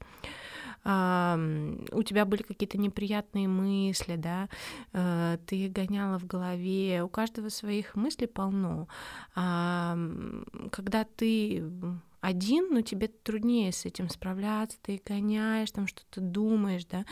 у 0.88 2.04
тебя 2.04 2.26
были 2.26 2.44
какие-то 2.44 2.78
неприятные 2.78 3.48
мысли, 3.48 4.16
да, 4.16 4.48
э, 4.94 5.38
ты 5.46 5.68
гоняла 5.68 6.18
в 6.18 6.26
голове, 6.26 7.04
у 7.04 7.10
каждого 7.10 7.50
своих 7.50 7.96
мыслей 7.96 8.28
полно. 8.28 8.88
Когда 9.34 11.04
ты 11.16 11.64
один, 12.22 12.70
но 12.72 12.82
тебе 12.82 13.08
труднее 13.08 13.72
с 13.72 13.86
этим 13.86 14.10
справляться, 14.10 14.78
ты 14.82 15.02
гоняешь, 15.06 15.72
там 15.72 15.88
что-то 15.88 16.22
думаешь, 16.22 16.86
да, 16.86 17.06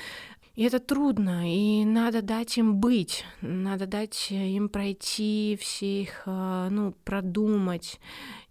и 0.56 0.64
это 0.64 0.80
трудно, 0.80 1.54
и 1.54 1.84
надо 1.84 2.22
дать 2.22 2.58
им 2.58 2.80
быть, 2.80 3.26
надо 3.42 3.88
дать 3.88 4.32
им 4.32 4.70
пройти 4.70 5.58
все 5.60 6.02
их, 6.02 6.24
э, 6.26 6.68
ну, 6.72 6.94
продумать, 7.04 8.00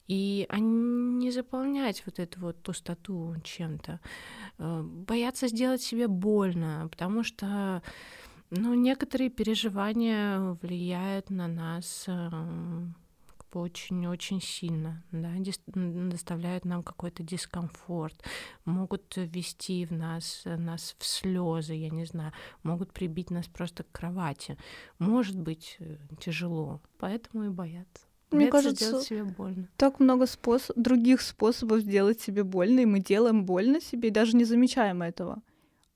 и 0.07 0.47
а 0.51 0.59
не 0.59 1.31
заполнять 1.31 2.03
вот 2.05 2.19
эту 2.19 2.41
вот 2.41 2.63
пустоту 2.63 3.35
чем-то. 3.43 4.01
Э, 4.59 4.83
бояться 4.83 5.49
сделать 5.49 5.83
себе 5.83 6.09
больно, 6.09 6.89
потому 6.91 7.23
что 7.23 7.83
ну, 8.51 8.75
некоторые 8.75 9.31
переживания 9.31 10.39
влияют 10.61 11.31
на 11.31 11.49
нас 11.49 12.09
очень-очень 13.57 14.41
сильно, 14.41 15.03
да, 15.13 15.31
доставляют 15.67 16.65
нам 16.65 16.83
какой-то 16.83 17.23
дискомфорт, 17.23 18.25
могут 18.65 19.17
ввести 19.17 19.87
в 19.87 19.93
нас, 19.93 20.43
нас 20.45 20.97
в 20.99 21.05
слезы, 21.05 21.75
я 21.75 21.91
не 21.91 22.05
знаю, 22.05 22.33
могут 22.63 22.93
прибить 22.93 23.31
нас 23.31 23.47
просто 23.47 23.85
к 23.85 23.93
кровати. 23.93 24.57
Может 24.99 25.39
быть 25.39 25.77
э, 25.79 25.97
тяжело, 26.21 26.81
поэтому 26.99 27.45
и 27.45 27.49
боятся. 27.49 28.07
Мне 28.37 28.49
кажется, 28.49 29.01
себе 29.01 29.25
больно. 29.25 29.69
так 29.77 30.01
много 30.01 30.27
способ, 30.27 30.77
других 30.77 31.21
способов 31.21 31.81
сделать 31.81 32.21
себе 32.21 32.45
больно, 32.45 32.81
и 32.81 32.87
мы 32.87 33.01
делаем 33.01 33.45
больно 33.45 33.81
себе, 33.81 34.09
и 34.09 34.13
даже 34.13 34.37
не 34.37 34.45
замечаем 34.45 35.03
этого. 35.03 35.43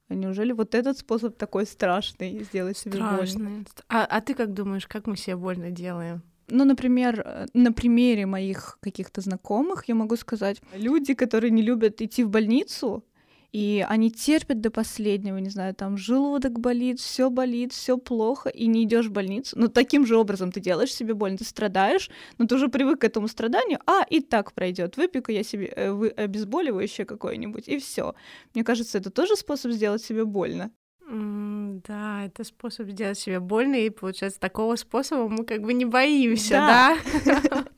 А 0.09 0.15
неужели 0.15 0.53
вот 0.53 0.75
этот 0.75 0.99
способ 0.99 1.37
такой 1.37 1.67
страшный 1.67 2.43
сделать 2.43 2.79
себе 2.79 2.95
страшный. 2.95 3.45
больно? 3.45 3.65
А, 3.89 4.05
а 4.05 4.21
ты 4.21 4.35
как 4.35 4.55
думаешь, 4.55 4.87
как 4.87 5.07
мы 5.07 5.17
себе 5.17 5.37
больно 5.37 5.71
делаем? 5.71 6.23
Ну, 6.51 6.65
например, 6.65 7.23
э, 7.25 7.47
на 7.53 7.73
примере 7.73 8.25
моих 8.25 8.79
каких-то 8.81 9.21
знакомых 9.21 9.85
я 9.87 9.95
могу 9.95 10.17
сказать, 10.17 10.63
люди, 10.75 11.15
которые 11.15 11.51
не 11.51 11.63
любят 11.63 12.01
идти 12.01 12.25
в 12.25 12.31
больницу, 12.31 13.05
и 13.53 13.85
они 13.89 14.11
терпят 14.11 14.61
до 14.61 14.71
последнего, 14.71 15.39
не 15.39 15.49
знаю, 15.49 15.75
там 15.75 15.97
желудок 15.97 16.61
болит, 16.61 17.01
все 17.01 17.31
болит, 17.31 17.73
все 17.73 17.97
плохо, 17.97 18.51
и 18.51 18.67
не 18.67 18.85
идешь 18.85 19.07
в 19.07 19.13
больницу. 19.13 19.59
Но 19.59 19.69
таким 19.69 20.07
же 20.07 20.17
образом 20.17 20.53
ты 20.53 20.61
делаешь 20.61 20.95
себе 20.95 21.15
больно, 21.15 21.39
ты 21.39 21.45
страдаешь, 21.45 22.11
но 22.37 22.47
ты 22.47 22.57
уже 22.57 22.69
привык 22.69 23.01
к 23.01 23.05
этому 23.05 23.27
страданию, 23.29 23.79
а 23.87 24.05
и 24.09 24.21
так 24.21 24.53
пройдет. 24.53 24.97
Выпью-ка 24.97 25.33
я 25.33 25.43
себе 25.43 25.67
э, 25.67 25.91
вы, 25.93 26.09
обезболивающее 26.09 27.07
какое-нибудь, 27.07 27.69
и 27.69 27.79
все. 27.79 28.15
Мне 28.55 28.65
кажется, 28.65 28.99
это 28.99 29.11
тоже 29.11 29.37
способ 29.37 29.73
сделать 29.73 30.03
себе 30.03 30.25
больно. 30.25 30.71
Mm, 31.11 31.81
да, 31.89 32.27
это 32.27 32.45
способ 32.45 32.89
сделать 32.89 33.19
себе 33.19 33.41
больно, 33.41 33.77
и 33.77 33.89
получается, 33.89 34.39
такого 34.39 34.77
способа 34.77 35.29
мы 35.29 35.45
как 35.47 35.63
бы 35.63 35.73
не 35.73 35.87
боимся, 35.87 36.55
да? 36.55 36.99
да? 37.25 37.65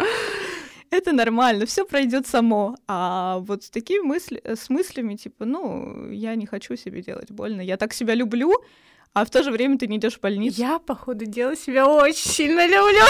это 1.01 1.13
нормально, 1.13 1.67
все 1.67 1.85
пройдет 1.85 2.27
само. 2.27 2.77
А 2.87 3.39
вот 3.39 3.65
с 3.65 3.71
такими 3.71 4.01
мысли, 4.01 4.41
с 4.45 4.69
мыслями, 4.69 5.17
типа, 5.17 5.45
ну, 5.45 6.11
я 6.11 6.35
не 6.35 6.47
хочу 6.47 6.77
себе 6.77 7.03
делать 7.03 7.31
больно, 7.31 7.61
я 7.61 7.77
так 7.77 7.93
себя 7.93 8.15
люблю, 8.15 8.53
а 9.13 9.25
в 9.25 9.31
то 9.31 9.43
же 9.43 9.51
время 9.51 9.79
ты 9.79 9.87
не 9.87 9.97
идешь 9.97 10.15
в 10.15 10.21
больницу. 10.21 10.61
Я, 10.61 10.79
походу, 10.79 11.25
дела 11.27 11.57
себя 11.57 11.89
очень 11.89 12.31
сильно 12.31 12.67
люблю. 12.67 13.05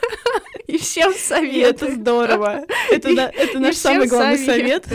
И 0.66 0.78
всем 0.78 1.12
советую. 1.14 1.90
это 1.90 1.92
здорово. 1.92 2.64
Это, 2.90 3.08
это 3.08 3.58
наш 3.58 3.76
самый 3.76 4.06
главный 4.06 4.38
совет 4.38 4.86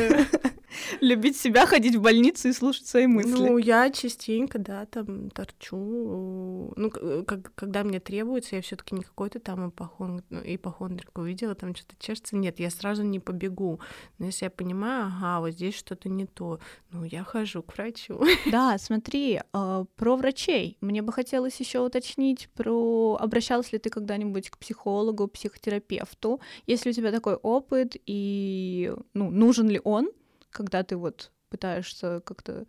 любить 1.01 1.37
себя, 1.37 1.65
ходить 1.65 1.95
в 1.95 2.01
больницу 2.01 2.49
и 2.49 2.53
слушать 2.53 2.87
свои 2.87 3.07
мысли. 3.07 3.31
Ну, 3.31 3.57
я 3.57 3.89
частенько, 3.89 4.59
да, 4.59 4.85
там 4.85 5.29
торчу. 5.29 6.73
Ну, 6.75 6.91
как, 7.25 7.53
когда 7.55 7.83
мне 7.83 7.99
требуется, 7.99 8.55
я 8.55 8.61
все 8.61 8.75
таки 8.75 8.95
не 8.95 9.03
какой-то 9.03 9.39
там 9.39 9.69
ипохондрик, 9.69 10.25
ну, 10.29 10.41
ипохондрик 10.43 11.17
увидела, 11.17 11.55
там 11.55 11.75
что-то 11.75 11.95
чешется. 11.99 12.35
Нет, 12.35 12.59
я 12.59 12.69
сразу 12.69 13.03
не 13.03 13.19
побегу. 13.19 13.79
Но 14.17 14.27
если 14.27 14.45
я 14.45 14.49
понимаю, 14.49 15.05
ага, 15.07 15.39
вот 15.41 15.51
здесь 15.51 15.75
что-то 15.75 16.09
не 16.09 16.25
то, 16.25 16.59
ну, 16.91 17.03
я 17.03 17.23
хожу 17.23 17.63
к 17.63 17.73
врачу. 17.77 18.21
Да, 18.51 18.77
смотри, 18.77 19.41
э, 19.53 19.85
про 19.95 20.15
врачей. 20.15 20.77
Мне 20.79 21.01
бы 21.01 21.11
хотелось 21.11 21.59
еще 21.59 21.79
уточнить 21.79 22.49
про 22.53 23.17
обращалась 23.19 23.71
ли 23.73 23.79
ты 23.79 23.89
когда-нибудь 23.89 24.49
к 24.49 24.57
психологу, 24.57 25.27
психотерапевту, 25.27 26.39
если 26.67 26.89
у 26.89 26.93
тебя 26.93 27.11
такой 27.11 27.35
опыт 27.35 27.95
и 28.05 28.93
ну, 29.13 29.29
нужен 29.29 29.69
ли 29.69 29.81
он, 29.83 30.09
когда 30.55 30.83
ты 30.83 30.95
вот 30.95 31.31
пытаешься 31.49 32.21
как-то 32.25 32.65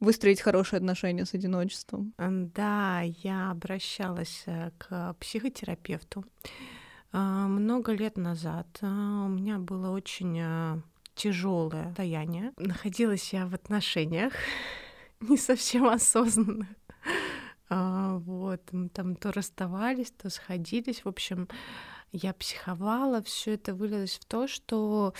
выстроить 0.00 0.40
хорошие 0.40 0.78
отношения 0.78 1.26
с 1.26 1.34
одиночеством? 1.34 2.14
Да, 2.18 3.02
я 3.02 3.50
обращалась 3.50 4.42
э, 4.46 4.70
к 4.78 5.14
психотерапевту 5.20 6.24
а, 7.12 7.46
много 7.46 7.92
лет 7.92 8.16
назад. 8.16 8.66
А, 8.82 9.24
у 9.26 9.28
меня 9.28 9.58
было 9.58 9.90
очень 9.90 10.38
э, 10.40 10.80
тяжелое 11.14 11.88
состояние. 11.88 12.52
Находилась 12.56 13.32
я 13.32 13.46
в 13.46 13.54
отношениях 13.54 14.32
не 15.20 15.36
совсем 15.36 15.86
осознанных. 15.86 16.68
А, 17.68 18.16
вот, 18.18 18.62
там 18.92 19.16
то 19.16 19.32
расставались, 19.32 20.10
то 20.10 20.30
сходились. 20.30 21.04
В 21.04 21.08
общем, 21.08 21.48
я 22.12 22.32
психовала. 22.32 23.22
Все 23.22 23.54
это 23.54 23.74
вылилось 23.74 24.18
в 24.18 24.24
то, 24.24 24.46
что 24.46 25.14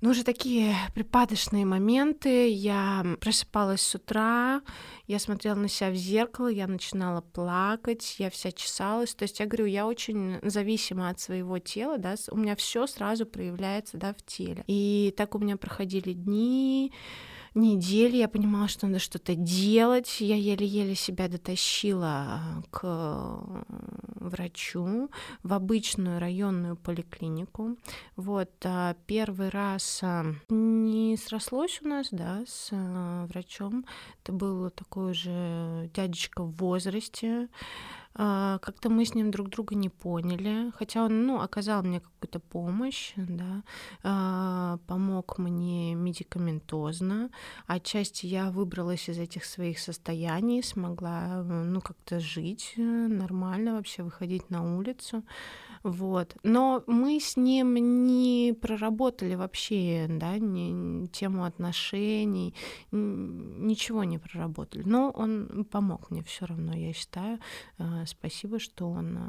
ну, 0.00 0.10
уже 0.10 0.22
такие 0.22 0.76
припадочные 0.94 1.64
моменты. 1.64 2.48
Я 2.50 3.04
просыпалась 3.20 3.82
с 3.82 3.94
утра, 3.94 4.62
я 5.06 5.18
смотрела 5.18 5.56
на 5.56 5.68
себя 5.68 5.90
в 5.90 5.94
зеркало, 5.94 6.48
я 6.48 6.66
начинала 6.66 7.20
плакать, 7.20 8.16
я 8.18 8.30
вся 8.30 8.52
чесалась. 8.52 9.14
То 9.14 9.24
есть 9.24 9.40
я 9.40 9.46
говорю, 9.46 9.66
я 9.66 9.86
очень 9.86 10.38
зависима 10.42 11.10
от 11.10 11.20
своего 11.20 11.58
тела, 11.58 11.98
да, 11.98 12.14
у 12.30 12.36
меня 12.36 12.54
все 12.56 12.86
сразу 12.86 13.26
проявляется, 13.26 13.96
да, 13.96 14.14
в 14.14 14.22
теле. 14.24 14.64
И 14.66 15.12
так 15.16 15.34
у 15.34 15.38
меня 15.38 15.56
проходили 15.56 16.12
дни, 16.12 16.92
недели 17.58 18.16
я 18.16 18.28
понимала, 18.28 18.68
что 18.68 18.86
надо 18.86 18.98
что-то 18.98 19.34
делать. 19.34 20.20
Я 20.20 20.36
еле-еле 20.36 20.94
себя 20.94 21.28
дотащила 21.28 22.40
к 22.70 23.64
врачу 24.14 25.10
в 25.42 25.52
обычную 25.52 26.20
районную 26.20 26.76
поликлинику. 26.76 27.76
Вот 28.16 28.50
а 28.64 28.96
первый 29.06 29.48
раз 29.48 30.00
а, 30.02 30.24
не 30.48 31.16
срослось 31.16 31.80
у 31.82 31.88
нас, 31.88 32.08
да, 32.10 32.44
с 32.46 32.70
а, 32.72 33.26
врачом. 33.26 33.84
Это 34.22 34.32
был 34.32 34.70
такой 34.70 35.14
же 35.14 35.90
дядечка 35.94 36.42
в 36.42 36.52
возрасте. 36.56 37.48
А, 38.20 38.58
как-то 38.58 38.90
мы 38.90 39.04
с 39.04 39.14
ним 39.14 39.30
друг 39.30 39.48
друга 39.48 39.76
не 39.76 39.88
поняли, 39.88 40.72
хотя 40.76 41.04
он, 41.04 41.26
ну, 41.26 41.40
оказал 41.40 41.84
мне 41.84 42.00
какую-то 42.00 42.40
помощь, 42.40 43.12
да, 43.16 43.62
а, 44.02 44.78
помог 44.88 45.38
мне 45.38 45.94
медикаментозно. 45.94 47.30
Отчасти 47.68 48.26
я 48.26 48.50
выбралась 48.50 49.08
из 49.08 49.18
этих 49.18 49.44
своих 49.44 49.78
состояний, 49.78 50.64
смогла, 50.64 51.44
ну, 51.44 51.80
как-то 51.80 52.18
жить 52.18 52.74
э, 52.76 52.80
нормально, 52.82 53.74
вообще 53.74 54.02
выходить 54.02 54.50
на 54.50 54.76
улицу. 54.76 55.22
Вот. 55.82 56.36
Но 56.42 56.82
мы 56.86 57.20
с 57.20 57.36
ним 57.36 57.74
не 57.74 58.54
проработали 58.60 59.34
вообще, 59.34 60.06
да, 60.08 60.38
не, 60.38 61.06
тему 61.08 61.44
отношений, 61.44 62.54
ничего 62.90 64.04
не 64.04 64.18
проработали. 64.18 64.82
Но 64.84 65.10
он 65.10 65.66
помог 65.70 66.10
мне 66.10 66.22
все 66.22 66.46
равно, 66.46 66.74
я 66.74 66.92
считаю. 66.92 67.38
Э, 67.78 68.04
спасибо, 68.06 68.58
что 68.58 68.88
он 68.88 69.16
э, 69.16 69.20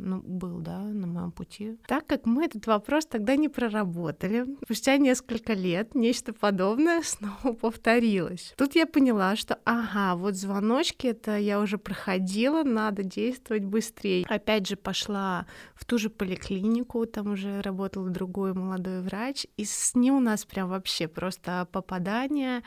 ну, 0.00 0.22
был, 0.22 0.58
да, 0.58 0.78
на 0.80 1.06
моем 1.06 1.32
пути. 1.32 1.78
Так 1.86 2.06
как 2.06 2.26
мы 2.26 2.44
этот 2.44 2.66
вопрос 2.66 3.06
тогда 3.06 3.36
не 3.36 3.48
проработали, 3.48 4.46
спустя 4.64 4.96
несколько 4.96 5.52
лет 5.52 5.94
нечто 5.94 6.32
подобное 6.32 7.02
снова 7.04 7.54
повторилось. 7.54 8.54
Тут 8.56 8.74
я 8.74 8.86
поняла, 8.86 9.36
что, 9.36 9.58
ага, 9.64 10.16
вот 10.16 10.34
звоночки 10.34 11.08
это 11.08 11.36
я 11.36 11.60
уже 11.60 11.78
проходила, 11.78 12.62
надо 12.62 13.02
действовать 13.02 13.64
быстрее. 13.64 14.24
Опять 14.28 14.68
же 14.68 14.76
пошла 14.76 15.46
в 15.74 15.84
ту 15.88 15.98
же 15.98 16.10
поликлинику, 16.10 17.06
там 17.06 17.32
уже 17.32 17.62
работал 17.62 18.06
другой 18.08 18.52
молодой 18.52 19.00
врач, 19.00 19.46
и 19.56 19.64
с 19.64 19.94
ним 19.94 20.16
у 20.16 20.20
нас 20.20 20.44
прям 20.44 20.68
вообще 20.68 21.08
просто 21.08 21.66
попадание. 21.72 22.62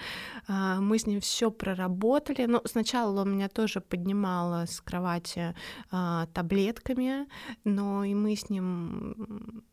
А, 0.47 0.81
мы 0.81 0.97
с 0.97 1.05
ним 1.05 1.19
все 1.19 1.51
проработали. 1.51 2.47
Но 2.47 2.61
сначала 2.65 3.21
он 3.21 3.33
меня 3.33 3.47
тоже 3.47 3.79
поднимал 3.79 4.65
с 4.65 4.81
кровати 4.81 5.55
а, 5.91 6.25
таблетками, 6.33 7.27
но 7.63 8.03
и 8.03 8.15
мы 8.15 8.35
с 8.35 8.49
ним 8.49 9.63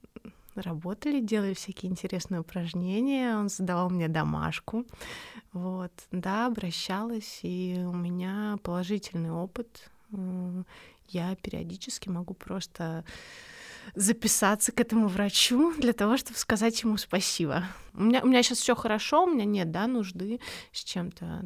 работали, 0.54 1.20
делали 1.20 1.54
всякие 1.54 1.90
интересные 1.90 2.40
упражнения, 2.40 3.36
он 3.36 3.48
задавал 3.48 3.90
мне 3.90 4.08
домашку, 4.08 4.84
вот, 5.52 5.92
да, 6.10 6.46
обращалась, 6.46 7.40
и 7.42 7.82
у 7.86 7.94
меня 7.94 8.58
положительный 8.62 9.30
опыт, 9.30 9.90
я 11.08 11.36
периодически 11.36 12.08
могу 12.08 12.34
просто 12.34 13.04
записаться 13.94 14.72
к 14.72 14.80
этому 14.80 15.08
врачу 15.08 15.72
для 15.78 15.92
того, 15.92 16.16
чтобы 16.16 16.38
сказать 16.38 16.82
ему 16.82 16.96
спасибо. 16.96 17.64
У 17.94 18.02
меня, 18.02 18.22
у 18.22 18.26
меня 18.26 18.42
сейчас 18.42 18.58
все 18.58 18.74
хорошо, 18.74 19.24
у 19.24 19.30
меня 19.30 19.44
нет 19.44 19.70
да, 19.70 19.86
нужды 19.86 20.40
с 20.72 20.84
чем-то 20.84 21.44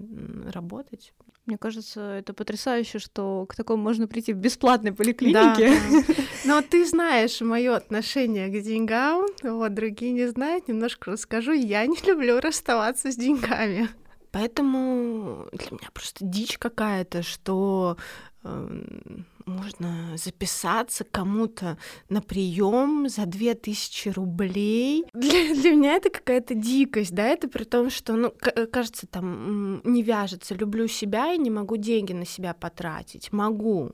работать. 0.52 1.12
Мне 1.44 1.58
кажется, 1.58 2.00
это 2.00 2.34
потрясающе, 2.34 3.00
что 3.00 3.46
к 3.46 3.56
такому 3.56 3.82
можно 3.82 4.06
прийти 4.06 4.32
в 4.32 4.36
бесплатной 4.36 4.92
поликлинике. 4.92 5.72
Да. 5.90 6.14
Но 6.44 6.62
ты 6.62 6.86
знаешь 6.86 7.40
мое 7.40 7.74
отношение 7.74 8.48
к 8.48 8.62
деньгам, 8.62 9.26
вот 9.42 9.74
другие 9.74 10.12
не 10.12 10.28
знают, 10.28 10.68
немножко 10.68 11.10
расскажу. 11.10 11.52
Я 11.52 11.84
не 11.86 11.98
люблю 12.06 12.38
расставаться 12.38 13.10
с 13.10 13.16
деньгами. 13.16 13.88
Поэтому 14.30 15.48
для 15.52 15.66
меня 15.72 15.90
просто 15.92 16.24
дичь 16.24 16.58
какая-то, 16.58 17.22
что 17.22 17.96
Эм, 18.44 19.24
можно 19.46 20.16
записаться 20.16 21.04
кому-то 21.04 21.78
на 22.08 22.20
прием 22.20 23.08
за 23.08 23.26
2000 23.26 24.10
рублей. 24.10 25.04
Для, 25.14 25.54
для 25.54 25.72
меня 25.72 25.94
это 25.94 26.10
какая-то 26.10 26.54
дикость, 26.54 27.14
да, 27.14 27.28
это 27.28 27.48
при 27.48 27.64
том, 27.64 27.90
что, 27.90 28.14
ну, 28.14 28.32
кажется, 28.72 29.06
там 29.06 29.80
не 29.84 30.02
вяжется, 30.02 30.54
люблю 30.54 30.88
себя 30.88 31.32
и 31.32 31.38
не 31.38 31.50
могу 31.50 31.76
деньги 31.76 32.12
на 32.12 32.26
себя 32.26 32.54
потратить. 32.54 33.32
Могу, 33.32 33.92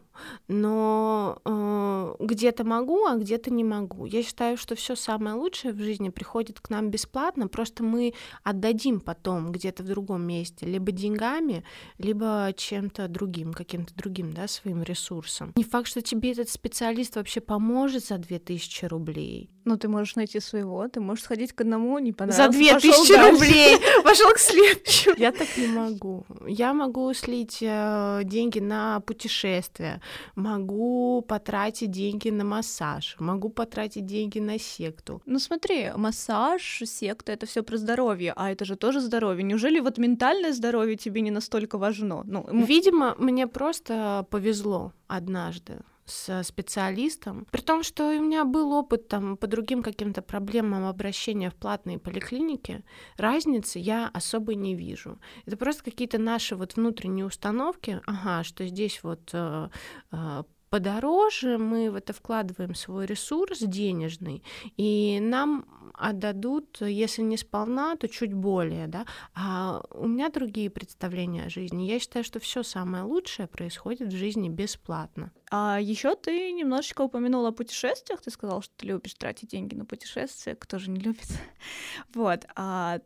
но 0.49 1.39
э, 1.45 2.15
где-то 2.21 2.65
могу, 2.65 3.07
а 3.07 3.17
где-то 3.17 3.51
не 3.51 3.65
могу. 3.65 4.07
Я 4.07 4.23
считаю, 4.23 4.57
что 4.57 4.75
все 4.75 4.97
самое 4.97 5.37
лучшее 5.37 5.73
в 5.73 5.79
жизни 5.79 6.09
приходит 6.09 6.61
к 6.61 6.71
нам 6.71 6.91
бесплатно, 6.91 7.49
просто 7.49 7.83
мы 7.83 8.15
отдадим 8.43 9.01
потом 9.01 9.53
где-то 9.53 9.83
в 9.83 9.87
другом 9.87 10.23
месте, 10.23 10.67
либо 10.67 10.93
деньгами, 10.93 11.65
либо 11.99 12.53
чем-то 12.57 13.09
другим, 13.09 13.53
каким-то 13.53 13.95
другим, 13.95 14.33
да, 14.33 14.49
своим 14.49 14.83
ресурсом. 14.83 15.53
Не 15.57 15.65
факт, 15.65 15.89
что 15.89 16.03
тебе 16.03 16.33
этот 16.33 16.49
специалист 16.49 17.17
вообще 17.17 17.41
поможет 17.41 18.05
за 18.05 18.19
2000 18.19 18.85
рублей. 18.87 19.51
Ну, 19.69 19.77
ты 19.77 19.87
можешь 19.89 20.17
найти 20.17 20.41
своего, 20.41 20.89
ты 20.89 21.01
можешь 21.01 21.25
сходить 21.25 21.53
к 21.53 21.61
одному, 21.61 21.99
не 21.99 22.13
понравилось. 22.13 22.55
За 22.55 22.59
2000 22.59 23.31
рублей 23.31 23.77
пошел 24.05 24.33
к 24.33 24.39
следующему. 24.39 25.15
Я 25.19 25.31
так 25.31 25.49
не 25.59 25.67
могу. 25.67 26.25
Я 26.47 26.73
могу 26.73 27.13
слить 27.13 27.59
э, 27.61 28.23
деньги 28.25 28.61
на 28.61 29.01
путешествия, 29.01 30.01
могу 30.37 31.21
потратить 31.21 31.91
деньги 31.91 32.31
на 32.31 32.45
массаж, 32.45 33.17
могу 33.19 33.51
потратить 33.51 34.07
деньги 34.07 34.39
на 34.39 34.59
секту. 34.59 35.21
Ну 35.27 35.39
смотри, 35.39 35.91
массаж, 35.97 36.83
секта— 36.87 37.33
это 37.35 37.45
все 37.45 37.63
про 37.63 37.77
здоровье, 37.77 38.33
а 38.37 38.51
это 38.51 38.65
же 38.65 38.77
тоже 38.77 39.01
здоровье. 39.01 39.45
Неужели 39.45 39.81
вот 39.81 39.99
ментальное 39.99 40.55
здоровье 40.55 40.97
тебе 40.97 41.21
не 41.21 41.31
настолько 41.31 41.77
важно? 41.77 42.23
Ну, 42.25 42.47
Видимо, 42.67 43.15
мне 43.19 43.47
просто 43.47 44.27
повезло 44.31 44.93
однажды 45.09 45.81
с 46.11 46.43
специалистом. 46.43 47.47
При 47.51 47.61
том, 47.61 47.83
что 47.83 48.09
у 48.09 48.21
меня 48.21 48.45
был 48.45 48.73
опыт 48.73 49.09
там 49.09 49.37
по 49.37 49.47
другим 49.47 49.83
каким-то 49.83 50.23
проблемам 50.23 50.87
обращения 50.87 51.51
в 51.51 51.55
платные 51.55 51.99
поликлиники, 51.99 52.85
разницы 53.17 53.79
я 53.79 54.09
особо 54.09 54.55
не 54.55 54.75
вижу. 54.75 55.19
Это 55.47 55.57
просто 55.57 55.85
какие-то 55.85 56.19
наши 56.19 56.57
вот 56.57 56.77
внутренние 56.77 57.27
установки, 57.27 58.01
ага, 58.07 58.45
что 58.45 58.67
здесь 58.67 59.03
вот 59.03 59.31
э, 59.33 59.69
э, 60.13 60.43
подороже, 60.71 61.59
мы 61.59 61.91
в 61.91 61.95
это 61.95 62.13
вкладываем 62.13 62.75
свой 62.75 63.07
ресурс 63.07 63.61
денежный, 63.61 64.43
и 64.77 65.19
нам 65.21 65.65
отдадут, 65.95 66.81
если 66.81 67.23
не 67.23 67.37
сполна, 67.37 67.97
то 67.97 68.09
чуть 68.09 68.33
более, 68.33 68.87
да. 68.87 69.05
А 69.35 69.83
у 69.91 70.07
меня 70.07 70.31
другие 70.31 70.71
представления 70.71 71.45
о 71.45 71.51
жизни. 71.51 71.85
Я 71.85 71.99
считаю, 71.99 72.25
что 72.25 72.39
все 72.39 72.63
самое 72.63 73.05
лучшее 73.05 73.49
происходит 73.49 74.13
в 74.13 74.17
жизни 74.17 74.49
бесплатно. 74.49 75.33
А 75.51 75.79
еще 75.81 76.15
ты 76.15 76.53
немножечко 76.53 77.03
упомянула 77.03 77.49
о 77.49 77.53
путешествиях. 77.53 78.21
Ты 78.23 78.31
сказал, 78.31 78.63
что 78.63 78.73
ты 78.77 78.87
любишь 78.87 79.15
тратить 79.15 79.51
деньги 79.51 79.75
на 79.75 79.85
путешествия. 79.85 80.55
Кто 80.55 80.79
же 80.79 80.91
не 80.91 81.01
любит? 81.01 81.29
Вот. 82.15 82.45
А 82.55 83.01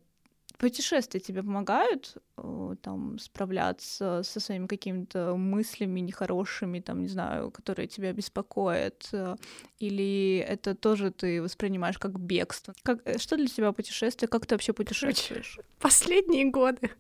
путешествия 0.63 1.19
тебе 1.19 1.43
помогают 1.43 2.15
э, 2.37 2.77
там 2.83 3.19
справляться 3.19 4.23
со 4.23 4.39
своими 4.39 4.69
какими-то 4.69 5.35
мыслями 5.37 5.99
нехорошими, 5.99 6.79
там, 6.79 7.03
не 7.03 7.09
знаю, 7.09 7.51
которые 7.51 7.89
тебя 7.89 8.13
беспокоят, 8.13 9.09
э, 9.13 9.35
или 9.81 10.37
это 10.49 10.77
тоже 10.77 11.11
ты 11.11 11.43
воспринимаешь 11.43 11.99
как 11.99 12.17
бегство? 12.21 12.75
Как, 12.85 13.01
э, 13.05 13.19
что 13.19 13.37
для 13.37 13.49
тебя 13.49 13.73
путешествие? 13.73 14.29
Как 14.29 14.47
ты 14.47 14.55
вообще 14.55 14.73
путешествуешь? 14.73 15.59
Последние 15.81 16.45
годы 16.45 16.91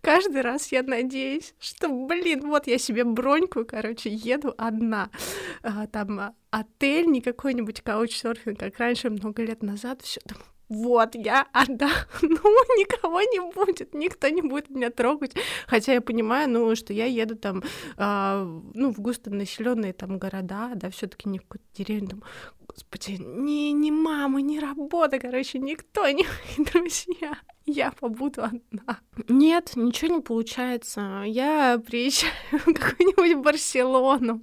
каждый 0.00 0.40
раз 0.40 0.72
я 0.72 0.82
надеюсь, 0.82 1.54
что, 1.60 1.90
блин, 1.90 2.48
вот 2.48 2.66
я 2.66 2.78
себе 2.78 3.04
броньку, 3.04 3.66
короче, 3.66 4.08
еду 4.08 4.54
одна. 4.56 5.10
А, 5.62 5.86
там 5.88 6.34
отель, 6.50 7.06
не 7.06 7.20
какой-нибудь 7.20 7.82
каучсерфинг, 7.82 8.58
как 8.58 8.78
раньше, 8.78 9.10
много 9.10 9.44
лет 9.44 9.62
назад, 9.62 10.00
все 10.00 10.20
там 10.20 10.38
вот, 10.70 11.16
я 11.16 11.46
отдохну, 11.52 12.28
никого 12.78 13.20
не 13.20 13.40
будет, 13.52 13.92
никто 13.92 14.28
не 14.28 14.40
будет 14.40 14.70
меня 14.70 14.90
трогать. 14.90 15.34
Хотя 15.66 15.92
я 15.94 16.00
понимаю, 16.00 16.48
ну, 16.48 16.74
что 16.76 16.92
я 16.92 17.06
еду 17.06 17.36
там, 17.36 17.64
э, 17.98 18.60
ну, 18.74 18.92
в 18.92 19.00
густонаселенные 19.00 19.92
там 19.92 20.18
города, 20.18 20.70
да, 20.76 20.90
все 20.90 21.08
таки 21.08 21.28
не 21.28 21.40
в 21.40 21.42
какую-то 21.42 21.66
деревню, 21.74 22.08
там, 22.08 22.22
господи, 22.68 23.16
ни, 23.20 23.72
ни 23.72 23.90
мама, 23.90 24.40
ни 24.40 24.58
работа, 24.58 25.18
короче, 25.18 25.58
никто, 25.58 26.08
не 26.08 26.24
друзья 26.72 27.36
я 27.66 27.90
побуду 27.92 28.42
одна. 28.42 28.98
Нет, 29.28 29.72
ничего 29.76 30.16
не 30.16 30.20
получается. 30.20 31.22
Я 31.26 31.80
приезжаю 31.84 32.32
в 32.52 32.72
какую-нибудь 32.72 33.44
Барселону, 33.44 34.42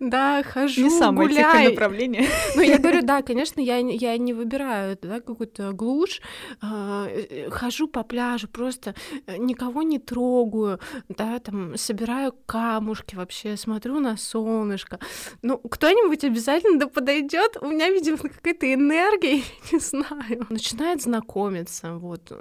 да, 0.00 0.42
хожу, 0.42 0.82
Не 0.82 0.90
самое 0.90 1.28
гуляю. 1.28 1.52
тихое 1.52 1.70
направление. 1.70 2.28
Ну, 2.54 2.62
я 2.62 2.78
говорю, 2.78 3.02
да, 3.02 3.22
конечно, 3.22 3.60
я, 3.60 3.78
я 3.78 4.16
не 4.16 4.32
выбираю 4.32 4.98
да, 5.02 5.20
какую-то 5.20 5.72
глушь, 5.72 6.20
а, 6.60 7.06
э, 7.08 7.50
хожу 7.50 7.88
по 7.88 8.02
пляжу, 8.02 8.48
просто 8.48 8.94
э, 9.26 9.36
никого 9.36 9.82
не 9.82 9.98
трогаю, 9.98 10.80
да, 11.08 11.38
там, 11.40 11.76
собираю 11.76 12.32
камушки 12.46 13.16
вообще, 13.16 13.56
смотрю 13.56 14.00
на 14.00 14.16
солнышко. 14.16 14.98
Ну, 15.42 15.58
кто-нибудь 15.58 16.24
обязательно 16.24 16.78
да 16.78 16.86
подойдет. 16.86 17.56
У 17.60 17.66
меня, 17.66 17.90
видимо, 17.90 18.18
какая-то 18.18 18.72
энергия, 18.72 19.42
не 19.72 19.78
знаю, 19.78 20.46
начинает 20.48 21.02
знакомиться, 21.02 21.94
вот. 21.94 22.32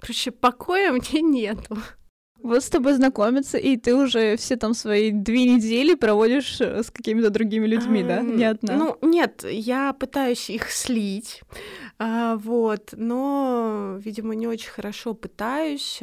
Короче, 0.00 0.30
покоя 0.30 0.92
мне 0.92 1.22
нету. 1.22 1.78
Вот 2.42 2.62
с 2.62 2.68
тобой 2.68 2.92
знакомиться, 2.92 3.58
и 3.58 3.76
ты 3.76 3.94
уже 3.94 4.36
все 4.36 4.56
там 4.56 4.74
свои 4.74 5.10
две 5.10 5.44
недели 5.44 5.94
проводишь 5.94 6.60
э, 6.60 6.82
с 6.82 6.90
какими-то 6.90 7.30
другими 7.30 7.66
людьми, 7.66 8.02
да? 8.02 8.20
Не 8.20 8.44
одна. 8.44 8.76
Ну, 8.76 8.98
нет, 9.02 9.44
я 9.50 9.92
пытаюсь 9.92 10.50
их 10.50 10.70
слить, 10.70 11.42
а, 11.98 12.36
вот, 12.36 12.94
но, 12.96 13.98
видимо, 13.98 14.34
не 14.34 14.46
очень 14.46 14.70
хорошо 14.70 15.14
пытаюсь. 15.14 16.00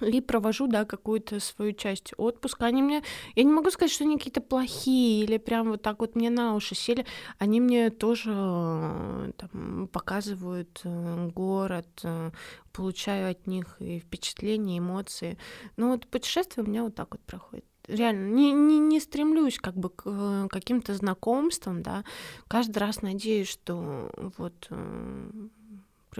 И 0.00 0.20
провожу, 0.20 0.68
да, 0.68 0.84
какую-то 0.84 1.40
свою 1.40 1.72
часть 1.72 2.12
отпуска. 2.16 2.66
Они 2.66 2.80
мне, 2.80 3.02
я 3.34 3.42
не 3.42 3.52
могу 3.52 3.70
сказать, 3.70 3.92
что 3.92 4.04
они 4.04 4.18
какие-то 4.18 4.40
плохие 4.40 5.24
или 5.24 5.36
прям 5.36 5.70
вот 5.70 5.82
так 5.82 5.98
вот 5.98 6.14
мне 6.14 6.30
на 6.30 6.54
уши 6.54 6.76
сели. 6.76 7.06
Они 7.38 7.60
мне 7.60 7.90
тоже 7.90 8.32
э, 8.32 9.32
там, 9.36 9.88
показывают 9.88 10.80
э, 10.84 11.28
город, 11.34 11.88
э, 12.04 12.30
получаю 12.72 13.32
от 13.32 13.48
них 13.48 13.76
и 13.80 13.98
впечатления, 13.98 14.78
эмоции. 14.78 15.36
Но 15.76 15.88
вот 15.88 16.06
путешествие 16.06 16.64
у 16.64 16.68
меня 16.68 16.84
вот 16.84 16.94
так 16.94 17.08
вот 17.10 17.20
проходит 17.22 17.64
реально 17.88 18.32
не, 18.32 18.52
не, 18.52 18.78
не 18.78 19.00
стремлюсь 19.00 19.58
как 19.58 19.74
бы 19.74 19.90
к 19.90 20.46
каким-то 20.48 20.94
знакомствам, 20.94 21.82
да, 21.82 22.04
каждый 22.46 22.78
раз 22.78 23.02
надеюсь, 23.02 23.48
что 23.48 24.12
вот 24.38 24.68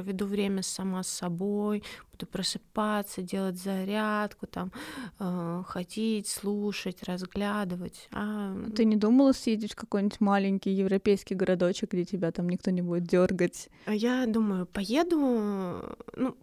проведу 0.00 0.26
время 0.26 0.62
сама 0.62 1.02
с 1.02 1.08
собой, 1.08 1.82
буду 2.12 2.26
просыпаться, 2.26 3.22
делать 3.22 3.56
зарядку, 3.56 4.46
там, 4.46 4.72
э, 5.18 5.62
ходить, 5.66 6.26
слушать, 6.26 7.02
разглядывать. 7.02 8.08
А... 8.12 8.54
Ты 8.74 8.84
не 8.84 8.96
думала 8.96 9.32
съездить 9.32 9.72
в 9.72 9.76
какой-нибудь 9.76 10.20
маленький 10.20 10.70
европейский 10.70 11.34
городочек, 11.34 11.92
где 11.92 12.04
тебя 12.04 12.30
там 12.32 12.48
никто 12.48 12.70
не 12.70 12.82
будет 12.82 13.04
дергать? 13.04 13.68
Я 13.86 14.26
думаю, 14.26 14.66
поеду, 14.66 15.18
ну, 16.16 16.36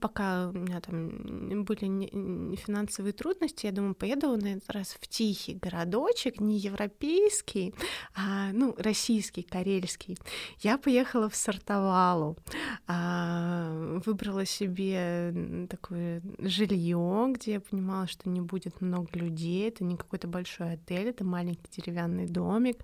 пока 0.00 0.48
у 0.48 0.52
меня 0.52 0.80
там 0.80 1.64
были 1.64 2.56
финансовые 2.56 3.12
трудности, 3.12 3.66
я 3.66 3.72
думаю, 3.72 3.94
поеду 3.94 4.36
на 4.36 4.54
этот 4.54 4.70
раз 4.70 4.96
в 5.00 5.06
тихий 5.06 5.54
городочек, 5.54 6.40
не 6.40 6.58
европейский, 6.58 7.74
а 8.14 8.50
ну, 8.52 8.74
российский, 8.78 9.42
карельский. 9.42 10.16
Я 10.60 10.78
поехала 10.78 11.28
в 11.28 11.36
Сартовалу, 11.36 12.36
а, 12.86 14.00
выбрала 14.06 14.46
себе 14.46 15.66
такое 15.68 16.22
жилье, 16.38 17.26
где 17.34 17.52
я 17.52 17.60
понимала, 17.60 18.06
что 18.06 18.28
не 18.28 18.40
будет 18.40 18.80
много 18.80 19.08
людей, 19.12 19.68
это 19.68 19.84
не 19.84 19.96
какой-то 19.96 20.28
большой 20.28 20.74
отель, 20.74 21.08
это 21.08 21.24
маленький 21.24 21.68
деревянный 21.70 22.26
домик. 22.26 22.78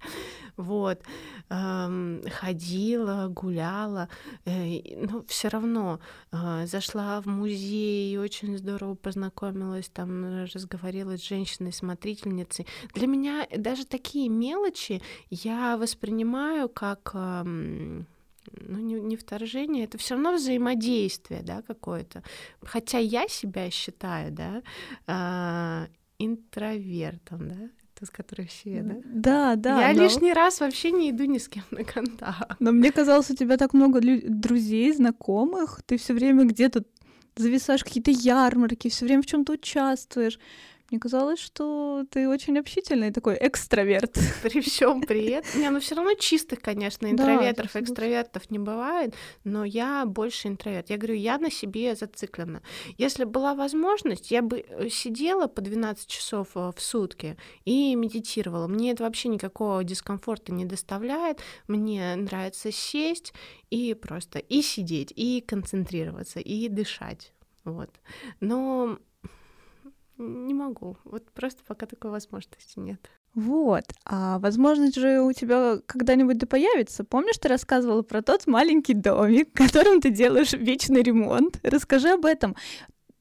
Вот. 0.57 1.03
Ходила, 1.49 3.29
гуляла, 3.29 4.09
э, 4.45 4.81
но 5.07 5.25
все 5.27 5.49
равно 5.49 6.01
а, 6.31 6.67
зашла 6.75 7.21
в 7.21 7.27
музей 7.27 8.13
и 8.13 8.19
очень 8.19 8.59
здорово 8.59 8.97
познакомилась, 8.97 9.89
там 9.89 10.45
разговаривала 10.53 11.17
с 11.17 11.29
женщиной-смотрительницей. 11.29 12.67
Для 12.95 13.07
меня 13.07 13.47
даже 13.57 13.87
такие 13.87 14.29
мелочи 14.29 15.01
я 15.31 15.77
воспринимаю 15.77 16.69
как 16.69 17.15
ну, 17.15 18.79
не, 18.79 18.95
не 18.95 19.17
вторжение, 19.17 19.85
это 19.85 19.99
все 19.99 20.15
равно 20.15 20.35
взаимодействие, 20.35 21.43
да, 21.43 21.63
какое-то. 21.63 22.25
Хотя 22.63 22.99
я 22.99 23.29
себя 23.29 23.71
считаю, 23.71 24.33
да, 24.33 24.63
э, 25.07 25.87
интровертом, 26.19 27.49
да, 27.49 27.69
с 28.05 28.11
которой 28.11 28.47
все, 28.47 28.83
да? 28.83 28.95
Да, 29.05 29.57
да. 29.57 29.89
Я 29.89 29.95
но... 29.95 30.03
лишний 30.03 30.33
раз 30.33 30.61
вообще 30.61 30.91
не 30.91 31.11
иду 31.11 31.25
ни 31.25 31.39
с 31.39 31.49
кем 31.49 31.65
на 31.71 31.85
контакт. 31.85 32.57
Но 32.61 32.73
мне 32.73 32.93
казалось, 32.93 33.31
у 33.31 33.35
тебя 33.35 33.57
так 33.57 33.75
много 33.75 34.01
друзей, 34.01 34.93
знакомых, 34.93 35.83
ты 35.87 35.97
все 35.97 36.15
время 36.15 36.45
где-то 36.45 36.85
зависаешь 37.37 37.85
какие-то 37.85 38.11
ярмарки, 38.11 38.89
все 38.89 39.05
время 39.05 39.23
в 39.23 39.27
чем-то 39.27 39.55
участвуешь. 39.55 40.39
Мне 40.95 41.01
казалось, 41.01 41.41
что 41.41 42.05
ты 42.09 42.29
очень 42.29 42.57
общительный 42.57 43.11
такой 43.11 43.37
экстраверт. 43.41 44.17
При 44.45 44.61
всем 44.61 45.03
при 45.03 45.25
этом. 45.27 45.61
Не, 45.61 45.71
ну 45.71 45.81
все 45.81 45.97
равно 45.97 46.15
чистых, 46.15 46.61
конечно, 46.61 47.11
интровертов, 47.11 47.73
да, 47.75 47.81
экстравертов 47.81 48.49
не 48.49 48.61
бывает, 48.61 49.13
но 49.43 49.65
я 49.65 50.07
больше 50.07 50.47
интроверт. 50.47 50.91
Я 50.91 50.97
говорю, 50.97 51.17
я 51.17 51.39
на 51.39 51.51
себе 51.51 51.97
зациклена. 51.97 52.63
Если 52.97 53.25
была 53.25 53.57
возможность, 53.57 54.31
я 54.31 54.41
бы 54.41 54.61
э, 54.61 54.89
сидела 54.89 55.49
по 55.49 55.61
12 55.63 56.07
часов 56.07 56.51
э, 56.55 56.71
в 56.77 56.81
сутки 56.81 57.37
и 57.65 57.97
медитировала. 57.97 58.69
Мне 58.69 58.93
это 58.93 59.03
вообще 59.03 59.29
никакого 59.31 59.83
дискомфорта 59.83 60.53
не 60.53 60.65
доставляет. 60.65 61.41
Мне 61.67 62.15
нравится 62.15 62.71
сесть 62.71 63.35
и 63.71 63.95
просто 63.95 64.39
и 64.39 64.63
сидеть, 64.63 65.13
и 65.17 65.41
концентрироваться, 65.41 66.39
и 66.39 66.69
дышать. 66.69 67.33
Вот. 67.65 67.91
Но 68.39 69.01
не 70.19 70.55
могу. 70.55 70.97
Вот 71.05 71.31
просто 71.33 71.63
пока 71.67 71.87
такой 71.87 72.11
возможности 72.11 72.79
нет. 72.79 73.01
Вот. 73.35 73.85
А 74.05 74.39
возможность 74.39 74.95
же 74.95 75.21
у 75.21 75.33
тебя 75.33 75.79
когда-нибудь 75.87 76.39
да 76.39 76.47
появится. 76.47 77.03
Помнишь, 77.03 77.39
ты 77.39 77.49
рассказывала 77.49 78.03
про 78.03 78.23
тот 78.23 78.47
маленький 78.47 78.95
домик, 78.95 79.53
которым 79.55 80.01
ты 80.01 80.11
делаешь 80.11 80.53
вечный 80.53 81.03
ремонт? 81.03 81.59
Расскажи 81.63 82.11
об 82.11 82.25
этом. 82.25 82.55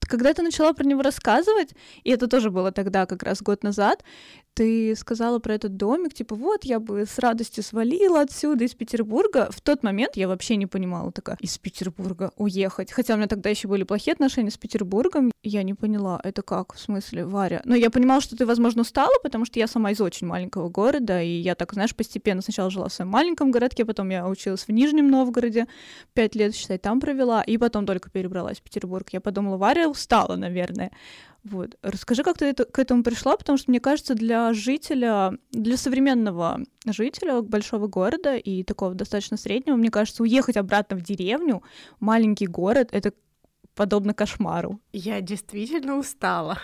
Когда 0.06 0.34
ты 0.34 0.42
начала 0.42 0.74
про 0.74 0.86
него 0.86 1.02
рассказывать, 1.02 1.70
и 2.04 2.12
это 2.12 2.28
тоже 2.28 2.50
было 2.50 2.72
тогда, 2.72 3.06
как 3.06 3.24
раз 3.24 3.42
год 3.42 3.64
назад, 3.64 4.04
ты 4.54 4.96
сказала 4.96 5.40
про 5.40 5.56
этот 5.56 5.78
домик, 5.78 6.14
типа, 6.14 6.36
вот, 6.36 6.64
я 6.64 6.80
бы 6.80 7.06
с 7.06 7.18
радостью 7.18 7.64
свалила 7.64 8.22
отсюда, 8.22 8.66
из 8.66 8.76
Петербурга. 8.76 9.50
В 9.52 9.62
тот 9.62 9.84
момент 9.84 10.16
я 10.16 10.28
вообще 10.28 10.56
не 10.56 10.68
понимала, 10.68 11.12
такая, 11.12 11.38
из 11.40 11.58
Петербурга 11.58 12.32
уехать. 12.38 12.92
Хотя 12.92 13.16
у 13.16 13.18
меня 13.18 13.28
тогда 13.28 13.50
еще 13.50 13.68
были 13.68 13.84
плохие 13.84 14.14
отношения 14.14 14.52
с 14.52 14.58
Петербургом. 14.58 15.32
Я 15.42 15.64
не 15.64 15.74
поняла, 15.74 16.22
это 16.24 16.42
как, 16.42 16.74
в 16.74 16.80
смысле, 16.80 17.26
Варя? 17.26 17.62
Но 17.66 17.76
я 17.76 17.90
понимала, 17.90 18.22
что 18.22 18.38
ты, 18.38 18.46
возможно, 18.46 18.82
устала, 18.82 19.14
потому 19.24 19.46
что 19.46 19.60
я 19.60 19.68
сама 19.68 19.92
из 19.92 20.02
очень 20.02 20.28
маленького 20.28 20.70
города, 20.70 21.22
и 21.22 21.30
я 21.30 21.56
так, 21.56 21.74
знаешь, 21.74 21.96
постепенно 21.96 22.42
сначала 22.42 22.70
жила 22.70 22.90
в 22.90 22.94
своем 22.94 23.10
маленьком 23.10 23.52
городке, 23.52 23.86
потом 23.86 24.10
я 24.10 24.28
училась 24.28 24.68
в 24.68 24.70
Нижнем 24.70 25.10
Новгороде, 25.10 25.68
пять 26.14 26.36
лет, 26.36 26.56
считай, 26.56 26.78
там 26.78 27.00
провела, 27.00 27.42
и 27.42 27.58
потом 27.58 27.86
только 27.86 28.10
перебралась 28.10 28.60
в 28.60 28.62
Петербург. 28.62 29.08
Я 29.12 29.20
подумала, 29.20 29.58
Варя 29.58 29.90
устала, 29.94 30.36
наверное. 30.36 30.92
Вот. 31.44 31.78
Расскажи, 31.82 32.24
как 32.24 32.38
ты 32.38 32.46
это, 32.46 32.66
к 32.66 32.80
этому 32.80 33.04
пришла, 33.04 33.36
потому 33.36 33.58
что, 33.58 33.70
мне 33.70 33.80
кажется, 33.80 34.16
для 34.16 34.54
жителя, 34.54 35.34
для 35.52 35.78
современного 35.78 36.60
жителя 36.86 37.42
большого 37.42 37.88
города 37.88 38.36
и 38.36 38.64
такого 38.64 38.94
достаточно 38.94 39.38
среднего, 39.38 39.76
мне 39.76 39.90
кажется, 39.90 40.24
уехать 40.24 40.58
обратно 40.58 40.96
в 40.96 41.02
деревню, 41.02 41.62
маленький 42.00 42.48
город, 42.48 42.90
это 42.92 43.12
подобно 43.76 44.14
кошмару. 44.14 44.80
Я 44.94 45.20
действительно 45.22 45.98
устала. 45.98 46.60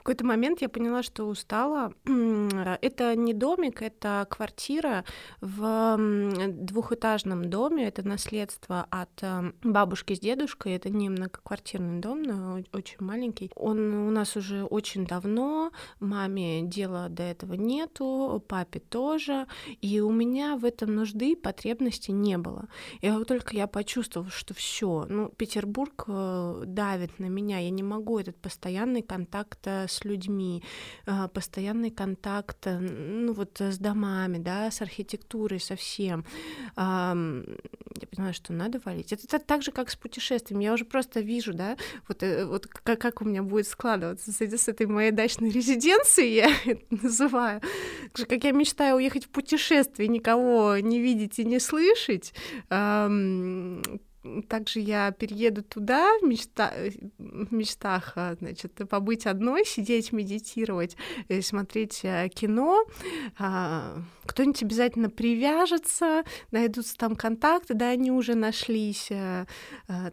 В 0.00 0.02
какой-то 0.02 0.24
момент 0.24 0.62
я 0.62 0.68
поняла, 0.68 1.02
что 1.02 1.24
устала. 1.24 1.92
Это 2.04 3.16
не 3.16 3.34
домик, 3.34 3.82
это 3.82 4.26
квартира 4.30 5.04
в 5.40 5.96
двухэтажном 6.48 7.50
доме. 7.50 7.86
Это 7.86 8.06
наследство 8.06 8.86
от 8.90 9.10
э, 9.22 9.52
бабушки 9.62 10.14
с 10.14 10.20
дедушкой. 10.20 10.74
Это 10.74 10.90
не 10.90 11.08
многоквартирный 11.08 12.00
дом, 12.00 12.22
но 12.22 12.60
очень 12.72 12.96
маленький. 13.00 13.50
Он 13.54 13.94
у 14.08 14.10
нас 14.10 14.36
уже 14.36 14.64
очень 14.64 15.06
давно. 15.06 15.70
Маме 16.00 16.62
дела 16.62 17.08
до 17.08 17.22
этого 17.22 17.54
нету, 17.54 18.42
папе 18.48 18.80
тоже. 18.80 19.46
И 19.80 20.00
у 20.00 20.10
меня 20.10 20.56
в 20.56 20.64
этом 20.64 20.94
нужды, 20.94 21.36
потребности 21.36 22.10
не 22.10 22.38
было. 22.38 22.68
И 23.00 23.10
вот 23.10 23.28
только 23.28 23.56
я 23.56 23.66
почувствовала, 23.66 24.30
что 24.30 24.54
все, 24.54 25.06
ну, 25.08 25.28
Петербург 25.28 26.04
э, 26.06 26.62
давит 26.66 27.18
на 27.18 27.26
меня. 27.26 27.58
Я 27.58 27.70
не 27.70 27.82
могу 27.82 28.18
этот 28.18 28.36
постоянный 28.36 29.02
контакт 29.02 29.30
контакта 29.30 29.86
с 29.90 30.04
людьми, 30.04 30.62
а, 31.06 31.28
постоянный 31.28 31.90
контакт, 31.90 32.66
э, 32.66 32.78
ну 32.78 33.32
вот 33.32 33.60
с 33.60 33.78
домами, 33.78 34.38
да, 34.38 34.70
с 34.70 34.80
архитектурой, 34.82 35.60
со 35.60 35.76
всем. 35.76 36.24
Я 38.00 38.06
понимаю, 38.06 38.34
что 38.34 38.52
надо 38.52 38.80
валить. 38.84 39.12
Это 39.12 39.38
так 39.38 39.62
же, 39.62 39.72
как 39.72 39.90
с 39.90 39.96
путешествием. 39.96 40.60
Я 40.60 40.72
уже 40.72 40.84
просто 40.84 41.20
вижу, 41.20 41.52
да, 41.52 41.76
вот, 42.08 42.22
э, 42.22 42.46
вот 42.46 42.66
как, 42.66 43.00
как 43.00 43.20
у 43.22 43.24
меня 43.24 43.42
будет 43.42 43.66
складываться 43.66 44.32
с, 44.32 44.40
с 44.40 44.68
этой 44.68 44.86
моей 44.86 45.10
дачной 45.10 45.50
резиденцией, 45.50 46.34
я 46.34 46.50
это 46.72 46.84
называю. 46.90 47.60
Как 48.12 48.44
я 48.44 48.52
мечтаю 48.52 48.96
уехать 48.96 49.26
в 49.26 49.28
путешествие, 49.28 50.08
никого 50.08 50.78
не 50.78 51.00
видеть 51.00 51.38
и 51.38 51.44
не 51.44 51.58
слышать, 51.58 52.32
также 54.48 54.80
я 54.80 55.10
перееду 55.12 55.62
туда 55.62 56.18
в, 56.20 56.24
мечта... 56.24 56.72
в 57.18 57.52
мечтах, 57.52 58.12
а, 58.16 58.34
значит, 58.38 58.72
побыть 58.88 59.26
одной, 59.26 59.64
сидеть, 59.64 60.12
медитировать, 60.12 60.96
э, 61.28 61.40
смотреть 61.40 62.00
э, 62.02 62.28
кино. 62.28 62.84
А, 63.38 63.96
кто-нибудь 64.26 64.62
обязательно 64.62 65.08
привяжется, 65.08 66.24
найдутся 66.50 66.96
там 66.96 67.16
контакты, 67.16 67.74
да, 67.74 67.90
они 67.90 68.10
уже 68.10 68.34
нашлись. 68.34 69.08
Э, 69.10 69.46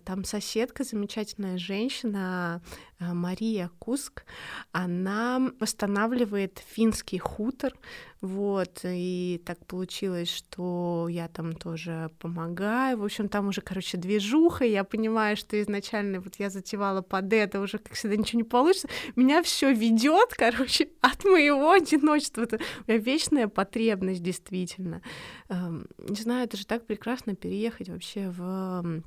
там 0.06 0.24
соседка, 0.24 0.84
замечательная 0.84 1.58
женщина, 1.58 2.62
Мария 3.00 3.70
Куск, 3.80 4.24
она 4.72 5.52
восстанавливает 5.60 6.64
финский 6.68 7.20
хутор, 7.20 7.74
вот, 8.22 8.80
и 8.84 9.40
так 9.46 9.64
получилось, 9.68 10.30
что 10.30 11.08
я 11.08 11.28
там 11.28 11.54
тоже 11.54 12.10
помогаю. 12.18 12.98
В 12.98 13.04
общем, 13.04 13.30
там 13.30 13.50
уже, 13.50 13.62
короче, 13.62 13.98
движуха. 13.98 14.66
Я 14.66 14.84
понимаю, 14.84 15.38
что 15.38 15.62
изначально 15.62 16.20
вот 16.20 16.36
я 16.40 16.50
затевала 16.50 17.04
под 17.04 17.32
это, 17.32 17.62
уже 17.62 17.78
как 17.78 17.94
всегда 17.94 18.16
ничего 18.16 18.40
не 18.40 18.44
получится. 18.44 18.90
Меня 19.16 19.44
все 19.44 19.72
ведет, 19.72 20.34
короче, 20.36 20.90
от 21.02 21.26
моего 21.26 21.72
одиночества. 21.72 22.42
Это 22.42 22.60
вечная 22.88 23.48
потребность, 23.48 24.24
действительно. 24.24 25.04
Эм, 25.50 25.86
не 26.00 26.20
знаю, 26.20 26.46
это 26.46 26.58
же 26.58 26.66
так 26.66 26.88
прекрасно 26.88 27.36
переехать 27.36 27.90
вообще 27.90 28.30
в 28.30 29.04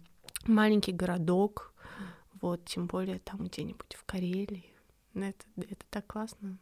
маленький 0.46 0.92
городок, 0.92 1.69
Вот, 2.40 2.64
тем 2.64 2.87
более 2.87 3.18
там 3.18 3.44
где-нибудь 3.44 3.94
в 3.94 4.05
Карелии. 4.05 4.72
Это, 5.14 5.44
это 5.57 5.85
так 5.90 6.07
классно. 6.07 6.59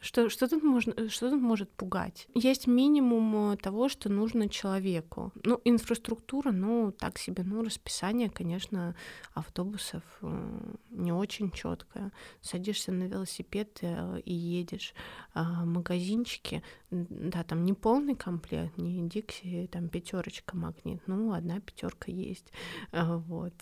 Что, 0.00 0.30
что, 0.30 0.48
тут 0.48 0.62
можно, 0.62 0.94
э, 0.96 1.08
что 1.08 1.30
тут 1.30 1.40
может 1.42 1.70
пугать? 1.70 2.26
Есть 2.34 2.66
минимум 2.66 3.52
э, 3.52 3.56
того, 3.58 3.90
что 3.90 4.08
нужно 4.08 4.48
человеку. 4.48 5.30
Ну, 5.44 5.60
инфраструктура, 5.64 6.52
ну, 6.52 6.90
так 6.90 7.18
себе, 7.18 7.42
ну, 7.44 7.62
расписание, 7.62 8.30
конечно, 8.30 8.96
автобусов 9.34 10.02
э, 10.22 10.74
не 10.90 11.12
очень 11.12 11.50
четкое. 11.50 12.12
Садишься 12.40 12.92
на 12.92 13.04
велосипед 13.04 13.80
и 13.82 14.32
едешь. 14.32 14.94
А 15.34 15.66
магазинчики, 15.66 16.62
да, 16.90 17.44
там 17.44 17.66
не 17.66 17.74
полный 17.74 18.14
комплект, 18.14 18.78
не 18.78 19.06
Дикси, 19.06 19.68
там 19.70 19.88
пятерочка 19.88 20.56
магнит, 20.56 21.02
ну, 21.06 21.32
одна 21.32 21.60
пятерка 21.60 22.10
есть. 22.10 22.50
Вот 22.92 23.54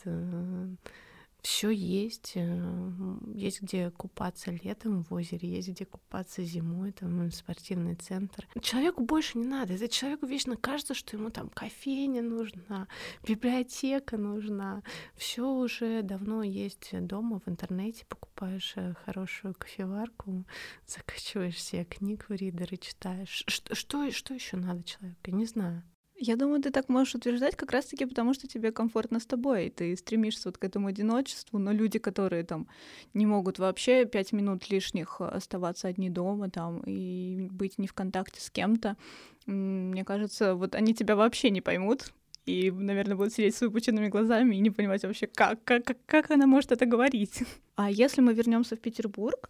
все 1.43 1.71
есть. 1.71 2.33
Э, 2.35 2.91
есть 3.35 3.63
где 3.63 3.91
купаться 3.91 4.51
летом 4.51 5.05
в 5.05 5.13
озере, 5.13 5.49
есть 5.49 5.69
где 5.69 5.85
купаться 5.85 6.43
зимой, 6.43 6.93
там 6.93 7.31
спортивный 7.31 7.95
центр. 7.95 8.49
Человеку 8.61 9.05
больше 9.05 9.39
не 9.39 9.47
надо. 9.47 9.75
Это 9.75 9.89
человеку 9.89 10.27
вечно 10.27 10.57
кажется, 10.57 10.95
что 10.95 11.17
ему 11.17 11.31
там 11.31 11.49
кофейня 11.49 12.23
нужна, 12.23 12.89
библиотека 13.27 14.17
нужна. 14.17 14.83
Все 15.17 15.49
уже 15.49 16.03
давно 16.03 16.43
есть 16.43 16.91
дома 16.93 17.41
в 17.45 17.49
интернете. 17.49 18.05
Покупаешь 18.07 18.73
э, 18.77 18.95
хорошую 19.05 19.55
кофеварку, 19.55 20.45
закачиваешь 20.87 21.63
себе 21.63 21.85
книг 21.85 22.27
в 22.29 22.33
ридер 22.33 22.69
и 22.73 22.79
читаешь. 22.79 23.45
Что, 23.47 23.75
что, 23.75 24.11
что 24.11 24.35
еще 24.35 24.57
надо 24.57 24.83
человеку? 24.83 25.31
Не 25.31 25.47
знаю. 25.47 25.83
Я 26.23 26.37
думаю, 26.37 26.61
ты 26.61 26.71
так 26.71 26.91
можешь 26.91 27.15
утверждать 27.15 27.57
как 27.57 27.73
раз-таки 27.73 28.05
потому, 28.05 28.35
что 28.35 28.47
тебе 28.47 28.73
комфортно 28.73 29.21
с 29.21 29.27
тобой, 29.27 29.67
и 29.67 29.71
ты 29.71 29.97
стремишься 29.97 30.49
вот 30.51 30.59
к 30.59 30.65
этому 30.65 30.89
одиночеству, 30.89 31.59
но 31.59 31.73
люди, 31.73 31.99
которые 31.99 32.45
там 32.45 32.69
не 33.15 33.25
могут 33.25 33.59
вообще 33.59 34.05
пять 34.05 34.33
минут 34.33 34.69
лишних 34.71 35.23
оставаться 35.23 35.89
одни 35.89 36.11
дома 36.11 36.51
там 36.51 36.83
и 36.85 37.49
быть 37.51 37.79
не 37.79 37.87
в 37.87 37.95
контакте 37.95 38.39
с 38.43 38.51
кем-то, 38.51 38.99
мне 39.47 40.05
кажется, 40.05 40.55
вот 40.55 40.75
они 40.75 40.95
тебя 40.95 41.17
вообще 41.17 41.49
не 41.49 41.63
поймут, 41.63 42.13
и, 42.45 42.71
наверное, 42.71 43.17
будут 43.17 43.33
сидеть 43.33 43.57
с 43.57 43.63
выпученными 43.63 44.09
глазами 44.09 44.57
и 44.57 44.61
не 44.61 44.71
понимать 44.71 45.03
вообще, 45.03 45.27
как, 45.27 45.65
как, 45.65 45.97
как 46.05 46.31
она 46.31 46.47
может 46.47 46.73
это 46.73 46.85
говорить. 46.85 47.43
А 47.77 47.91
если 47.91 48.21
мы 48.21 48.35
вернемся 48.35 48.77
в 48.77 48.81
Петербург, 48.81 49.49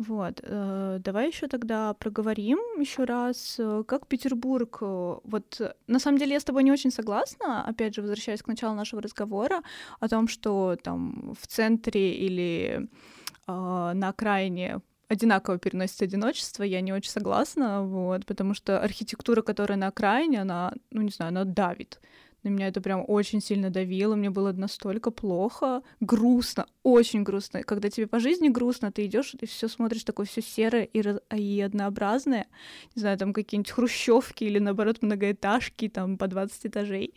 вот, 0.00 0.40
э, 0.42 0.98
давай 1.04 1.28
еще 1.28 1.46
тогда 1.46 1.92
проговорим 1.92 2.58
еще 2.80 3.04
раз, 3.04 3.56
э, 3.58 3.84
как 3.86 4.06
Петербург. 4.06 4.78
Э, 4.80 5.18
вот, 5.24 5.60
на 5.88 5.98
самом 5.98 6.16
деле 6.16 6.32
я 6.32 6.40
с 6.40 6.44
тобой 6.44 6.64
не 6.64 6.72
очень 6.72 6.90
согласна, 6.90 7.62
опять 7.68 7.94
же, 7.94 8.00
возвращаясь 8.00 8.42
к 8.42 8.46
началу 8.48 8.74
нашего 8.74 9.02
разговора, 9.02 9.60
о 10.00 10.08
том, 10.08 10.26
что 10.26 10.76
там 10.82 11.34
в 11.38 11.46
центре 11.46 12.14
или 12.14 12.88
э, 13.46 13.92
на 13.94 14.08
окраине 14.08 14.80
одинаково 15.08 15.58
переносит 15.58 16.00
одиночество, 16.00 16.62
я 16.62 16.80
не 16.80 16.94
очень 16.94 17.10
согласна, 17.10 17.82
вот, 17.82 18.24
потому 18.24 18.54
что 18.54 18.80
архитектура, 18.80 19.42
которая 19.42 19.76
на 19.76 19.88
окраине, 19.88 20.40
она, 20.40 20.72
ну, 20.90 21.02
не 21.02 21.10
знаю, 21.10 21.28
она 21.28 21.44
давит 21.44 22.00
на 22.42 22.48
меня 22.48 22.68
это 22.68 22.80
прям 22.80 23.04
очень 23.06 23.40
сильно 23.40 23.70
давило, 23.70 24.14
мне 24.14 24.30
было 24.30 24.52
настолько 24.52 25.10
плохо, 25.10 25.82
грустно, 26.00 26.66
очень 26.82 27.22
грустно. 27.22 27.62
Когда 27.62 27.90
тебе 27.90 28.06
по 28.06 28.18
жизни 28.18 28.48
грустно, 28.48 28.90
ты 28.92 29.06
идешь 29.06 29.34
и 29.40 29.46
все 29.46 29.68
смотришь 29.68 30.04
такое 30.04 30.26
все 30.26 30.42
серое 30.42 30.84
и, 30.84 31.02
и 31.36 31.60
однообразное, 31.60 32.46
не 32.94 33.00
знаю, 33.00 33.18
там 33.18 33.32
какие-нибудь 33.32 33.70
хрущевки 33.70 34.44
или 34.44 34.58
наоборот 34.58 35.02
многоэтажки, 35.02 35.88
там 35.88 36.16
по 36.16 36.26
20 36.26 36.66
этажей. 36.66 37.14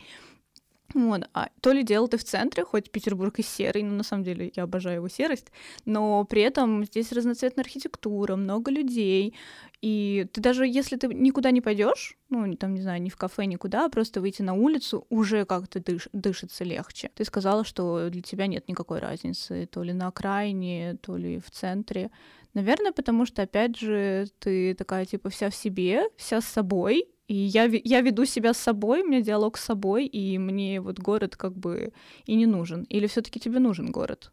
Вот. 0.94 1.28
А 1.34 1.48
то 1.60 1.72
ли 1.72 1.82
дело 1.82 2.08
ты 2.08 2.16
в 2.16 2.24
центре, 2.24 2.64
хоть 2.64 2.90
Петербург 2.90 3.38
и 3.38 3.42
серый, 3.42 3.82
но 3.82 3.94
на 3.96 4.04
самом 4.04 4.22
деле 4.22 4.52
я 4.54 4.62
обожаю 4.62 4.96
его 4.96 5.08
серость, 5.08 5.48
но 5.84 6.24
при 6.24 6.42
этом 6.42 6.84
здесь 6.84 7.12
разноцветная 7.12 7.64
архитектура, 7.64 8.36
много 8.36 8.70
людей, 8.70 9.34
и 9.82 10.26
ты 10.32 10.40
даже 10.40 10.66
если 10.66 10.96
ты 10.96 11.08
никуда 11.08 11.50
не 11.50 11.60
пойдешь, 11.60 12.16
ну, 12.30 12.54
там, 12.54 12.74
не 12.74 12.80
знаю, 12.80 13.02
ни 13.02 13.10
в 13.10 13.16
кафе, 13.16 13.44
никуда, 13.44 13.86
а 13.86 13.88
просто 13.88 14.20
выйти 14.20 14.40
на 14.42 14.54
улицу, 14.54 15.04
уже 15.10 15.44
как-то 15.44 15.80
дыш 15.80 16.08
дышится 16.12 16.64
легче. 16.64 17.10
Ты 17.14 17.24
сказала, 17.24 17.64
что 17.64 18.08
для 18.08 18.22
тебя 18.22 18.46
нет 18.46 18.68
никакой 18.68 19.00
разницы, 19.00 19.66
то 19.66 19.82
ли 19.82 19.92
на 19.92 20.06
окраине, 20.08 20.96
то 21.02 21.16
ли 21.16 21.40
в 21.40 21.50
центре. 21.50 22.10
Наверное, 22.54 22.92
потому 22.92 23.26
что, 23.26 23.42
опять 23.42 23.76
же, 23.76 24.28
ты 24.38 24.74
такая, 24.74 25.06
типа, 25.06 25.28
вся 25.28 25.50
в 25.50 25.56
себе, 25.56 26.04
вся 26.16 26.40
с 26.40 26.44
собой, 26.44 27.08
и 27.26 27.34
я, 27.34 27.64
я 27.64 28.00
веду 28.00 28.24
себя 28.24 28.52
с 28.52 28.58
собой, 28.58 29.02
у 29.02 29.06
меня 29.06 29.20
диалог 29.20 29.56
с 29.56 29.64
собой, 29.64 30.06
и 30.06 30.38
мне 30.38 30.80
вот 30.80 30.98
город 30.98 31.36
как 31.36 31.56
бы 31.56 31.92
и 32.26 32.34
не 32.34 32.46
нужен. 32.46 32.84
Или 32.84 33.06
все 33.06 33.22
таки 33.22 33.40
тебе 33.40 33.58
нужен 33.60 33.90
город? 33.90 34.30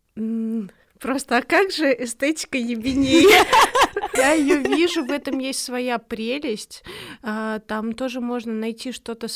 Просто, 0.99 1.37
а 1.37 1.41
как 1.41 1.71
же 1.71 1.91
эстетика 1.91 2.57
ебеней? 2.57 3.25
Я 4.13 4.33
ее 4.33 4.57
вижу, 4.57 5.03
в 5.03 5.11
этом 5.11 5.39
есть 5.39 5.63
своя 5.63 5.97
прелесть. 5.97 6.83
А, 7.23 7.59
там 7.59 7.93
тоже 7.93 8.21
можно 8.21 8.53
найти 8.53 8.91
что-то 8.91 9.27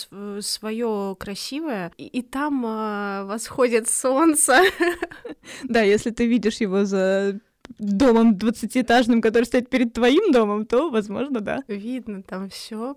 свое 0.42 1.16
красивое, 1.20 1.92
и 1.98 2.22
там 2.22 2.64
а, 2.68 3.26
восходит 3.26 3.90
солнце. 3.90 4.62
Да, 5.64 5.82
если 5.82 6.10
ты 6.10 6.26
видишь 6.26 6.58
его 6.58 6.86
за 6.86 7.40
домом 7.80 8.38
двадцатиэтажным, 8.38 9.22
который 9.22 9.46
стоит 9.46 9.70
перед 9.70 9.94
твоим 9.94 10.32
домом, 10.32 10.66
то, 10.66 10.90
возможно, 10.90 11.42
да. 11.42 11.64
Видно 11.68 12.24
там 12.24 12.50
все. 12.50 12.96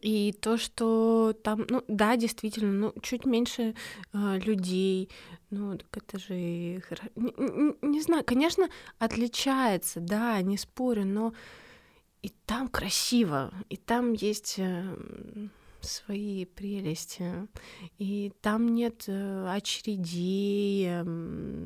И 0.00 0.32
то, 0.40 0.56
что 0.56 1.32
там, 1.44 1.64
ну 1.68 1.84
да, 1.86 2.16
действительно, 2.16 2.72
ну 2.72 3.00
чуть 3.02 3.24
меньше 3.24 3.76
э, 4.12 4.38
людей, 4.40 5.10
ну 5.50 5.78
это 5.92 6.18
же 6.18 6.34
не, 6.34 6.80
не, 7.14 7.88
не 7.88 8.00
знаю, 8.00 8.24
конечно, 8.24 8.68
отличается, 8.98 10.00
да, 10.00 10.42
не 10.42 10.58
спорю, 10.58 11.04
но 11.04 11.34
и 12.22 12.32
там 12.46 12.66
красиво, 12.66 13.54
и 13.68 13.76
там 13.76 14.12
есть 14.12 14.56
э, 14.58 14.96
свои 15.80 16.46
прелести, 16.46 17.46
и 17.98 18.32
там 18.40 18.74
нет 18.74 19.04
э, 19.06 19.46
очередей. 19.48 20.86
Э, 20.88 21.64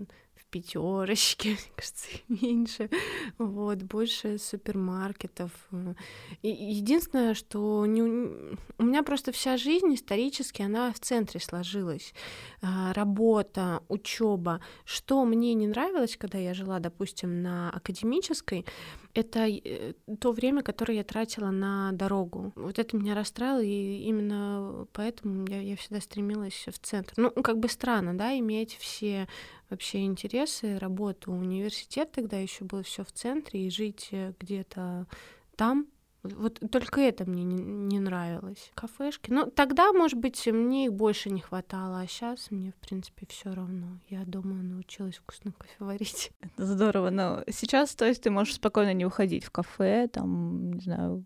пятерочки, 0.50 1.56
кажется, 1.76 2.08
меньше, 2.28 2.90
вот, 3.38 3.82
больше 3.82 4.38
супермаркетов. 4.38 5.50
И 6.42 6.48
единственное, 6.48 7.34
что 7.34 7.86
не, 7.86 8.02
у 8.02 8.82
меня 8.82 9.02
просто 9.02 9.32
вся 9.32 9.56
жизнь 9.56 9.94
исторически, 9.94 10.62
она 10.62 10.92
в 10.92 11.00
центре 11.00 11.40
сложилась. 11.40 12.12
А, 12.62 12.92
работа, 12.92 13.82
учеба. 13.88 14.60
Что 14.84 15.24
мне 15.24 15.54
не 15.54 15.66
нравилось, 15.66 16.16
когда 16.16 16.38
я 16.38 16.54
жила, 16.54 16.78
допустим, 16.78 17.42
на 17.42 17.70
академической, 17.70 18.66
это 19.14 19.46
э, 19.48 19.94
то 20.20 20.32
время, 20.32 20.62
которое 20.62 20.96
я 20.96 21.04
тратила 21.04 21.50
на 21.50 21.92
дорогу. 21.92 22.52
Вот 22.54 22.78
это 22.78 22.96
меня 22.96 23.14
расстраивало, 23.14 23.62
и 23.62 24.02
именно 24.04 24.86
поэтому 24.92 25.46
я, 25.48 25.60
я 25.60 25.76
всегда 25.76 26.00
стремилась 26.00 26.66
в 26.66 26.78
центр. 26.78 27.12
Ну, 27.16 27.30
как 27.30 27.58
бы 27.58 27.68
странно, 27.68 28.16
да, 28.16 28.38
иметь 28.38 28.76
все 28.76 29.28
вообще 29.70 30.04
интересы, 30.04 30.78
работу, 30.78 31.32
университет 31.32 32.12
тогда 32.12 32.38
еще 32.38 32.64
был 32.64 32.82
все 32.82 33.04
в 33.04 33.12
центре, 33.12 33.66
и 33.66 33.70
жить 33.70 34.08
э, 34.10 34.34
где-то 34.38 35.06
там, 35.56 35.86
вот 36.22 36.60
только 36.70 37.00
это 37.00 37.24
мне 37.24 37.44
не, 37.44 37.98
нравилось. 37.98 38.70
Кафешки. 38.74 39.30
Ну, 39.30 39.46
тогда, 39.46 39.92
может 39.92 40.18
быть, 40.18 40.46
мне 40.46 40.86
их 40.86 40.92
больше 40.92 41.30
не 41.30 41.40
хватало, 41.40 42.00
а 42.00 42.06
сейчас 42.06 42.50
мне, 42.50 42.72
в 42.72 42.86
принципе, 42.86 43.26
все 43.26 43.54
равно. 43.54 43.98
Я 44.08 44.24
дома 44.24 44.56
научилась 44.56 45.16
вкусно 45.16 45.52
кофе 45.52 45.76
варить. 45.78 46.30
Это 46.40 46.66
здорово. 46.66 47.08
Но 47.10 47.42
сейчас, 47.50 47.94
то 47.94 48.06
есть, 48.06 48.22
ты 48.22 48.30
можешь 48.30 48.56
спокойно 48.56 48.92
не 48.92 49.06
уходить 49.06 49.44
в 49.44 49.50
кафе, 49.50 50.08
там, 50.08 50.72
не 50.74 50.80
знаю, 50.80 51.24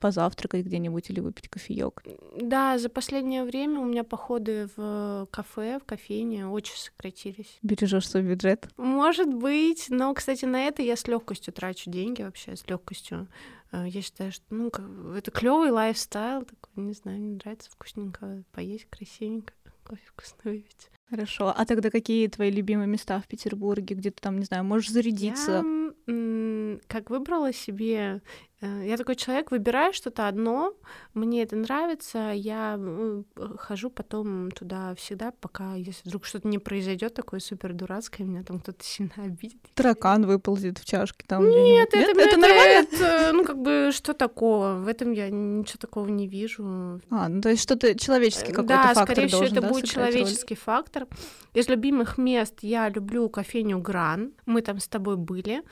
позавтракать 0.00 0.64
где-нибудь 0.64 1.10
или 1.10 1.20
выпить 1.20 1.48
кофеек. 1.48 2.02
Да, 2.40 2.78
за 2.78 2.88
последнее 2.88 3.44
время 3.44 3.80
у 3.80 3.84
меня 3.84 4.02
походы 4.02 4.68
в 4.76 5.28
кафе, 5.30 5.78
в 5.78 5.84
кофейне 5.84 6.48
очень 6.48 6.76
сократились. 6.76 7.58
Бережешь 7.62 8.08
свой 8.08 8.22
бюджет? 8.22 8.68
Может 8.76 9.32
быть, 9.32 9.86
но, 9.90 10.12
кстати, 10.14 10.46
на 10.46 10.62
это 10.66 10.82
я 10.82 10.96
с 10.96 11.06
легкостью 11.06 11.52
трачу 11.52 11.90
деньги 11.90 12.22
вообще, 12.22 12.56
с 12.56 12.66
легкостью. 12.66 13.28
Э, 13.72 13.84
я 13.86 14.02
считаю, 14.02 14.32
что 14.32 14.44
ну, 14.50 14.70
это 15.14 15.30
клевый 15.30 15.70
лайфстайл, 15.70 16.44
такой, 16.44 16.82
не 16.82 16.94
знаю, 16.94 17.20
мне 17.20 17.34
нравится 17.34 17.70
вкусненько 17.70 18.42
поесть, 18.52 18.86
красивенько, 18.90 19.52
кофе 19.84 20.02
вкусно 20.06 20.36
выпить. 20.44 20.90
Хорошо. 21.08 21.52
А 21.54 21.64
тогда 21.66 21.90
какие 21.90 22.28
твои 22.28 22.50
любимые 22.50 22.86
места 22.86 23.20
в 23.20 23.26
Петербурге, 23.26 23.96
где 23.96 24.10
ты 24.10 24.20
там, 24.20 24.38
не 24.38 24.44
знаю, 24.44 24.64
можешь 24.64 24.90
зарядиться? 24.90 25.64
Я, 26.06 26.78
как 26.86 27.10
выбрала 27.10 27.52
себе 27.52 28.22
Э, 28.22 28.49
я 28.60 28.96
такой 28.98 29.16
человек, 29.16 29.50
выбираю 29.50 29.94
что-то 29.94 30.28
одно, 30.28 30.74
мне 31.14 31.42
это 31.42 31.56
нравится, 31.56 32.32
я 32.34 32.76
э, 32.78 33.22
хожу 33.56 33.88
потом 33.88 34.50
туда 34.50 34.94
всегда, 34.96 35.32
пока, 35.40 35.74
если 35.76 36.06
вдруг 36.06 36.26
что-то 36.26 36.46
не 36.46 36.58
произойдет 36.58 37.14
такое 37.14 37.40
супер 37.40 37.72
дурацкое, 37.72 38.26
меня 38.26 38.42
там 38.42 38.60
кто-то 38.60 38.78
сильно 38.84 39.12
обидит. 39.16 39.60
Таракан 39.74 40.26
выползет 40.26 40.78
в 40.78 40.84
чашке 40.84 41.24
там. 41.26 41.48
Нет, 41.48 41.88
это, 41.88 41.98
Нет? 41.98 42.08
это, 42.10 42.20
это 42.20 42.36
нормально. 42.36 42.86
Это, 42.92 43.30
ну, 43.32 43.44
как 43.44 43.58
бы, 43.58 43.90
что 43.92 44.12
такого? 44.12 44.74
В 44.74 44.88
этом 44.88 45.12
я 45.12 45.30
ничего 45.30 45.78
такого 45.78 46.08
не 46.08 46.28
вижу. 46.28 47.00
А, 47.08 47.28
ну, 47.28 47.40
то 47.40 47.48
есть 47.48 47.62
что-то 47.62 47.98
человеческий 47.98 48.52
какой-то 48.52 48.68
да, 48.68 48.94
фактор 48.94 49.04
скорее 49.06 49.28
всего, 49.28 49.44
это 49.44 49.60
да, 49.62 49.68
будет 49.68 49.86
человеческий 49.86 50.54
роль? 50.54 50.62
фактор. 50.62 51.06
Из 51.54 51.66
любимых 51.68 52.18
мест 52.18 52.58
я 52.60 52.90
люблю 52.90 53.28
кофейню 53.30 53.78
Гран. 53.78 54.32
Мы 54.44 54.60
там 54.60 54.80
с 54.80 54.88
тобой 54.88 55.16
были. 55.16 55.62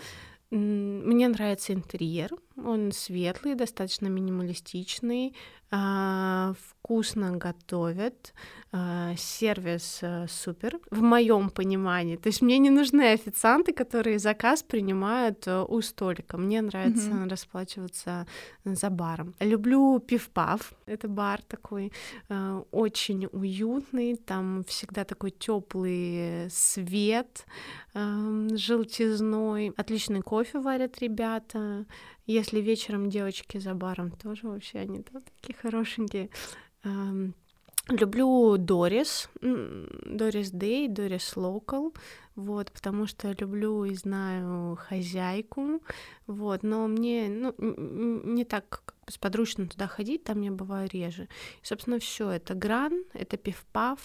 Мне 0.51 1.28
нравится 1.28 1.74
интерьер, 1.74 2.30
он 2.64 2.92
светлый, 2.92 3.54
достаточно 3.54 4.09
минималистичный, 4.09 5.34
а, 5.70 6.54
вкусно 6.70 7.36
готовят, 7.36 8.32
а, 8.72 9.14
сервис 9.16 10.00
а, 10.02 10.26
супер 10.26 10.78
в 10.90 11.02
моем 11.02 11.50
понимании. 11.50 12.16
То 12.16 12.28
есть 12.28 12.40
мне 12.40 12.56
не 12.56 12.70
нужны 12.70 13.12
официанты, 13.12 13.74
которые 13.74 14.18
заказ 14.18 14.62
принимают 14.62 15.46
у 15.46 15.82
столика. 15.82 16.38
Мне 16.38 16.62
нравится 16.62 17.11
mm-hmm. 17.11 17.28
расплачиваться 17.28 18.26
за 18.64 18.88
баром. 18.88 19.34
Люблю 19.40 19.98
пивпав. 19.98 20.72
Это 20.86 21.06
бар 21.06 21.42
такой 21.42 21.92
очень 22.70 23.28
уютный. 23.30 24.16
Там 24.16 24.64
всегда 24.66 25.04
такой 25.04 25.32
теплый 25.32 26.48
свет 26.50 27.44
желтизной. 27.94 29.74
Отличный 29.76 30.22
кофе 30.22 30.61
варят 30.61 30.98
ребята. 31.00 31.84
Если 32.29 32.61
вечером 32.61 33.09
девочки 33.09 33.59
за 33.59 33.72
баром, 33.74 34.11
тоже 34.11 34.49
вообще 34.49 34.81
они 34.81 35.03
там 35.03 35.22
такие 35.22 35.57
хорошенькие. 35.59 36.29
Люблю 37.89 38.59
Дорис, 38.59 39.31
Дорис 39.41 40.51
Дэй, 40.51 40.89
Дорис 40.89 41.37
Локал, 41.37 41.95
вот, 42.37 42.70
потому 42.70 43.07
что 43.07 43.33
люблю 43.33 43.85
и 43.87 43.95
знаю 43.95 44.76
хозяйку, 44.76 45.81
вот, 46.26 46.62
но 46.62 46.87
мне, 46.87 47.29
ну, 47.31 47.55
не 47.57 48.45
так 48.45 48.95
сподручно 49.11 49.66
туда 49.66 49.86
ходить, 49.86 50.24
там 50.24 50.40
я 50.42 50.50
бываю 50.50 50.88
реже. 50.90 51.28
И, 51.62 51.66
собственно, 51.66 51.98
все 51.98 52.30
это 52.30 52.54
гран, 52.54 53.04
это 53.14 53.36
пивпав. 53.36 53.98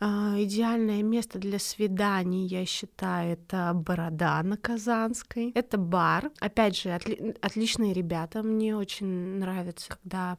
А, 0.00 0.34
идеальное 0.38 1.02
место 1.02 1.38
для 1.38 1.58
свиданий, 1.58 2.46
я 2.46 2.64
считаю, 2.64 3.32
это 3.32 3.72
Борода 3.74 4.42
на 4.42 4.56
Казанской. 4.56 5.50
Это 5.54 5.76
бар. 5.76 6.30
Опять 6.40 6.76
же, 6.76 6.90
отли- 6.90 7.36
отличные 7.40 7.92
ребята. 7.92 8.42
Мне 8.42 8.76
очень 8.76 9.38
нравится, 9.38 9.88
когда 9.88 10.38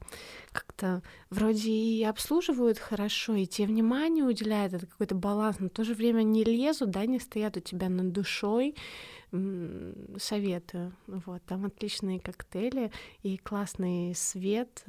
как-то 0.51 1.01
вроде 1.29 1.69
и 1.69 2.03
обслуживают 2.03 2.79
хорошо, 2.79 3.35
и 3.35 3.45
тебе 3.45 3.67
внимание 3.67 4.23
уделяют, 4.23 4.73
это 4.73 4.85
какой-то 4.85 5.15
баланс, 5.15 5.57
но 5.59 5.67
в 5.67 5.71
то 5.71 5.83
же 5.83 5.93
время 5.93 6.23
не 6.23 6.43
лезут, 6.43 6.91
да, 6.91 7.05
не 7.05 7.19
стоят 7.19 7.57
у 7.57 7.59
тебя 7.59 7.89
над 7.89 8.11
душой 8.11 8.75
советую. 10.17 10.95
Вот, 11.07 11.43
там 11.45 11.65
отличные 11.65 12.19
коктейли 12.19 12.91
и 13.21 13.38
классный 13.38 14.15
свет. 14.15 14.84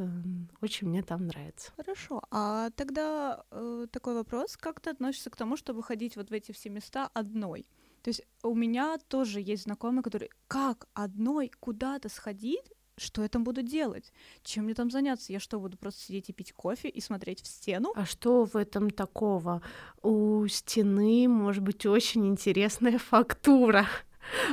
Очень 0.60 0.88
мне 0.88 1.02
там 1.02 1.26
нравится. 1.26 1.72
Хорошо. 1.76 2.22
А 2.30 2.70
тогда 2.70 3.44
э, 3.50 3.86
такой 3.90 4.14
вопрос: 4.14 4.56
как 4.56 4.80
ты 4.80 4.90
относишься 4.90 5.30
к 5.30 5.36
тому, 5.36 5.56
чтобы 5.56 5.82
ходить 5.82 6.16
вот 6.16 6.30
в 6.30 6.32
эти 6.32 6.52
все 6.52 6.70
места 6.70 7.10
одной? 7.12 7.66
То 8.02 8.08
есть 8.08 8.22
у 8.42 8.54
меня 8.54 8.98
тоже 9.08 9.40
есть 9.40 9.64
знакомые, 9.64 10.02
которые 10.02 10.30
как 10.48 10.86
одной 10.94 11.50
куда-то 11.60 12.08
сходить, 12.08 12.72
что 12.96 13.22
я 13.22 13.28
там 13.28 13.44
буду 13.44 13.62
делать? 13.62 14.12
Чем 14.42 14.64
мне 14.64 14.74
там 14.74 14.90
заняться? 14.90 15.32
Я 15.32 15.40
что, 15.40 15.58
буду 15.58 15.76
просто 15.76 16.02
сидеть 16.02 16.28
и 16.28 16.32
пить 16.32 16.52
кофе 16.52 16.88
и 16.88 17.00
смотреть 17.00 17.42
в 17.42 17.46
стену? 17.46 17.92
А 17.96 18.04
что 18.04 18.44
в 18.44 18.56
этом 18.56 18.90
такого? 18.90 19.62
У 20.02 20.46
стены 20.48 21.26
может 21.28 21.62
быть 21.62 21.86
очень 21.86 22.26
интересная 22.26 22.98
фактура. 22.98 23.86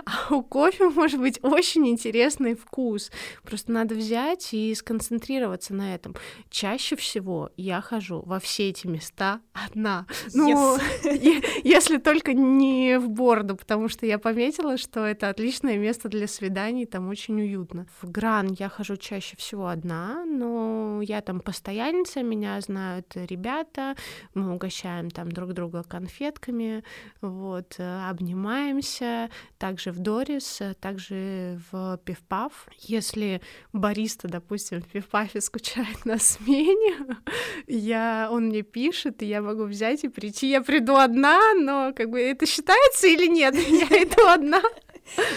А 0.05 0.33
у 0.33 0.41
кофе 0.43 0.89
может 0.89 1.19
быть 1.19 1.39
очень 1.41 1.87
интересный 1.87 2.55
вкус. 2.55 3.11
Просто 3.43 3.71
надо 3.71 3.95
взять 3.95 4.53
и 4.53 4.73
сконцентрироваться 4.75 5.73
на 5.73 5.93
этом. 5.95 6.15
Чаще 6.49 6.95
всего 6.95 7.51
я 7.57 7.81
хожу 7.81 8.21
во 8.25 8.39
все 8.39 8.69
эти 8.69 8.87
места 8.87 9.41
одна. 9.53 10.05
Ну, 10.33 10.77
yes. 10.77 11.45
если 11.63 11.97
только 11.97 12.33
не 12.33 12.99
в 12.99 13.09
Борду, 13.09 13.55
потому 13.55 13.89
что 13.89 14.05
я 14.05 14.19
пометила, 14.19 14.77
что 14.77 15.05
это 15.05 15.29
отличное 15.29 15.77
место 15.77 16.09
для 16.09 16.27
свиданий, 16.27 16.85
там 16.85 17.09
очень 17.09 17.39
уютно. 17.41 17.87
В 18.01 18.09
Гран 18.09 18.55
я 18.57 18.69
хожу 18.69 18.97
чаще 18.97 19.35
всего 19.37 19.67
одна, 19.67 20.25
но 20.25 21.01
я 21.01 21.21
там 21.21 21.39
постоянница, 21.39 22.23
меня 22.23 22.59
знают 22.61 23.11
ребята, 23.15 23.95
мы 24.33 24.53
угощаем 24.53 25.09
там 25.09 25.31
друг 25.31 25.53
друга 25.53 25.83
конфетками, 25.83 26.83
вот, 27.21 27.75
э, 27.77 28.09
обнимаемся, 28.09 29.29
также 29.67 29.91
в 29.91 29.99
Дорис, 29.99 30.61
также 30.79 31.59
в 31.69 31.99
Пивпав. 32.05 32.69
Если 32.77 33.41
бариста, 33.73 34.29
допустим, 34.29 34.81
в 34.81 34.87
Пивпафе 34.87 35.41
скучает 35.41 36.05
на 36.05 36.19
смене, 36.19 37.17
я, 37.67 38.29
он 38.31 38.45
мне 38.45 38.61
пишет, 38.61 39.21
и 39.21 39.25
я 39.25 39.41
могу 39.41 39.65
взять 39.65 40.05
и 40.05 40.07
прийти. 40.07 40.49
Я 40.49 40.61
приду 40.61 40.95
одна, 40.95 41.53
но 41.53 41.91
как 41.93 42.09
бы 42.09 42.21
это 42.21 42.45
считается 42.45 43.07
или 43.07 43.27
нет? 43.27 43.55
Я 43.67 44.03
иду 44.03 44.25
одна. 44.25 44.61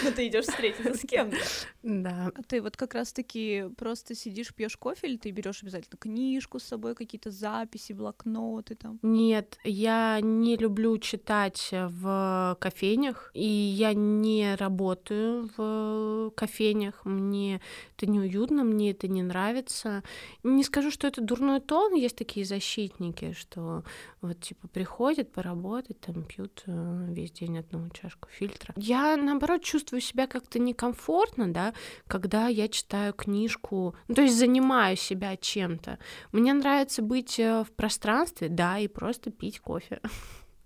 Но 0.03 0.11
ты 0.11 0.27
идешь 0.27 0.45
встретиться 0.45 0.93
с 0.93 1.01
кем-то. 1.01 1.37
Да. 1.83 2.31
А 2.35 2.43
ты 2.43 2.61
вот 2.61 2.77
как 2.77 2.93
раз-таки 2.93 3.65
просто 3.75 4.13
сидишь, 4.13 4.53
пьешь 4.53 4.77
кофе, 4.77 5.07
или 5.07 5.17
ты 5.17 5.31
берешь 5.31 5.63
обязательно 5.63 5.97
книжку 5.97 6.59
с 6.59 6.63
собой, 6.63 6.95
какие-то 6.95 7.31
записи, 7.31 7.93
блокноты 7.93 8.75
там? 8.75 8.99
Нет, 9.01 9.57
я 9.63 10.19
не 10.21 10.57
люблю 10.57 10.97
читать 10.99 11.69
в 11.71 12.57
кофейнях, 12.59 13.31
и 13.33 13.45
я 13.45 13.93
не 13.93 14.55
работаю 14.55 15.49
в 15.57 16.31
кофейнях. 16.35 17.03
Мне 17.05 17.61
это 17.97 18.05
неуютно, 18.05 18.63
мне 18.63 18.91
это 18.91 19.07
не 19.07 19.23
нравится. 19.23 20.03
Не 20.43 20.63
скажу, 20.63 20.91
что 20.91 21.07
это 21.07 21.21
дурной 21.21 21.61
тон, 21.61 21.95
есть 21.95 22.15
такие 22.15 22.45
защитники, 22.45 23.33
что 23.33 23.83
вот 24.21 24.39
типа 24.39 24.67
приходят 24.67 25.31
поработать, 25.31 25.99
там 25.99 26.23
пьют 26.23 26.63
э, 26.67 27.05
весь 27.09 27.31
день 27.31 27.57
одну 27.57 27.89
чашку 27.89 28.29
фильтра. 28.29 28.73
Я 28.77 29.17
наоборот 29.17 29.63
чувствую 29.63 30.01
себя 30.01 30.27
как-то 30.27 30.59
некомфортно, 30.59 31.51
да, 31.51 31.70
когда 32.07 32.47
я 32.47 32.67
читаю 32.67 33.13
книжку, 33.13 33.95
ну, 34.07 34.15
то 34.15 34.21
есть 34.21 34.37
занимаю 34.37 34.95
себя 34.95 35.37
чем-то. 35.37 35.99
Мне 36.31 36.53
нравится 36.53 37.01
быть 37.01 37.39
э, 37.39 37.63
в 37.63 37.71
пространстве, 37.71 38.49
да, 38.49 38.79
и 38.79 38.87
просто 38.87 39.31
пить 39.31 39.59
кофе. 39.59 39.99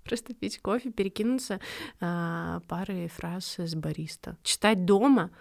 Просто 0.04 0.36
пить 0.36 0.60
кофе, 0.62 0.92
перекинуться 0.92 1.60
а, 2.00 2.60
парой 2.68 3.08
фраз 3.08 3.58
с 3.58 3.74
бариста. 3.74 4.38
Читать 4.44 4.86
дома 4.86 5.32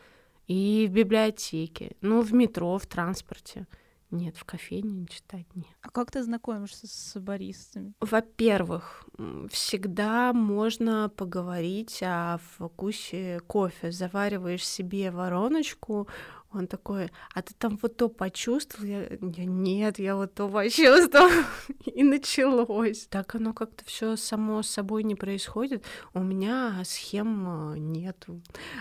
и 0.47 0.87
в 0.89 0.93
библиотеке, 0.93 1.97
ну, 2.01 2.23
в 2.23 2.33
метро, 2.33 2.79
в 2.79 2.87
транспорте. 2.87 3.67
Нет, 4.15 4.37
в 4.37 4.45
кофейне 4.45 5.07
читать 5.07 5.47
нет. 5.57 5.67
А 5.83 5.91
как 5.91 6.13
ты 6.13 6.23
знакомишься 6.23 6.87
с 6.87 7.19
баристами? 7.19 7.95
Во-первых, 8.01 9.05
всегда 9.51 10.33
можно 10.33 11.09
поговорить 11.09 12.01
о 12.01 12.39
вкусе 12.59 13.41
кофе. 13.49 13.91
Завариваешь 13.91 14.65
себе 14.65 15.11
вороночку, 15.11 16.07
он 16.55 16.67
такой, 16.67 17.11
а 17.35 17.43
ты 17.43 17.55
там 17.55 17.79
вот 17.83 17.97
то 17.97 18.09
почувствовал? 18.09 18.87
Я, 18.87 19.09
нет, 19.21 19.99
я 19.99 20.17
вот 20.17 20.35
то 20.35 20.49
почувствовал. 20.49 21.31
И 21.85 22.03
началось. 22.03 23.07
Так 23.11 23.35
оно 23.35 23.53
как-то 23.53 23.85
все 23.85 24.17
само 24.17 24.63
собой 24.63 25.03
не 25.05 25.15
происходит. 25.15 25.85
У 26.13 26.21
меня 26.21 26.83
схем 26.85 27.73
э, 27.75 27.79
нету. 27.79 28.41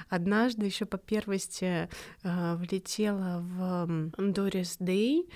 Однажды 0.10 0.66
еще 0.66 0.86
по 0.86 0.98
первости 0.98 1.90
э, 2.24 2.56
влетела 2.56 3.40
в 3.42 4.12
Doris 4.18 4.78
Day, 4.80 5.28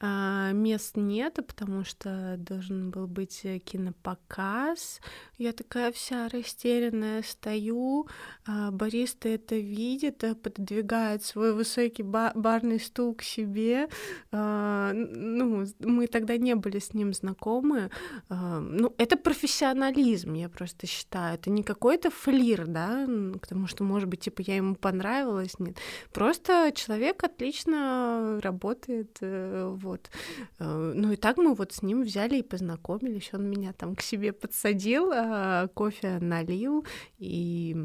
а, 0.00 0.52
мест 0.52 0.96
нет, 0.96 1.34
потому 1.34 1.84
что 1.84 2.36
должен 2.38 2.90
был 2.90 3.08
быть 3.08 3.40
э, 3.44 3.58
кинопоказ. 3.58 5.00
Я 5.38 5.52
такая 5.52 5.90
вся 5.90 6.28
растерянная 6.28 7.22
стою, 7.22 8.06
а, 8.46 8.70
бариста 8.70 9.28
это 9.28 9.56
видит, 9.56 10.22
э, 10.22 10.36
пододвигает 10.36 11.24
свой 11.24 11.52
высокий 11.52 12.04
ба- 12.04 12.30
барный 12.36 12.78
стул 12.78 13.14
к 13.14 13.22
себе. 13.22 13.88
А, 14.30 14.92
ну, 14.92 15.66
мы 15.80 16.06
тогда 16.06 16.36
не 16.36 16.54
были 16.54 16.78
с 16.78 16.94
ним 16.94 17.12
знакомы. 17.12 17.90
А, 18.28 18.60
ну, 18.60 18.94
это 18.98 19.16
профессионализм, 19.16 20.34
я 20.34 20.48
просто 20.48 20.86
считаю. 20.86 21.34
Это 21.34 21.50
не 21.50 21.64
какой-то 21.64 22.10
флир, 22.10 22.68
да, 22.68 23.04
потому 23.40 23.66
что, 23.66 23.82
может 23.82 24.08
быть, 24.08 24.20
типа 24.20 24.42
я 24.42 24.54
ему 24.54 24.76
понравилась, 24.76 25.58
нет. 25.58 25.76
Просто 26.12 26.70
человек 26.72 27.24
отлично 27.24 28.38
работает 28.40 29.18
э, 29.22 29.74
в 29.74 29.87
вот. 29.88 30.10
Э, 30.58 30.92
ну 30.94 31.12
и 31.12 31.16
так 31.16 31.36
мы 31.36 31.54
вот 31.54 31.72
с 31.72 31.82
ним 31.82 32.02
взяли 32.02 32.38
и 32.38 32.42
познакомились. 32.42 33.30
Он 33.32 33.50
меня 33.50 33.72
там 33.72 33.96
к 33.96 34.02
себе 34.02 34.32
подсадил, 34.32 35.10
а, 35.12 35.68
кофе 35.68 36.18
налил, 36.20 36.84
и 37.18 37.76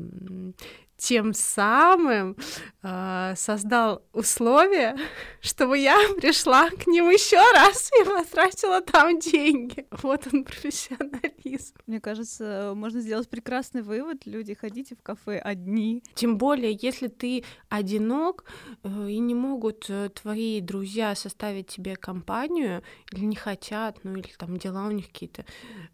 тем 0.97 1.33
самым 1.33 2.37
э, 2.81 3.33
создал 3.35 4.03
условия, 4.13 4.97
чтобы 5.41 5.77
я 5.77 5.97
пришла 6.21 6.69
к 6.69 6.87
ним 6.87 7.09
еще 7.09 7.41
раз 7.53 7.91
и 7.99 8.05
потратила 8.05 8.81
там 8.81 9.19
деньги. 9.19 9.85
Вот 10.01 10.27
он 10.31 10.43
профессионализм. 10.45 11.75
Мне 11.87 11.99
кажется, 11.99 12.73
можно 12.75 13.01
сделать 13.01 13.29
прекрасный 13.29 13.81
вывод. 13.81 14.25
Люди, 14.25 14.53
ходите 14.53 14.95
в 14.95 15.01
кафе 15.01 15.39
одни. 15.39 16.03
Тем 16.13 16.37
более, 16.37 16.77
если 16.81 17.07
ты 17.07 17.43
одинок 17.69 18.45
э, 18.83 19.09
и 19.09 19.19
не 19.19 19.35
могут 19.35 19.89
э, 19.89 20.09
твои 20.09 20.61
друзья 20.61 21.15
составить 21.15 21.67
тебе 21.67 21.95
компанию 21.95 22.83
или 23.11 23.25
не 23.25 23.35
хотят, 23.35 23.99
ну 24.03 24.15
или 24.15 24.29
там 24.37 24.57
дела 24.57 24.87
у 24.87 24.91
них 24.91 25.07
какие-то. 25.07 25.45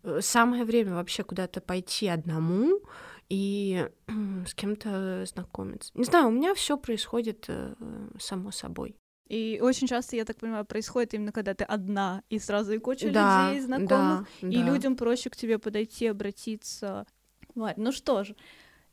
Э, 0.03 0.19
самое 0.21 0.65
время 0.65 0.95
вообще 0.95 1.23
куда-то 1.23 1.61
пойти 1.61 2.07
одному 2.07 2.81
и 3.29 3.87
с 4.47 4.53
кем-то 4.53 5.25
знакомиться. 5.25 5.91
Не 5.93 6.03
знаю, 6.03 6.27
у 6.27 6.31
меня 6.31 6.53
все 6.53 6.77
происходит 6.77 7.45
э, 7.47 7.73
само 8.19 8.51
собой. 8.51 8.95
И 9.27 9.59
очень 9.61 9.87
часто, 9.87 10.15
я 10.15 10.25
так 10.25 10.37
понимаю, 10.37 10.65
происходит 10.65 11.13
именно 11.13 11.31
когда 11.31 11.53
ты 11.53 11.63
одна, 11.63 12.23
и 12.29 12.39
сразу 12.39 12.73
и 12.73 12.79
куча 12.79 13.11
да, 13.11 13.49
людей 13.49 13.61
знакомых, 13.61 14.27
да, 14.41 14.47
и 14.47 14.57
да. 14.57 14.63
людям 14.63 14.95
проще 14.95 15.29
к 15.29 15.35
тебе 15.35 15.59
подойти, 15.59 16.07
обратиться. 16.07 17.05
Варь, 17.53 17.75
ну 17.77 17.91
что 17.91 18.23
ж, 18.23 18.33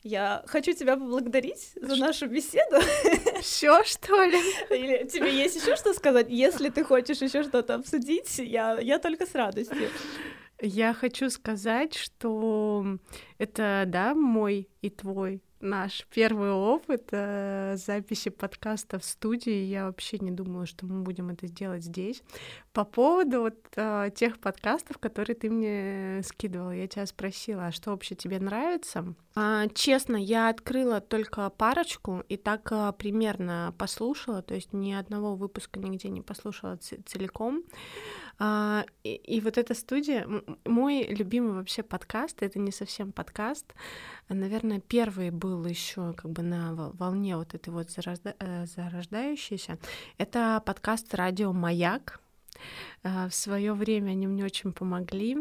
я 0.02 0.44
хочу 0.46 0.72
тебя 0.74 0.96
поблагодарить 0.96 1.72
за 1.80 1.96
нашу 1.96 2.28
беседу. 2.28 2.76
Все, 3.40 3.82
что 3.84 4.24
ли? 4.24 4.38
Или 4.70 5.08
тебе 5.08 5.34
есть 5.34 5.56
еще 5.56 5.74
что 5.74 5.94
сказать? 5.94 6.26
Если 6.28 6.68
ты 6.68 6.84
хочешь 6.84 7.22
еще 7.22 7.42
что-то 7.42 7.74
обсудить, 7.76 8.38
я, 8.38 8.78
я 8.78 8.98
только 8.98 9.24
с 9.24 9.34
радостью. 9.34 9.88
Я 10.60 10.94
хочу 10.94 11.28
сказать, 11.30 11.94
что 11.94 12.98
это, 13.38 13.84
да, 13.86 14.14
мой 14.14 14.68
и 14.80 14.90
твой 14.90 15.42
наш 15.60 16.06
первый 16.10 16.52
опыт 16.52 17.08
э, 17.12 17.76
записи 17.76 18.30
подкаста 18.30 18.98
в 18.98 19.04
студии. 19.04 19.64
Я 19.64 19.86
вообще 19.86 20.18
не 20.18 20.30
думала, 20.30 20.66
что 20.66 20.86
мы 20.86 21.02
будем 21.02 21.30
это 21.30 21.46
сделать 21.46 21.82
здесь. 21.82 22.22
По 22.72 22.84
поводу 22.84 23.40
вот 23.40 23.56
э, 23.76 24.10
тех 24.14 24.38
подкастов, 24.38 24.98
которые 24.98 25.34
ты 25.36 25.50
мне 25.50 26.22
скидывала, 26.22 26.72
я 26.72 26.86
тебя 26.86 27.06
спросила, 27.06 27.66
а 27.66 27.72
что 27.72 27.90
вообще 27.90 28.14
тебе 28.14 28.38
нравится? 28.38 29.14
А, 29.34 29.66
честно, 29.74 30.16
я 30.16 30.48
открыла 30.48 31.00
только 31.00 31.48
парочку 31.50 32.22
и 32.28 32.36
так 32.36 32.70
э, 32.70 32.92
примерно 32.96 33.74
послушала, 33.78 34.42
то 34.42 34.54
есть 34.54 34.72
ни 34.72 34.92
одного 34.92 35.36
выпуска 35.36 35.80
нигде 35.80 36.08
не 36.08 36.20
послушала 36.20 36.76
целиком. 36.76 37.64
А, 38.38 38.84
и, 39.02 39.14
и 39.14 39.40
вот 39.40 39.56
эта 39.56 39.74
студия, 39.74 40.26
мой 40.64 41.04
любимый 41.04 41.54
вообще 41.54 41.82
подкаст, 41.82 42.42
это 42.42 42.58
не 42.58 42.70
совсем 42.70 43.12
подкаст, 43.12 43.74
а, 44.28 44.34
наверное, 44.34 44.80
первый 44.80 45.30
был 45.30 45.64
еще 45.64 46.12
как 46.12 46.30
бы 46.30 46.42
на 46.42 46.74
волне 46.74 47.36
вот 47.36 47.54
этой 47.54 47.70
вот 47.70 47.90
зарожда... 47.90 48.34
Э, 48.38 48.66
зарождающейся. 48.66 49.78
Это 50.18 50.62
подкаст 50.64 51.14
«Радио 51.14 51.52
Маяк», 51.52 52.20
в 53.28 53.30
свое 53.30 53.72
время 53.72 54.10
они 54.10 54.26
мне 54.26 54.44
очень 54.44 54.72
помогли. 54.72 55.36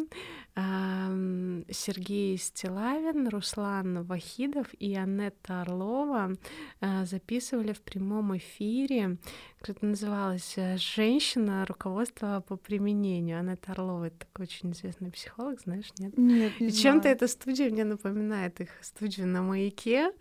Сергей 0.55 2.37
Стилавин, 2.37 3.27
Руслан 3.27 4.03
Вахидов 4.03 4.67
и 4.79 4.95
Анетта 4.95 5.61
Орлова 5.61 6.31
а, 6.79 7.03
записывали 7.03 7.73
в 7.73 7.81
прямом 7.81 8.37
эфире, 8.37 9.17
как 9.59 9.77
это 9.77 9.85
называлось, 9.85 10.53
э, 10.57 10.77
«Женщина. 10.77 11.65
Руководство 11.65 12.43
по 12.47 12.55
применению». 12.55 13.39
Анетта 13.39 13.71
Орлова— 13.71 14.05
это 14.05 14.19
такой 14.19 14.45
очень 14.45 14.71
известный 14.71 15.11
психолог, 15.11 15.59
знаешь, 15.59 15.91
нет? 15.97 16.15
Нет, 16.17 16.59
не 16.59 16.67
И 16.67 16.71
чем-то 16.71 17.09
эта 17.09 17.27
студия 17.27 17.69
мне 17.69 17.83
напоминает 17.83 18.61
их 18.61 18.69
студию 18.81 19.27
на 19.27 19.41
маяке. 19.41 20.11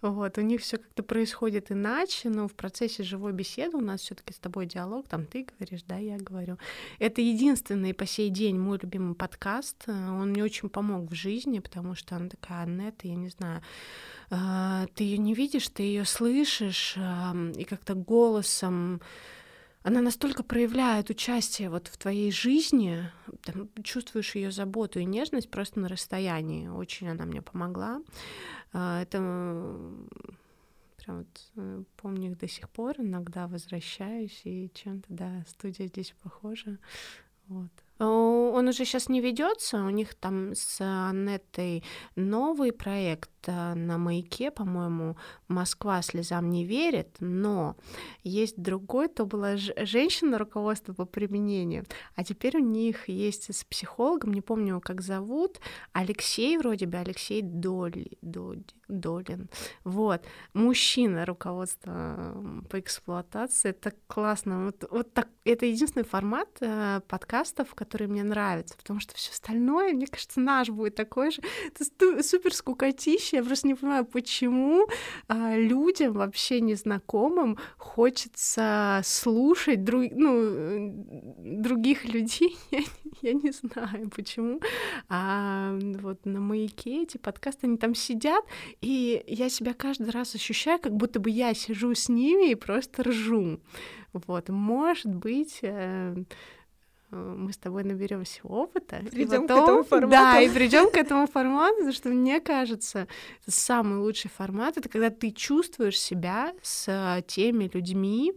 Вот, 0.00 0.38
у 0.38 0.40
них 0.40 0.62
все 0.62 0.78
как-то 0.78 1.02
происходит 1.02 1.70
иначе, 1.70 2.30
но 2.30 2.48
в 2.48 2.54
процессе 2.54 3.02
живой 3.02 3.32
беседы 3.32 3.76
у 3.76 3.80
нас 3.80 4.00
все 4.00 4.14
таки 4.14 4.32
с 4.32 4.38
тобой 4.38 4.66
диалог, 4.66 5.06
там 5.06 5.26
ты 5.26 5.46
говоришь, 5.58 5.82
да, 5.86 5.98
я 5.98 6.16
говорю. 6.16 6.56
Это 6.98 7.20
единственный 7.20 7.94
по 7.94 8.06
сей 8.06 8.30
день 8.30 8.58
мой 8.58 8.78
любимый 8.80 9.14
подкаст. 9.14 9.84
Он 9.88 10.30
мне 10.30 10.44
очень 10.44 10.68
помог 10.68 11.10
в 11.10 11.14
жизни, 11.14 11.58
потому 11.58 11.94
что 11.94 12.16
она 12.16 12.28
такая, 12.28 12.64
Аннета, 12.64 13.08
я 13.08 13.14
не 13.14 13.28
знаю, 13.28 13.62
а, 14.30 14.86
ты 14.94 15.04
ее 15.04 15.18
не 15.18 15.34
видишь, 15.34 15.68
ты 15.68 15.82
ее 15.82 16.04
слышишь, 16.04 16.96
и 17.56 17.64
как-то 17.64 17.94
голосом 17.94 19.00
она 19.84 20.00
настолько 20.00 20.42
проявляет 20.42 21.10
участие 21.10 21.68
вот 21.68 21.88
в 21.88 21.98
твоей 21.98 22.32
жизни, 22.32 23.10
там, 23.42 23.68
чувствуешь 23.82 24.34
ее 24.34 24.50
заботу 24.50 24.98
и 24.98 25.04
нежность 25.04 25.50
просто 25.50 25.78
на 25.78 25.88
расстоянии. 25.88 26.68
Очень 26.68 27.10
она 27.10 27.26
мне 27.26 27.42
помогла. 27.42 28.00
А, 28.72 29.02
это 29.02 29.20
прям 31.04 31.18
вот 31.18 31.52
э, 31.56 31.82
помню 31.96 32.32
их 32.32 32.38
до 32.38 32.48
сих 32.48 32.68
пор, 32.70 32.96
иногда 32.98 33.46
возвращаюсь, 33.46 34.40
и 34.44 34.70
чем-то, 34.74 35.06
да, 35.08 35.44
студия 35.46 35.86
здесь 35.86 36.14
похожа. 36.22 36.78
Вот. 37.46 37.70
Он 37.98 38.68
уже 38.68 38.84
сейчас 38.84 39.08
не 39.08 39.20
ведется, 39.20 39.84
у 39.84 39.90
них 39.90 40.14
там 40.14 40.54
с 40.54 40.80
Анеттой 40.80 41.84
новый 42.16 42.72
проект 42.72 43.30
э, 43.46 43.74
на 43.74 43.98
маяке, 43.98 44.50
по-моему, 44.50 45.16
Москва 45.46 46.02
слезам 46.02 46.50
не 46.50 46.64
верит, 46.64 47.16
но 47.20 47.76
есть 48.24 48.60
другой, 48.60 49.08
то 49.08 49.26
была 49.26 49.56
женщина 49.56 50.38
руководство 50.38 50.92
по 50.92 51.04
применению, 51.04 51.84
а 52.16 52.24
теперь 52.24 52.56
у 52.56 52.64
них 52.64 53.08
есть 53.08 53.54
с 53.54 53.64
психологом, 53.64 54.32
не 54.32 54.40
помню, 54.40 54.80
как 54.80 55.00
зовут, 55.00 55.60
Алексей 55.92 56.58
вроде 56.58 56.86
бы, 56.86 56.98
Алексей 56.98 57.42
Доли, 57.42 58.18
Доли, 58.22 58.64
Долин. 58.88 59.48
Вот. 59.84 60.24
Мужчина 60.52 61.24
руководство 61.26 62.36
по 62.70 62.80
эксплуатации. 62.80 63.70
Это 63.70 63.92
классно. 64.06 64.66
Вот, 64.66 64.84
вот 64.90 65.12
так. 65.12 65.28
Это 65.44 65.66
единственный 65.66 66.04
формат 66.04 66.48
э, 66.60 67.00
подкастов, 67.06 67.74
который 67.84 68.08
мне 68.08 68.22
нравится, 68.22 68.76
потому 68.76 68.98
что 69.00 69.14
все 69.14 69.30
остальное, 69.30 69.92
мне 69.92 70.06
кажется, 70.06 70.40
наш 70.40 70.70
будет 70.70 70.94
такой 70.94 71.30
же. 71.30 71.42
Это 71.66 72.22
супер 72.22 72.54
скукотища. 72.54 73.36
Я 73.36 73.44
просто 73.44 73.68
не 73.68 73.74
понимаю, 73.74 74.06
почему 74.06 74.88
э, 75.28 75.60
людям 75.60 76.14
вообще 76.14 76.60
незнакомым 76.60 77.58
хочется 77.76 79.02
слушать 79.04 79.84
друг, 79.84 80.04
ну, 80.10 80.94
других 81.38 82.04
людей. 82.06 82.56
я, 82.70 82.80
я 83.22 83.32
не 83.34 83.50
знаю, 83.50 84.10
почему. 84.14 84.60
А 85.08 85.78
вот 86.00 86.24
на 86.24 86.40
маяке 86.40 87.02
эти 87.02 87.18
подкасты, 87.18 87.66
они 87.66 87.76
там 87.76 87.94
сидят, 87.94 88.44
и 88.80 89.22
я 89.26 89.50
себя 89.50 89.74
каждый 89.74 90.10
раз 90.10 90.34
ощущаю, 90.34 90.78
как 90.80 90.94
будто 90.94 91.20
бы 91.20 91.30
я 91.30 91.52
сижу 91.54 91.94
с 91.94 92.08
ними 92.08 92.52
и 92.52 92.54
просто 92.54 93.02
ржу. 93.02 93.60
Вот, 94.12 94.48
может 94.48 95.12
быть, 95.12 95.58
э, 95.62 96.14
мы 97.14 97.52
с 97.52 97.56
тобой 97.56 97.84
наберемся 97.84 98.40
опыта. 98.44 99.02
Придем 99.10 99.46
к 99.46 99.50
этому 99.50 99.84
формату. 99.84 100.10
Да, 100.10 100.40
и 100.40 100.48
придем 100.48 100.90
к 100.90 100.96
этому 100.96 101.26
формату, 101.26 101.76
потому 101.76 101.92
что 101.92 102.08
мне 102.08 102.40
кажется, 102.40 103.08
самый 103.46 103.98
лучший 103.98 104.30
формат. 104.30 104.76
Это 104.76 104.88
когда 104.88 105.10
ты 105.10 105.30
чувствуешь 105.30 105.98
себя 105.98 106.52
с 106.62 107.22
теми 107.26 107.70
людьми, 107.72 108.34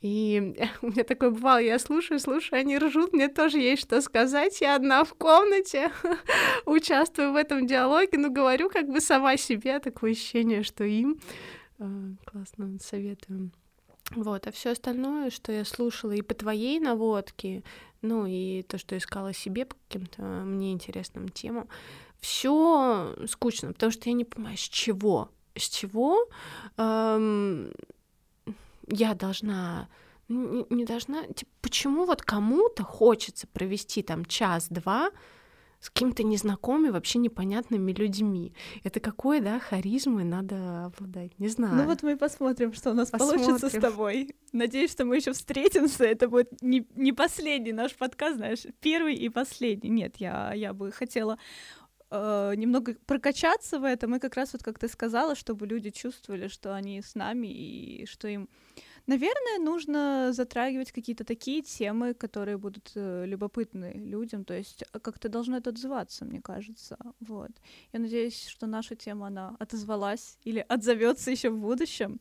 и 0.00 0.54
у 0.82 0.88
меня 0.88 1.04
такое 1.04 1.30
бывало, 1.30 1.58
я 1.58 1.78
слушаю, 1.78 2.20
слушаю, 2.20 2.60
они 2.60 2.78
ржут, 2.78 3.12
мне 3.12 3.28
тоже 3.28 3.58
есть 3.58 3.82
что 3.82 4.00
сказать. 4.00 4.60
Я 4.60 4.76
одна 4.76 5.04
в 5.04 5.14
комнате, 5.14 5.90
участвую 6.66 7.32
в 7.32 7.36
этом 7.36 7.66
диалоге, 7.66 8.18
но 8.18 8.30
говорю 8.30 8.68
как 8.70 8.88
бы 8.88 9.00
сама 9.00 9.36
себе, 9.36 9.78
такое 9.78 10.12
ощущение, 10.12 10.62
что 10.62 10.84
им. 10.84 11.18
А, 11.78 11.84
классно, 12.24 12.78
советую. 12.80 13.50
Вот, 14.14 14.46
а 14.46 14.52
все 14.52 14.70
остальное, 14.70 15.30
что 15.30 15.52
я 15.52 15.64
слушала 15.64 16.12
и 16.12 16.22
по 16.22 16.34
твоей 16.34 16.78
наводке, 16.80 17.62
ну 18.02 18.26
и 18.26 18.62
то, 18.62 18.78
что 18.78 18.96
искала 18.96 19.32
себе 19.32 19.64
по 19.64 19.76
каким-то 19.88 20.22
мне 20.22 20.72
интересным 20.72 21.28
темам, 21.28 21.68
все 22.20 23.14
скучно, 23.26 23.72
потому 23.72 23.90
что 23.92 24.08
я 24.08 24.14
не 24.14 24.24
понимаю, 24.24 24.56
с 24.56 24.68
чего, 24.68 25.30
с 25.56 25.68
чего 25.68 26.28
эм, 26.76 27.72
я 28.88 29.14
должна 29.14 29.88
не, 30.28 30.66
не 30.70 30.84
должна, 30.84 31.26
типа, 31.26 31.50
почему 31.60 32.04
вот 32.04 32.22
кому-то 32.22 32.84
хочется 32.84 33.46
провести 33.46 34.02
там 34.02 34.24
час-два 34.24 35.10
с 35.82 35.90
какими-то 35.90 36.22
незнакомыми, 36.22 36.90
вообще 36.90 37.18
непонятными 37.18 37.92
людьми. 37.92 38.54
Это 38.84 39.00
какой, 39.00 39.40
да, 39.40 39.58
харизмой 39.58 40.22
надо 40.22 40.84
обладать, 40.84 41.36
не 41.40 41.48
знаю. 41.48 41.74
Ну 41.74 41.84
вот 41.84 42.04
мы 42.04 42.16
посмотрим, 42.16 42.72
что 42.72 42.92
у 42.92 42.94
нас 42.94 43.10
посмотрим. 43.10 43.40
получится 43.40 43.68
с 43.68 43.80
тобой. 43.80 44.36
Надеюсь, 44.52 44.92
что 44.92 45.04
мы 45.04 45.16
еще 45.16 45.32
встретимся. 45.32 46.04
Это 46.04 46.28
будет 46.28 46.62
не, 46.62 46.86
не 46.94 47.12
последний 47.12 47.72
наш 47.72 47.96
подкаст, 47.96 48.36
знаешь, 48.36 48.64
первый 48.80 49.16
и 49.16 49.28
последний. 49.28 49.90
Нет, 49.90 50.14
я, 50.18 50.52
я 50.54 50.72
бы 50.72 50.92
хотела 50.92 51.36
э, 52.12 52.52
немного 52.56 52.94
прокачаться 53.04 53.80
в 53.80 53.84
этом, 53.84 54.14
и 54.14 54.20
как 54.20 54.36
раз 54.36 54.52
вот 54.52 54.62
как 54.62 54.78
ты 54.78 54.86
сказала, 54.86 55.34
чтобы 55.34 55.66
люди 55.66 55.90
чувствовали, 55.90 56.46
что 56.46 56.76
они 56.76 57.02
с 57.02 57.16
нами 57.16 57.48
и 57.48 58.06
что 58.06 58.28
им 58.28 58.48
Наверное, 59.06 59.58
нужно 59.58 60.32
затрагивать 60.32 60.92
какие-то 60.92 61.24
такие 61.24 61.62
темы, 61.62 62.14
которые 62.14 62.56
будут 62.56 62.92
э, 62.94 63.26
любопытны 63.26 63.92
людям, 63.94 64.44
то 64.44 64.54
есть 64.54 64.84
э, 64.92 64.98
как-то 65.00 65.28
должно 65.28 65.56
это 65.56 65.70
отзываться, 65.70 66.24
мне 66.24 66.40
кажется. 66.40 66.96
Вот. 67.20 67.50
Я 67.92 68.00
надеюсь, 68.00 68.46
что 68.46 68.66
наша 68.66 68.94
тема, 68.94 69.26
она 69.26 69.56
отозвалась 69.58 70.38
или 70.44 70.60
отзовется 70.68 71.30
еще 71.30 71.50
в 71.50 71.58
будущем. 71.58 72.20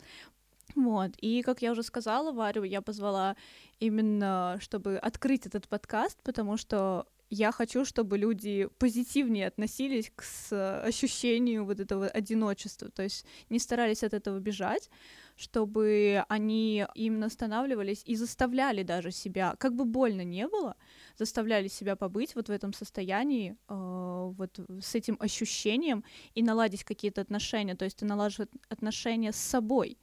Вот. 0.75 1.11
И, 1.21 1.43
как 1.43 1.61
я 1.61 1.71
уже 1.71 1.83
сказала, 1.83 2.31
Варю 2.31 2.63
я 2.63 2.81
позвала 2.81 3.35
именно, 3.79 4.57
чтобы 4.59 4.97
открыть 4.97 5.45
этот 5.45 5.67
подкаст, 5.67 6.17
потому 6.23 6.57
что 6.57 7.05
я 7.31 7.51
хочу, 7.53 7.85
чтобы 7.85 8.17
люди 8.17 8.67
позитивнее 8.77 9.47
относились 9.47 10.11
к 10.13 10.83
ощущению 10.83 11.65
вот 11.65 11.79
этого 11.79 12.07
одиночества, 12.07 12.89
то 12.89 13.03
есть 13.03 13.25
не 13.49 13.57
старались 13.57 14.03
от 14.03 14.13
этого 14.13 14.39
бежать, 14.39 14.89
чтобы 15.37 16.25
они 16.27 16.85
именно 16.93 17.27
останавливались 17.27 18.03
и 18.05 18.15
заставляли 18.15 18.83
даже 18.83 19.11
себя, 19.11 19.55
как 19.57 19.73
бы 19.75 19.85
больно 19.85 20.23
не 20.23 20.45
было, 20.47 20.75
заставляли 21.17 21.69
себя 21.69 21.95
побыть 21.95 22.35
вот 22.35 22.49
в 22.49 22.51
этом 22.51 22.73
состоянии, 22.73 23.55
э, 23.69 24.31
вот 24.37 24.59
с 24.81 24.93
этим 24.93 25.15
ощущением 25.19 26.03
и 26.35 26.43
наладить 26.43 26.83
какие-то 26.83 27.21
отношения, 27.21 27.75
то 27.75 27.85
есть 27.85 27.97
ты 27.97 28.05
налаживаешь 28.05 28.49
отношения 28.69 29.31
с 29.31 29.37
собой. 29.37 29.97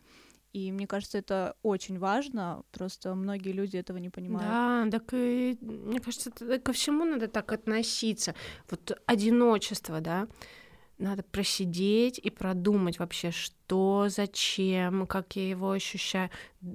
И 0.58 0.72
мне 0.72 0.86
кажется, 0.86 1.18
это 1.18 1.54
очень 1.62 1.98
важно, 1.98 2.62
просто 2.72 3.14
многие 3.14 3.52
люди 3.52 3.76
этого 3.76 3.98
не 3.98 4.10
понимают. 4.10 4.90
Да, 4.90 4.98
так 4.98 5.14
и 5.14 5.56
мне 5.60 6.00
кажется, 6.00 6.30
ко 6.30 6.72
всему 6.72 7.04
надо 7.04 7.28
так 7.28 7.52
относиться. 7.52 8.34
Вот 8.70 9.00
одиночество, 9.06 10.00
да, 10.00 10.26
надо 10.98 11.22
просидеть 11.22 12.18
и 12.18 12.30
продумать 12.30 12.98
вообще, 12.98 13.30
что, 13.30 14.06
зачем, 14.08 15.06
как 15.06 15.36
я 15.36 15.48
его 15.48 15.70
ощущаю. 15.70 16.30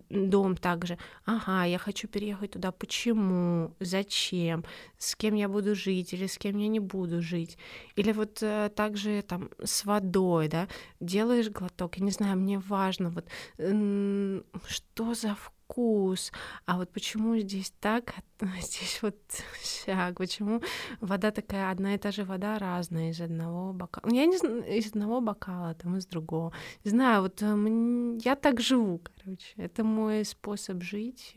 Дом 0.10 0.56
также. 0.56 0.98
Ага, 1.26 1.66
я 1.66 1.78
хочу 1.78 2.08
переехать 2.08 2.52
туда. 2.52 2.72
Почему? 2.72 3.76
Зачем? 3.80 4.64
С 4.98 5.16
кем 5.16 5.36
я 5.36 5.50
буду 5.50 5.76
жить 5.76 6.14
или 6.14 6.28
с 6.28 6.38
кем 6.38 6.58
я 6.58 6.70
не 6.70 6.80
буду 6.80 7.22
жить? 7.22 7.58
Или 7.96 8.14
вот 8.14 8.42
э, 8.42 8.72
также 8.74 9.22
там 9.24 9.50
с 9.62 9.84
водой, 9.84 10.48
да? 10.48 10.68
Делаешь 11.02 11.50
глоток, 11.50 11.98
я 11.98 12.06
не 12.06 12.12
знаю, 12.12 12.38
мне 12.38 12.60
важно 12.60 13.10
вот 13.10 13.26
э, 13.58 14.42
что 14.68 15.14
за 15.14 15.36
вкус 15.36 15.63
вкус, 15.74 16.32
а 16.66 16.78
вот 16.78 16.92
почему 16.92 17.38
здесь 17.38 17.74
так, 17.80 18.14
а 18.40 18.46
здесь 18.62 19.02
вот 19.02 19.16
сяк, 19.62 20.18
почему 20.18 20.62
вода 21.02 21.32
такая, 21.32 21.72
одна 21.72 21.96
и 21.96 21.98
та 21.98 22.12
же 22.12 22.24
вода 22.24 22.60
разная 22.60 23.10
из 23.10 23.22
одного 23.22 23.74
бокала. 23.74 24.06
Ну, 24.08 24.16
я 24.16 24.26
не 24.26 24.38
знаю, 24.38 24.64
из 24.78 24.88
одного 24.88 25.22
бокала, 25.22 25.74
там 25.74 25.98
из 25.98 26.06
другого. 26.06 26.54
Не 26.86 26.92
знаю, 26.92 27.24
вот 27.24 27.42
э, 27.42 28.20
я 28.24 28.36
так 28.36 28.62
живу, 28.62 29.02
короче. 29.04 29.54
Это 29.58 29.84
мой 29.84 30.26
способ 30.26 30.84
жить. 30.84 31.34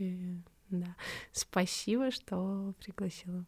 Да. 0.68 0.96
Спасибо, 1.32 2.10
что 2.10 2.74
пригласила. 2.84 3.46